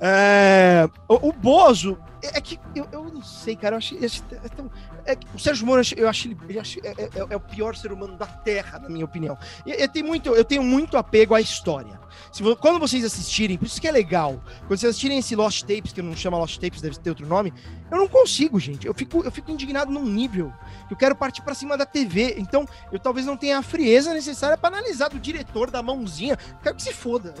[0.00, 4.70] É, o, o Bozo, é que eu, eu não sei, cara, eu achei, é tão,
[5.04, 7.92] é, o Sérgio Moro, eu acho ele, ele acho, é, é, é, o pior ser
[7.92, 9.36] humano da Terra, na minha opinião.
[9.66, 12.00] Eu, eu, tenho muito, eu tenho muito apego à história.
[12.30, 15.92] Se, quando vocês assistirem, por isso que é legal, quando vocês assistirem esse Lost Tapes,
[15.92, 17.52] que não chama Lost Tapes, deve ter outro nome,
[17.90, 18.86] eu não consigo, gente.
[18.86, 20.52] Eu fico, eu fico indignado num nível
[20.92, 22.34] eu quero partir para cima da TV.
[22.36, 26.36] Então, eu talvez não tenha a frieza necessária para analisar do diretor, da mãozinha.
[26.62, 27.34] quero que se foda.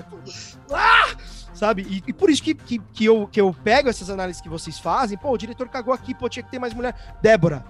[0.70, 1.14] Ah!
[1.62, 1.86] Sabe?
[1.88, 4.80] E, e por isso que, que, que, eu, que eu pego essas análises que vocês
[4.80, 5.16] fazem.
[5.16, 6.92] Pô, o diretor cagou aqui, pô, tinha que ter mais mulher.
[7.22, 7.64] Débora,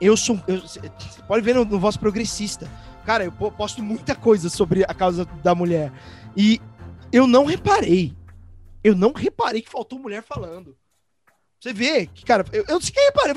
[0.00, 0.40] eu sou.
[0.48, 0.62] Eu,
[1.28, 2.66] pode ver no, no Voz Progressista.
[3.04, 5.92] Cara, eu posto muita coisa sobre a causa da mulher.
[6.34, 6.58] E
[7.12, 8.16] eu não reparei.
[8.82, 10.74] Eu não reparei que faltou mulher falando.
[11.60, 13.34] Você vê que, cara, eu, eu sequer reparei.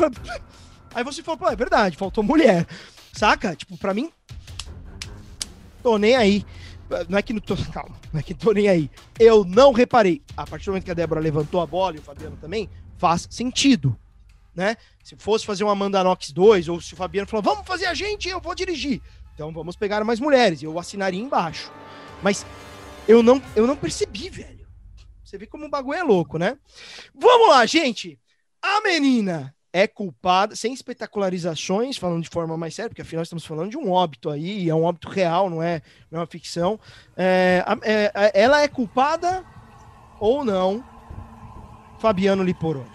[0.95, 2.65] Aí você falou, pô, é verdade, faltou mulher.
[3.11, 3.57] Saca?
[3.57, 4.09] Tipo, pra mim.
[5.83, 6.45] Tô nem aí.
[7.09, 7.55] Não é que não tô.
[7.71, 8.89] Calma, não é que tô nem aí.
[9.19, 10.21] Eu não reparei.
[10.35, 13.27] A partir do momento que a Débora levantou a bola e o Fabiano também, faz
[13.29, 13.97] sentido.
[14.55, 14.75] Né?
[15.03, 17.93] Se fosse fazer uma Amanda Nox 2, ou se o Fabiano falou, vamos fazer a
[17.93, 19.01] gente, eu vou dirigir.
[19.33, 20.63] Então vamos pegar mais mulheres.
[20.63, 21.71] Eu assinaria embaixo.
[22.23, 22.45] Mas
[23.07, 24.65] eu não, eu não percebi, velho.
[25.23, 26.57] Você vê como o bagulho é louco, né?
[27.13, 28.17] Vamos lá, gente.
[28.61, 33.69] A menina é culpada, sem espetacularizações, falando de forma mais séria, porque afinal estamos falando
[33.69, 36.79] de um óbito aí, é um óbito real, não é, não é uma ficção.
[37.15, 39.45] É, é, ela é culpada
[40.19, 40.83] ou não,
[41.99, 42.89] Fabiano Liporoni?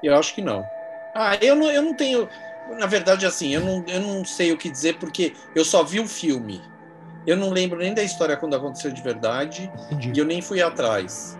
[0.00, 0.64] Eu acho que não.
[1.12, 2.28] Ah, eu não, eu não tenho
[2.78, 5.98] na verdade, assim, eu não, eu não sei o que dizer porque eu só vi
[5.98, 6.62] o filme.
[7.26, 10.12] Eu não lembro nem da história quando aconteceu de verdade Entendi.
[10.14, 11.36] e eu nem fui atrás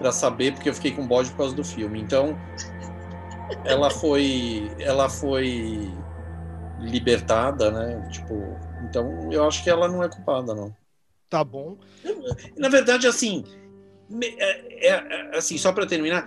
[0.00, 2.00] para saber porque eu fiquei com bode por causa do filme.
[2.00, 2.34] Então,
[3.66, 5.92] ela foi, ela foi
[6.80, 8.08] libertada, né?
[8.10, 8.56] Tipo,
[8.88, 10.74] então eu acho que ela não é culpada, não.
[11.28, 11.76] Tá bom.
[12.56, 13.44] Na verdade, assim,
[14.22, 16.26] é, é, é assim, só para terminar,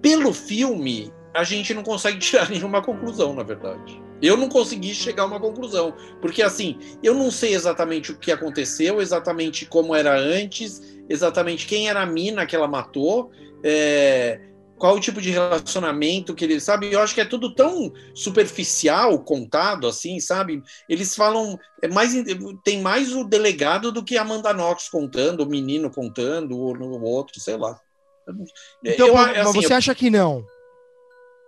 [0.00, 4.02] pelo filme a gente não consegue tirar nenhuma conclusão, na verdade.
[4.22, 8.30] Eu não consegui chegar a uma conclusão, porque assim, eu não sei exatamente o que
[8.30, 13.30] aconteceu, exatamente como era antes, exatamente quem era a mina que ela matou,
[13.62, 14.40] é,
[14.80, 16.90] qual o tipo de relacionamento que ele sabe.
[16.90, 20.62] Eu acho que é tudo tão superficial contado assim, sabe?
[20.88, 22.14] Eles falam é mais
[22.64, 27.02] tem mais o delegado do que a Amanda Knox contando, o menino contando, ou o
[27.02, 27.78] outro, sei lá.
[28.84, 29.76] Então, eu, assim, você eu...
[29.76, 30.46] acha que não?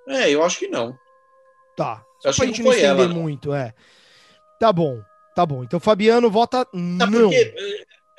[0.06, 0.94] É, eu acho que não.
[1.76, 2.04] Tá.
[2.22, 3.74] Só acho pra gente não entender ela, muito, é.
[4.60, 5.00] Tá bom,
[5.34, 5.64] tá bom.
[5.64, 7.10] Então Fabiano vota não.
[7.10, 7.54] Porque,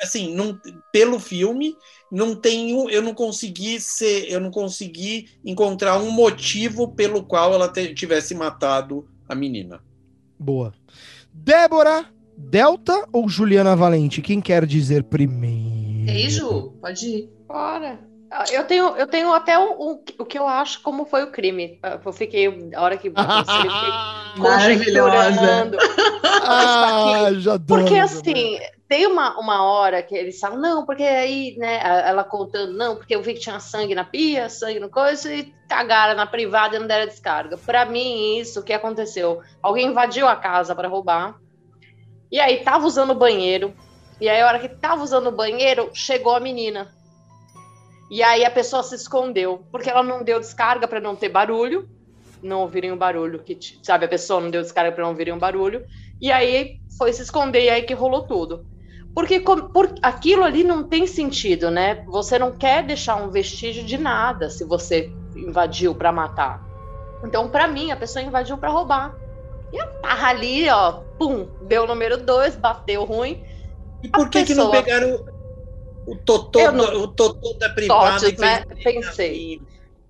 [0.02, 0.60] assim, não,
[0.92, 1.74] pelo filme,
[2.12, 7.70] não tenho, eu não consegui ser, eu não consegui encontrar um motivo pelo qual ela
[7.70, 9.82] te, tivesse matado a menina.
[10.38, 10.74] Boa.
[11.34, 12.06] Débora,
[12.38, 14.22] Delta ou Juliana Valente?
[14.22, 16.12] Quem quer dizer primeiro?
[16.12, 17.30] Ei, Ju, pode ir.
[17.48, 18.13] Bora.
[18.52, 21.80] Eu tenho, eu tenho até o, o, o, que eu acho como foi o crime.
[22.04, 23.18] Eu fiquei, a hora que você
[24.38, 25.72] Maravilhosa.
[26.42, 31.56] ah, já adoro, Porque assim, tem uma, uma hora que eles falam, não, porque aí,
[31.58, 35.32] né, ela contando, não, porque eu vi que tinha sangue na pia, sangue no coisa,
[35.32, 37.56] e cagaram na privada e não deram descarga.
[37.58, 39.42] Para mim, isso, o que aconteceu?
[39.62, 41.36] Alguém invadiu a casa para roubar,
[42.32, 43.76] e aí tava usando o banheiro,
[44.20, 46.92] e aí a hora que tava usando o banheiro, chegou a menina
[48.14, 51.90] e aí a pessoa se escondeu, porque ela não deu descarga para não ter barulho,
[52.44, 55.40] não ouvirem o barulho, que sabe, a pessoa não deu descarga para não ouvirem o
[55.40, 55.84] barulho,
[56.22, 58.68] e aí foi se esconder e aí que rolou tudo.
[59.16, 62.04] Porque por, aquilo ali não tem sentido, né?
[62.06, 66.64] Você não quer deixar um vestígio de nada se você invadiu para matar.
[67.24, 69.16] Então, para mim, a pessoa invadiu para roubar.
[69.72, 73.44] E a tarra ali, ó, pum, deu o número dois, bateu ruim.
[74.04, 74.46] E por que, pessoa...
[74.46, 75.33] que não pegaram
[76.06, 77.04] o Totô, não...
[77.04, 78.20] o Totô da privada.
[78.20, 78.64] Totes, né?
[78.84, 79.62] Pensei.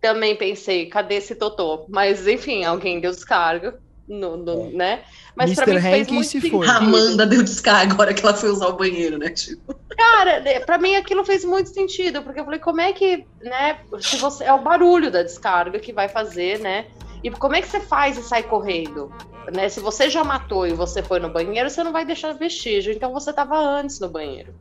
[0.01, 1.85] Também pensei, cadê esse Totô?
[1.87, 3.79] Mas, enfim, alguém deu descarga.
[4.05, 5.03] No, no, né?
[5.33, 6.67] Mas pra mim fez muito se foi.
[6.67, 9.29] Amanda deu descarga agora que ela foi usar o banheiro, né?
[9.29, 9.73] Tipo.
[9.97, 13.79] Cara, né, pra mim aquilo fez muito sentido, porque eu falei, como é que, né?
[14.01, 16.87] Se você, é o barulho da descarga que vai fazer, né?
[17.23, 19.09] E como é que você faz e sai correndo?
[19.53, 19.69] Né?
[19.69, 22.91] Se você já matou e você foi no banheiro, você não vai deixar vestígio.
[22.93, 24.53] Então você estava antes no banheiro.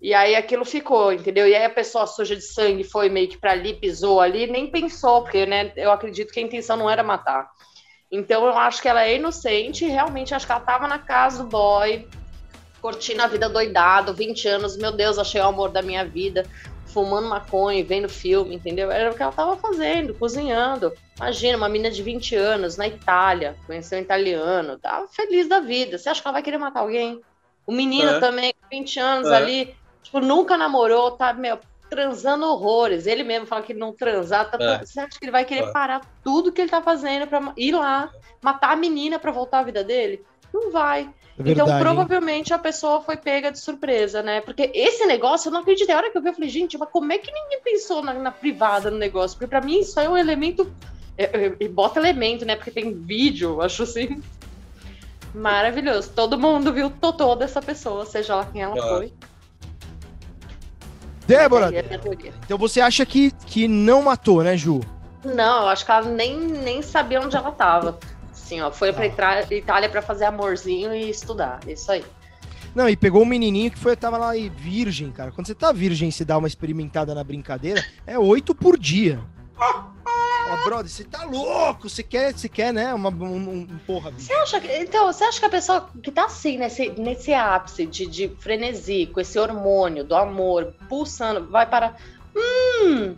[0.00, 1.48] E aí aquilo ficou, entendeu?
[1.48, 4.70] E aí a pessoa suja de sangue foi meio que para ali, pisou ali, nem
[4.70, 7.50] pensou, porque né, eu acredito que a intenção não era matar.
[8.12, 11.48] Então eu acho que ela é inocente, realmente acho que ela tava na casa do
[11.48, 12.06] boy,
[12.80, 16.46] curtindo a vida doidado, 20 anos, meu Deus, achei o amor da minha vida,
[16.86, 18.90] fumando maconha, vendo filme, entendeu?
[18.90, 20.92] Era o que ela tava fazendo, cozinhando.
[21.16, 25.98] Imagina, uma menina de 20 anos na Itália, conheceu um italiano, tava feliz da vida.
[25.98, 27.20] Você acha que ela vai querer matar alguém?
[27.66, 28.20] O menino é.
[28.20, 29.36] também, 20 anos é.
[29.36, 29.74] ali,
[30.06, 31.58] tipo, nunca namorou, tá, meu,
[31.90, 33.06] transando horrores.
[33.06, 34.50] Ele mesmo fala que não transar.
[34.50, 34.78] Tá, é.
[34.84, 35.72] Você acha que ele vai querer é.
[35.72, 38.10] parar tudo que ele tá fazendo pra ir lá,
[38.40, 40.24] matar a menina pra voltar à vida dele?
[40.52, 41.10] Não vai.
[41.38, 44.40] É então, provavelmente a pessoa foi pega de surpresa, né?
[44.40, 45.94] Porque esse negócio, eu não acreditei.
[45.94, 48.14] A hora que eu vi, eu falei, gente, mas como é que ninguém pensou na,
[48.14, 49.36] na privada no negócio?
[49.36, 50.70] Porque pra mim isso é um elemento.
[51.60, 52.56] E bota elemento, né?
[52.56, 54.22] Porque tem vídeo, acho assim.
[55.34, 56.10] Maravilhoso.
[56.14, 58.82] Todo mundo viu o totô dessa pessoa, seja lá quem ela é.
[58.82, 59.12] foi.
[61.26, 61.70] Débora,
[62.44, 64.80] então você acha que, que não matou, né, Ju?
[65.24, 67.98] Não, eu acho que ela nem, nem sabia onde ela tava.
[68.32, 69.54] Assim, ó, foi pra ah.
[69.54, 71.58] Itália para fazer amorzinho e estudar.
[71.66, 72.04] Isso aí.
[72.74, 75.32] Não, e pegou um menininho que foi, tava lá e virgem, cara.
[75.32, 79.18] Quando você tá virgem e se dá uma experimentada na brincadeira, é oito por dia.
[80.60, 81.88] Ó, brother, você tá louco?
[81.88, 82.92] Você quer, você quer, né?
[82.92, 84.10] Uma, um, um porra.
[84.12, 87.86] Você acha que, então, você acha que a pessoa que tá assim, nesse, nesse ápice
[87.86, 91.94] de, de frenesi, com esse hormônio do amor pulsando, vai para.
[92.34, 93.14] Hum,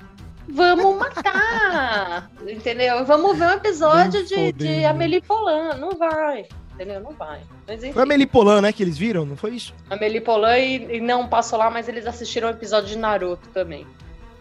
[0.49, 2.31] vamos matar!
[2.47, 3.05] entendeu?
[3.05, 5.75] Vamos ver um episódio de, de Amelie Polan.
[5.75, 6.47] Não vai.
[6.75, 7.01] Entendeu?
[7.01, 7.41] Não vai.
[7.67, 8.73] Mas, foi a Amelie Polan, né?
[8.73, 9.75] Que eles viram, não foi isso?
[9.91, 13.49] Amelie Polan e, e não passou lá, mas eles assistiram o um episódio de Naruto
[13.49, 13.85] também.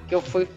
[0.08, 0.48] Que eu fui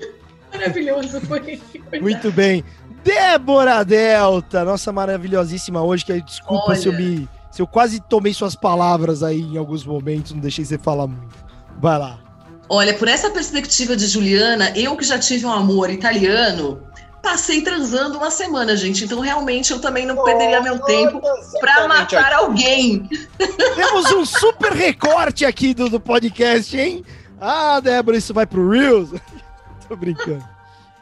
[0.53, 1.61] Maravilhoso foi.
[2.01, 2.65] Muito bem.
[3.03, 6.77] Débora Delta, nossa maravilhosíssima hoje, que desculpa Olha.
[6.81, 7.29] se eu me.
[7.51, 11.35] Se eu quase tomei suas palavras aí em alguns momentos, não deixei você falar muito.
[11.81, 12.21] Vai lá.
[12.69, 16.81] Olha, por essa perspectiva de Juliana, eu que já tive um amor italiano,
[17.21, 19.05] passei transando uma semana, gente.
[19.05, 21.21] Então, realmente, eu também não perderia meu tempo
[21.61, 23.09] para matar alguém.
[23.75, 27.05] Temos um super recorte aqui do, do podcast, hein?
[27.41, 29.11] Ah, Débora, isso vai pro Reels.
[29.91, 30.49] Tô brincando.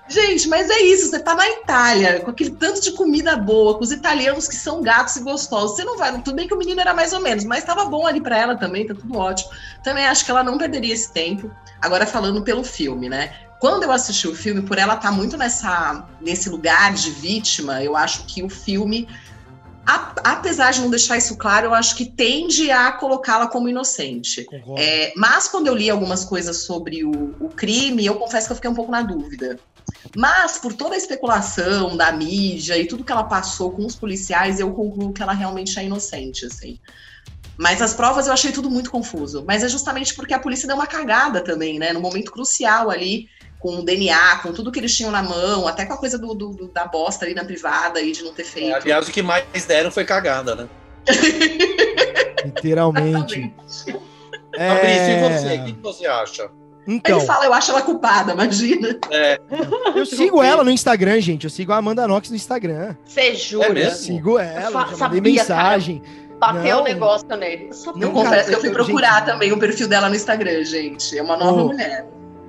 [0.08, 3.84] Gente, mas é isso, você tá na Itália, com aquele tanto de comida boa, com
[3.84, 5.76] os italianos que são gatos e gostosos.
[5.76, 8.06] Você não vai, tudo bem que o menino era mais ou menos, mas tava bom
[8.06, 9.50] ali para ela também, tá tudo ótimo.
[9.84, 11.50] Também acho que ela não perderia esse tempo.
[11.82, 13.34] Agora falando pelo filme, né?
[13.58, 17.82] quando eu assisti o filme, por ela estar tá muito nessa, nesse lugar de vítima,
[17.82, 19.08] eu acho que o filme,
[19.88, 24.46] apesar de não deixar isso claro, eu acho que tende a colocá-la como inocente.
[24.76, 28.56] É, mas quando eu li algumas coisas sobre o, o crime, eu confesso que eu
[28.56, 29.58] fiquei um pouco na dúvida.
[30.14, 34.60] Mas, por toda a especulação da mídia e tudo que ela passou com os policiais,
[34.60, 36.78] eu concluo que ela realmente é inocente, assim.
[37.56, 39.44] Mas as provas eu achei tudo muito confuso.
[39.46, 41.92] Mas é justamente porque a polícia deu uma cagada também, né?
[41.92, 43.26] No momento crucial ali,
[43.58, 46.34] com o DNA, com tudo que eles tinham na mão, até com a coisa do,
[46.34, 48.70] do da bosta ali na privada e de não ter feito.
[48.70, 50.68] É, aliás, o que mais deram foi cagada, né?
[52.44, 53.52] Literalmente.
[54.54, 54.68] é...
[54.68, 55.54] Fabrício, e você?
[55.56, 56.50] O que você acha?
[56.86, 58.98] Então, Ele fala, eu acho ela culpada, imagina.
[59.10, 59.38] É.
[59.94, 61.44] Eu sigo ela no Instagram, gente.
[61.44, 62.96] Eu sigo a Amanda Knox no Instagram.
[63.04, 63.66] Você jura?
[63.66, 63.90] É mesmo?
[63.90, 66.00] Eu sigo ela, eu já mandei mensagem.
[66.00, 67.68] Cara, bateu o negócio nele.
[67.86, 69.26] Eu, eu confesso que eu fui procurar gente...
[69.26, 71.18] também o perfil dela no Instagram, gente.
[71.18, 71.66] É uma nova oh.
[71.66, 72.06] mulher.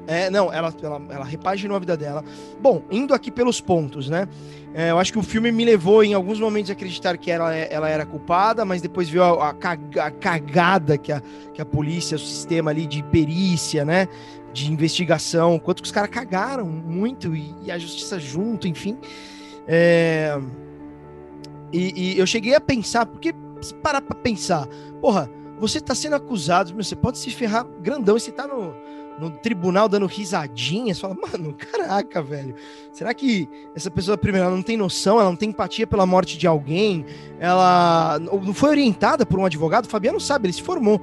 [0.10, 2.26] É, não, ela, ela, ela repaginou a vida dela.
[2.60, 4.28] Bom, indo aqui pelos pontos, né?
[4.74, 7.54] É, eu acho que o filme me levou em alguns momentos a acreditar que ela,
[7.54, 11.22] ela era culpada, mas depois viu a, a, cagada que a,
[11.54, 14.08] que a polícia, o sistema ali de perícia, né?
[14.52, 18.98] De investigação, quanto que os caras cagaram muito e, e, a justiça junto, enfim.
[19.68, 20.40] É,
[21.72, 23.32] e, e, eu cheguei a pensar, porque
[23.62, 24.68] se parar pra pensar,
[25.00, 25.30] porra,
[25.60, 28.74] você tá sendo acusado, você pode se ferrar grandão você tá no
[29.20, 32.56] no tribunal dando risadinhas, fala, mano, caraca, velho.
[32.92, 36.38] Será que essa pessoa, primeiro, ela não tem noção, ela não tem empatia pela morte
[36.38, 37.06] de alguém,
[37.40, 39.86] ela não foi orientada por um advogado?
[39.86, 41.02] O Fabiano sabe, ele se formou.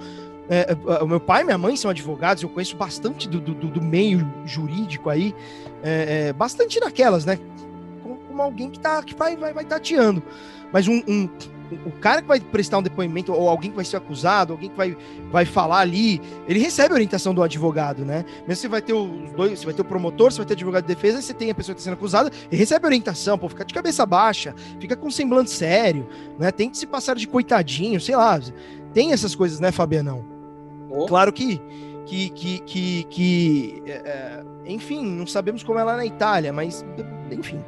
[0.48, 3.54] É, é, o meu pai e minha mãe são advogados, eu conheço bastante do, do,
[3.54, 5.34] do meio jurídico aí,
[5.82, 7.38] é, é, bastante daquelas, né?
[8.02, 10.22] Como, como, alguém que, tá, que vai, vai, vai tateando.
[10.72, 11.28] Mas um, um
[11.84, 14.76] o cara que vai prestar um depoimento, ou alguém que vai ser acusado, alguém que
[14.76, 14.96] vai,
[15.30, 18.24] vai falar ali, ele recebe a orientação do advogado, né?
[18.46, 20.56] Mesmo você vai ter os dois, você vai ter o promotor, você vai ter o
[20.56, 23.36] advogado de defesa, você tem a pessoa que está sendo acusada, e recebe a orientação,
[23.38, 26.50] pô, fica de cabeça baixa, fica com um semblante sério, né?
[26.50, 28.40] Tem que se passar de coitadinho, sei lá.
[28.92, 30.24] Tem essas coisas, né, Fabianão?
[30.88, 31.06] Oh.
[31.06, 31.60] Claro que
[32.06, 36.84] que, que, que, que é, é enfim, não sabemos como é lá na Itália, mas
[37.30, 37.60] enfim.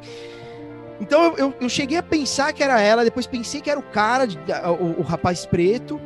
[0.99, 3.83] Então eu, eu, eu, cheguei a pensar que era ela, depois pensei que era o
[3.83, 4.27] cara,
[4.79, 5.99] o, o rapaz preto,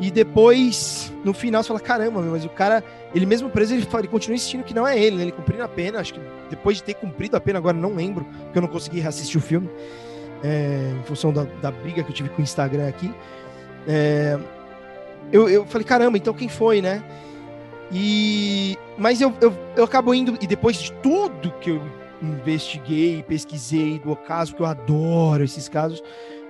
[0.00, 2.82] e depois, no final, você fala: caramba, mas o cara,
[3.14, 5.22] ele mesmo preso, ele, ele continua insistindo que não é ele, né?
[5.22, 6.00] Ele cumprindo a pena.
[6.00, 9.00] Acho que depois de ter cumprido a pena, agora não lembro, porque eu não consegui
[9.00, 9.70] reassistir o filme,
[10.42, 13.14] é, em função da, da, briga que eu tive com o Instagram aqui.
[13.86, 14.38] É,
[15.32, 17.02] eu, eu falei: caramba, então quem foi, né?
[17.92, 18.76] E.
[18.98, 21.82] Mas eu, eu, eu acabo indo, e depois de tudo que eu
[22.32, 26.02] investiguei, pesquisei do caso, que eu adoro esses casos,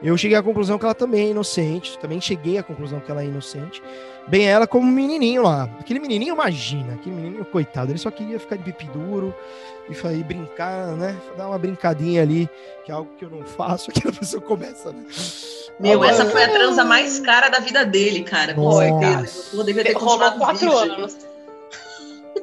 [0.02, 1.98] eu cheguei à conclusão que ela também é inocente.
[1.98, 3.82] Também cheguei à conclusão que ela é inocente.
[4.28, 5.64] Bem, ela como menininho lá.
[5.80, 9.34] Aquele menininho, imagina, aquele menininho, coitado, ele só queria ficar de pipi duro
[9.88, 11.16] e aí brincar, né?
[11.36, 12.48] Dar uma brincadinha ali,
[12.84, 15.04] que é algo que eu não faço, que a pessoa começa, né?
[15.80, 18.54] Meu, ah, essa foi a transa mais cara da vida dele, cara.
[18.54, 19.56] Com certeza.
[19.56, 21.16] Eu devia ter Rolou quatro anos.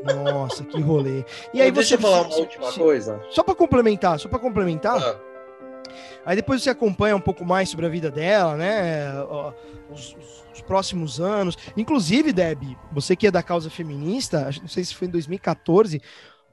[0.04, 1.24] Nossa, que rolê.
[1.54, 1.96] E aí você.
[1.96, 3.22] Deixa eu falar uma última coisa.
[3.30, 5.02] Só para complementar, só para complementar.
[5.02, 5.32] Ah.
[6.26, 9.12] Aí depois você acompanha um pouco mais sobre a vida dela, né?
[9.90, 11.58] Os, os, os, próximos anos.
[11.76, 16.02] Inclusive, Deb, você que é da causa feminista, não sei se foi em 2014.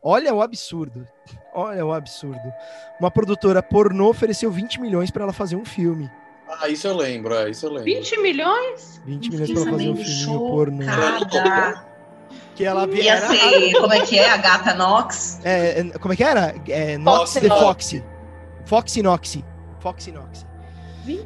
[0.03, 1.07] Olha o absurdo.
[1.53, 2.53] Olha o absurdo.
[3.01, 6.11] Uma produtora pornô ofereceu 20 milhões para ela fazer um filme.
[6.49, 7.85] Ah, isso eu lembro, é, isso eu lembro.
[7.85, 9.03] 20 milhões?
[9.05, 10.85] 20 milhões para fazer um filme pornô.
[12.59, 13.05] Que ela via.
[13.05, 14.29] Ia ser, como é que é?
[14.31, 15.39] A gata Nox?
[15.45, 16.57] É, é como é que era?
[16.67, 18.05] É, Nox the Foxy.
[18.67, 19.45] Foxy Noxy.
[19.79, 20.45] Foxy Noxy.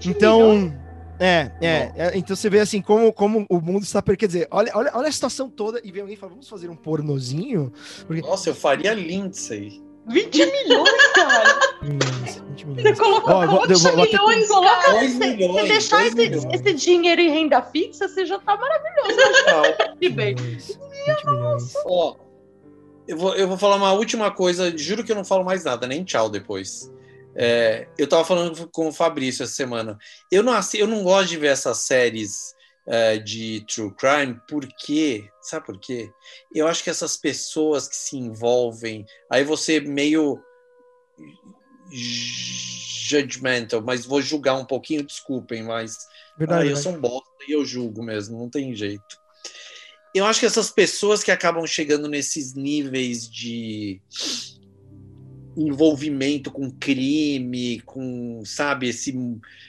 [0.06, 0.78] Então.
[1.18, 4.02] É, é, é, então você vê assim como, como o mundo está.
[4.02, 6.68] Quer dizer, olha, olha, olha a situação toda e vem alguém e fala: vamos fazer
[6.68, 7.72] um pornozinho?
[8.06, 8.20] Porque...
[8.20, 9.82] Nossa, eu faria Lindsay.
[10.08, 11.60] 20 milhões, cara!
[11.82, 12.82] 20 milhões.
[12.82, 14.82] Você colocou oh, 20 vou, milhões, vou, coloca.
[14.82, 15.00] Cara.
[15.00, 16.22] Milhões, você deixar esse,
[16.52, 19.96] esse, dinheiro em renda fixa, você já tá maravilhoso.
[19.98, 20.34] Que bem.
[21.84, 22.16] Ó,
[23.06, 25.86] eu vou, eu vou falar uma última coisa, juro que eu não falo mais nada,
[25.86, 26.90] nem tchau depois.
[27.34, 29.98] É, eu tava falando com o Fabrício essa semana.
[30.30, 32.54] Eu não, eu não gosto de ver essas séries
[32.86, 36.10] é, de true crime, porque, sabe por quê?
[36.54, 40.40] Eu acho que essas pessoas que se envolvem, aí você meio
[43.08, 45.96] judgmental, mas vou julgar um pouquinho, desculpem, mas
[46.36, 49.21] Verdade, eu sou um bosta e eu julgo mesmo, não tem jeito.
[50.14, 54.00] Eu acho que essas pessoas que acabam chegando nesses níveis de
[55.56, 59.14] envolvimento com crime, com, sabe, esse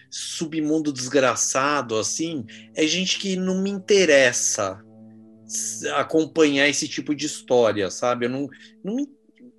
[0.10, 4.84] submundo desgraçado, assim, é gente que não me interessa
[5.96, 8.26] acompanhar esse tipo de história, sabe?
[8.26, 8.50] Eu não,
[8.84, 9.08] não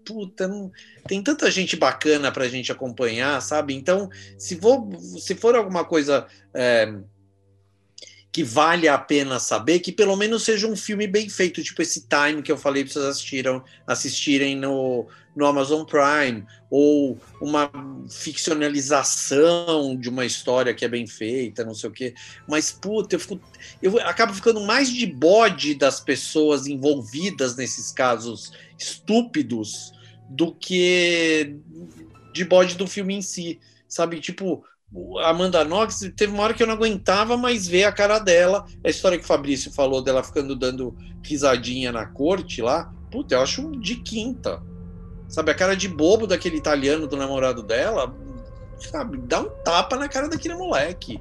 [0.04, 0.70] puta, não,
[1.06, 3.74] tem tanta gente bacana pra gente acompanhar, sabe?
[3.74, 4.08] Então,
[4.38, 6.94] se for, se for alguma coisa é,
[8.34, 12.08] que vale a pena saber, que pelo menos seja um filme bem feito, tipo esse
[12.08, 15.06] Time que eu falei para vocês assistiram, assistirem no,
[15.36, 17.70] no Amazon Prime, ou uma
[18.10, 22.12] ficcionalização de uma história que é bem feita, não sei o quê.
[22.48, 23.40] Mas, puta, eu, fico,
[23.80, 29.92] eu acabo ficando mais de bode das pessoas envolvidas nesses casos estúpidos
[30.28, 31.54] do que
[32.32, 33.60] de bode do filme em si.
[33.86, 34.64] Sabe, tipo,
[35.20, 38.64] a Amanda Knox teve uma hora que eu não aguentava mais ver a cara dela.
[38.84, 43.40] A história que o Fabrício falou dela ficando dando risadinha na corte lá, puta, eu
[43.40, 44.62] acho de quinta.
[45.28, 48.14] Sabe, a cara de bobo daquele italiano do namorado dela,
[48.78, 51.20] sabe, dá um tapa na cara daquele moleque.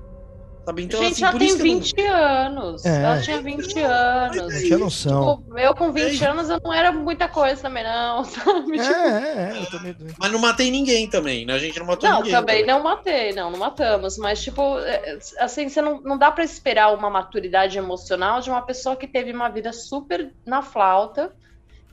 [0.66, 0.84] Sabe?
[0.84, 2.14] Então, gente, assim, já tem 20 não...
[2.14, 2.86] anos.
[2.86, 3.04] É.
[3.04, 4.62] Ela tinha 20 anos.
[4.62, 5.38] tinha noção.
[5.38, 6.28] Tipo, eu com 20 é.
[6.28, 8.24] anos eu não era muita coisa também, não.
[8.24, 8.80] Sabe?
[8.80, 9.00] É, tipo...
[9.00, 9.96] é, é, eu também.
[10.18, 11.54] Mas não matei ninguém também, né?
[11.54, 12.32] A gente não matou não, ninguém.
[12.32, 14.18] Não, também, também não matei, não, não matamos.
[14.18, 18.62] Mas, tipo, é, assim, você não, não dá para esperar uma maturidade emocional de uma
[18.62, 21.34] pessoa que teve uma vida super na flauta,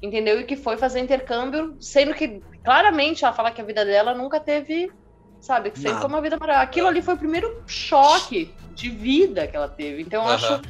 [0.00, 0.38] entendeu?
[0.38, 4.38] E que foi fazer intercâmbio, sendo que claramente ela fala que a vida dela nunca
[4.38, 4.92] teve
[5.40, 5.70] sabe?
[5.70, 6.02] Que sempre Nada.
[6.02, 6.64] foi uma vida maravilhosa.
[6.64, 10.02] Aquilo ali foi o primeiro choque de vida que ela teve.
[10.02, 10.62] Então, eu acho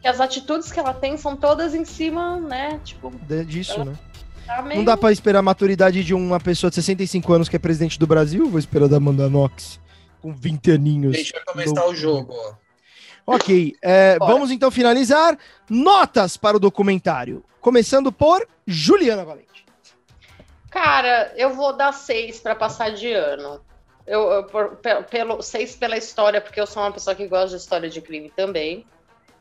[0.00, 2.80] que as atitudes que ela tem são todas em cima, né?
[2.84, 3.94] Tipo, de, disso, né?
[4.46, 4.78] Tá meio...
[4.78, 7.98] Não dá para esperar a maturidade de uma pessoa de 65 anos que é presidente
[7.98, 9.80] do Brasil, vou esperar da Amanda Knox
[10.22, 11.14] com 20 aninhos.
[11.14, 11.90] A gente vai começar do...
[11.90, 12.54] o jogo, ó.
[13.34, 15.36] Ok, é, vamos então finalizar.
[15.68, 17.44] Notas para o documentário.
[17.60, 19.66] Começando por Juliana Valente.
[20.70, 23.60] Cara, eu vou dar seis para passar de ano.
[24.08, 24.78] Eu, eu por,
[25.10, 28.32] pelo, seis pela história, porque eu sou uma pessoa que gosta de história de crime
[28.34, 28.86] também.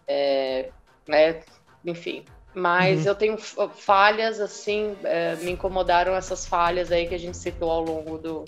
[0.08, 0.70] É,
[1.08, 1.42] né,
[1.86, 2.26] enfim.
[2.54, 3.08] Mas uhum.
[3.08, 7.84] eu tenho falhas, assim, é, me incomodaram essas falhas aí que a gente citou ao
[7.84, 8.46] longo do,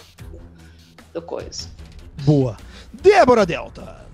[1.14, 1.70] do coisa.
[2.24, 2.58] Boa.
[2.92, 4.06] Débora Delta.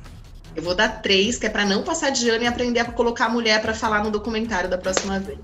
[0.56, 3.26] Eu vou dar três, que é para não passar de ano e aprender a colocar
[3.26, 5.40] a mulher para falar no documentário da próxima vez.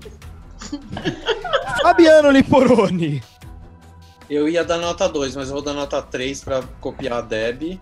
[1.82, 3.22] Fabiano Liporoni.
[4.32, 7.78] Eu ia dar nota 2, mas eu vou dar nota 3 para copiar a Deb.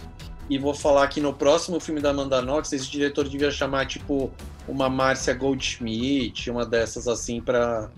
[0.49, 4.33] E vou falar que no próximo filme da Amanda Knox, esse diretor devia chamar, tipo,
[4.67, 7.89] uma Márcia Goldschmidt, uma dessas assim, pra.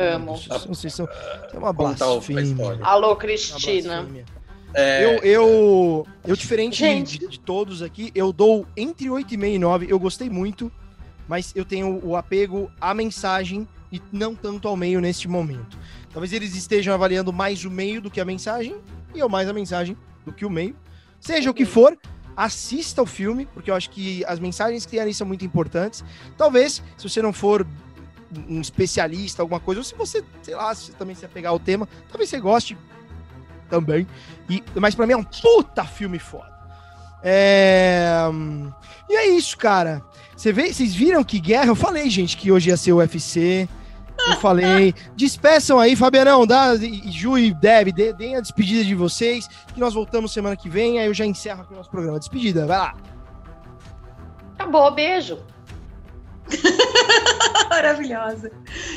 [0.00, 0.40] Amo.
[0.66, 1.06] Vocês são.
[1.52, 2.78] É uma blasfêmia.
[2.80, 4.08] Alô, Cristina.
[4.72, 5.04] É...
[5.04, 9.86] Eu, eu, eu, diferente de, de, todos aqui, eu dou entre 8,5 e 9.
[9.90, 10.72] Eu gostei muito,
[11.28, 15.76] mas eu tenho o apego à mensagem e não tanto ao meio neste momento.
[16.12, 18.76] Talvez eles estejam avaliando mais o meio do que a mensagem,
[19.14, 20.76] e eu mais a mensagem do que o meio.
[21.20, 21.98] Seja o que for,
[22.36, 26.04] assista o filme, porque eu acho que as mensagens que tem ali são muito importantes.
[26.36, 27.66] Talvez, se você não for
[28.48, 31.88] um especialista, alguma coisa, ou se você, sei lá, se também se apegar ao tema,
[32.08, 32.76] talvez você goste
[33.68, 34.06] também.
[34.48, 36.56] E, mas para mim é um puta filme foda.
[37.22, 38.22] É...
[39.08, 40.02] E é isso, cara.
[40.36, 41.66] Você vê, vocês viram que guerra?
[41.66, 43.68] Eu falei, gente, que hoje ia ser o UFC.
[44.30, 44.94] Eu falei.
[45.16, 50.32] Despeçam aí, Fabianão, dá, Ju e Deb, deem a despedida de vocês, que nós voltamos
[50.32, 52.18] semana que vem, aí eu já encerro aqui o nosso programa.
[52.18, 52.94] Despedida, vai lá.
[54.54, 55.38] Acabou, beijo.
[57.70, 58.50] Maravilhosa.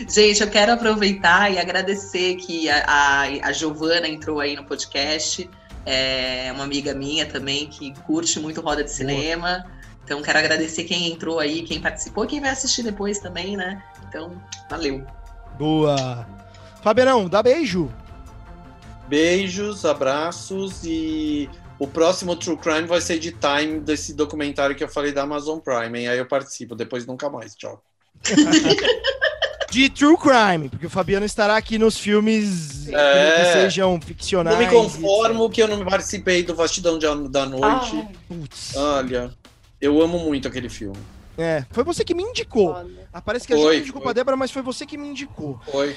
[0.09, 5.49] Gente, eu quero aproveitar e agradecer que a, a, a Giovana entrou aí no podcast.
[5.85, 9.65] É uma amiga minha também que curte muito roda de cinema.
[10.03, 13.81] Então, quero agradecer quem entrou aí, quem participou, quem vai assistir depois também, né?
[14.07, 14.31] Então,
[14.69, 15.05] valeu.
[15.61, 16.27] Boa.
[16.81, 17.87] Fabianão, dá beijo.
[19.07, 21.47] Beijos, abraços e
[21.77, 25.59] o próximo True Crime vai ser de Time desse documentário que eu falei da Amazon
[25.59, 26.07] Prime, hein?
[26.07, 27.53] Aí eu participo, depois nunca mais.
[27.53, 27.79] Tchau.
[29.69, 34.57] de True Crime, porque o Fabiano estará aqui nos filmes é, que sejam ficcionais.
[34.57, 36.97] Não me conformo que eu não participei do Vastidão
[37.29, 38.03] da Noite.
[38.75, 39.31] Ah, Olha,
[39.79, 40.97] eu amo muito aquele filme.
[41.37, 42.75] É, foi você que me indicou.
[43.13, 45.59] Ah, parece que a foi, gente indicou pra Débora, mas foi você que me indicou.
[45.69, 45.95] Foi.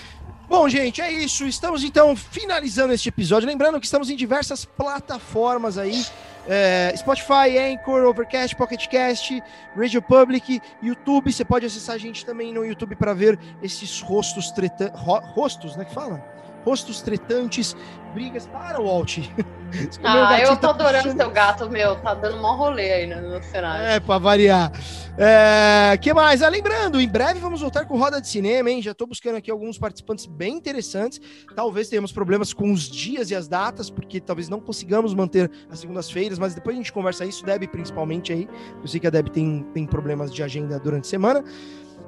[0.48, 1.46] Bom, gente, é isso.
[1.46, 3.48] Estamos então finalizando este episódio.
[3.48, 6.04] Lembrando que estamos em diversas plataformas aí.
[6.46, 9.42] É, Spotify, Anchor, Overcast, Pocketcast,
[9.76, 11.32] Radio Public, YouTube.
[11.32, 15.00] Você pode acessar a gente também no YouTube para ver esses rostos tretantes.
[15.00, 15.84] Rostos, né?
[15.84, 16.22] Que fala?
[16.64, 17.76] Rostos tretantes,
[18.14, 18.46] brigas.
[18.46, 19.18] Para, Walt.
[20.02, 21.20] ah, eu tô tá adorando puxando...
[21.20, 21.96] seu gato, meu.
[21.96, 23.84] Tá dando um rolê aí no, no cenário.
[23.84, 24.72] É, pra variar.
[25.18, 26.42] É, que mais?
[26.42, 28.80] Ah, lembrando, em breve vamos voltar com Roda de Cinema, hein?
[28.80, 31.20] Já estou buscando aqui alguns participantes bem interessantes.
[31.54, 35.80] Talvez tenhamos problemas com os dias e as datas, porque talvez não consigamos manter as
[35.80, 38.48] segundas-feiras, mas depois a gente conversa isso, Deb principalmente aí.
[38.80, 41.44] Eu sei que a Deb tem, tem problemas de agenda durante a semana.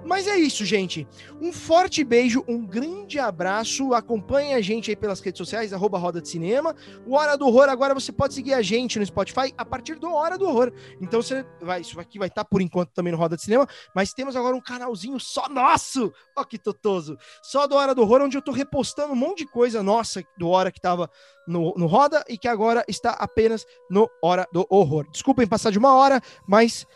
[0.04, 1.06] Mas é isso, gente.
[1.40, 3.92] Um forte beijo, um grande abraço.
[3.92, 6.74] Acompanhe a gente aí pelas redes sociais, arroba Roda de Cinema.
[7.06, 10.12] O Hora do Horror, agora você pode seguir a gente no Spotify a partir do
[10.12, 10.72] Hora do Horror.
[11.00, 14.12] Então você vai, isso aqui vai estar por enquanto também no Roda de Cinema, mas
[14.12, 16.12] temos agora um canalzinho só nosso.
[16.36, 17.18] Ó que totoso.
[17.42, 20.48] Só do Hora do Horror, onde eu tô repostando um monte de coisa nossa do
[20.48, 21.10] Hora que tava
[21.46, 25.10] no, no Roda e que agora está apenas no Hora do Horror.
[25.10, 26.86] Desculpem passar de uma hora, mas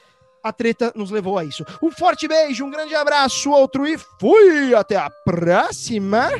[0.42, 1.64] a treta nos levou a isso.
[1.82, 4.74] Um forte beijo, um grande abraço, outro e fui!
[4.74, 6.30] Até a próxima!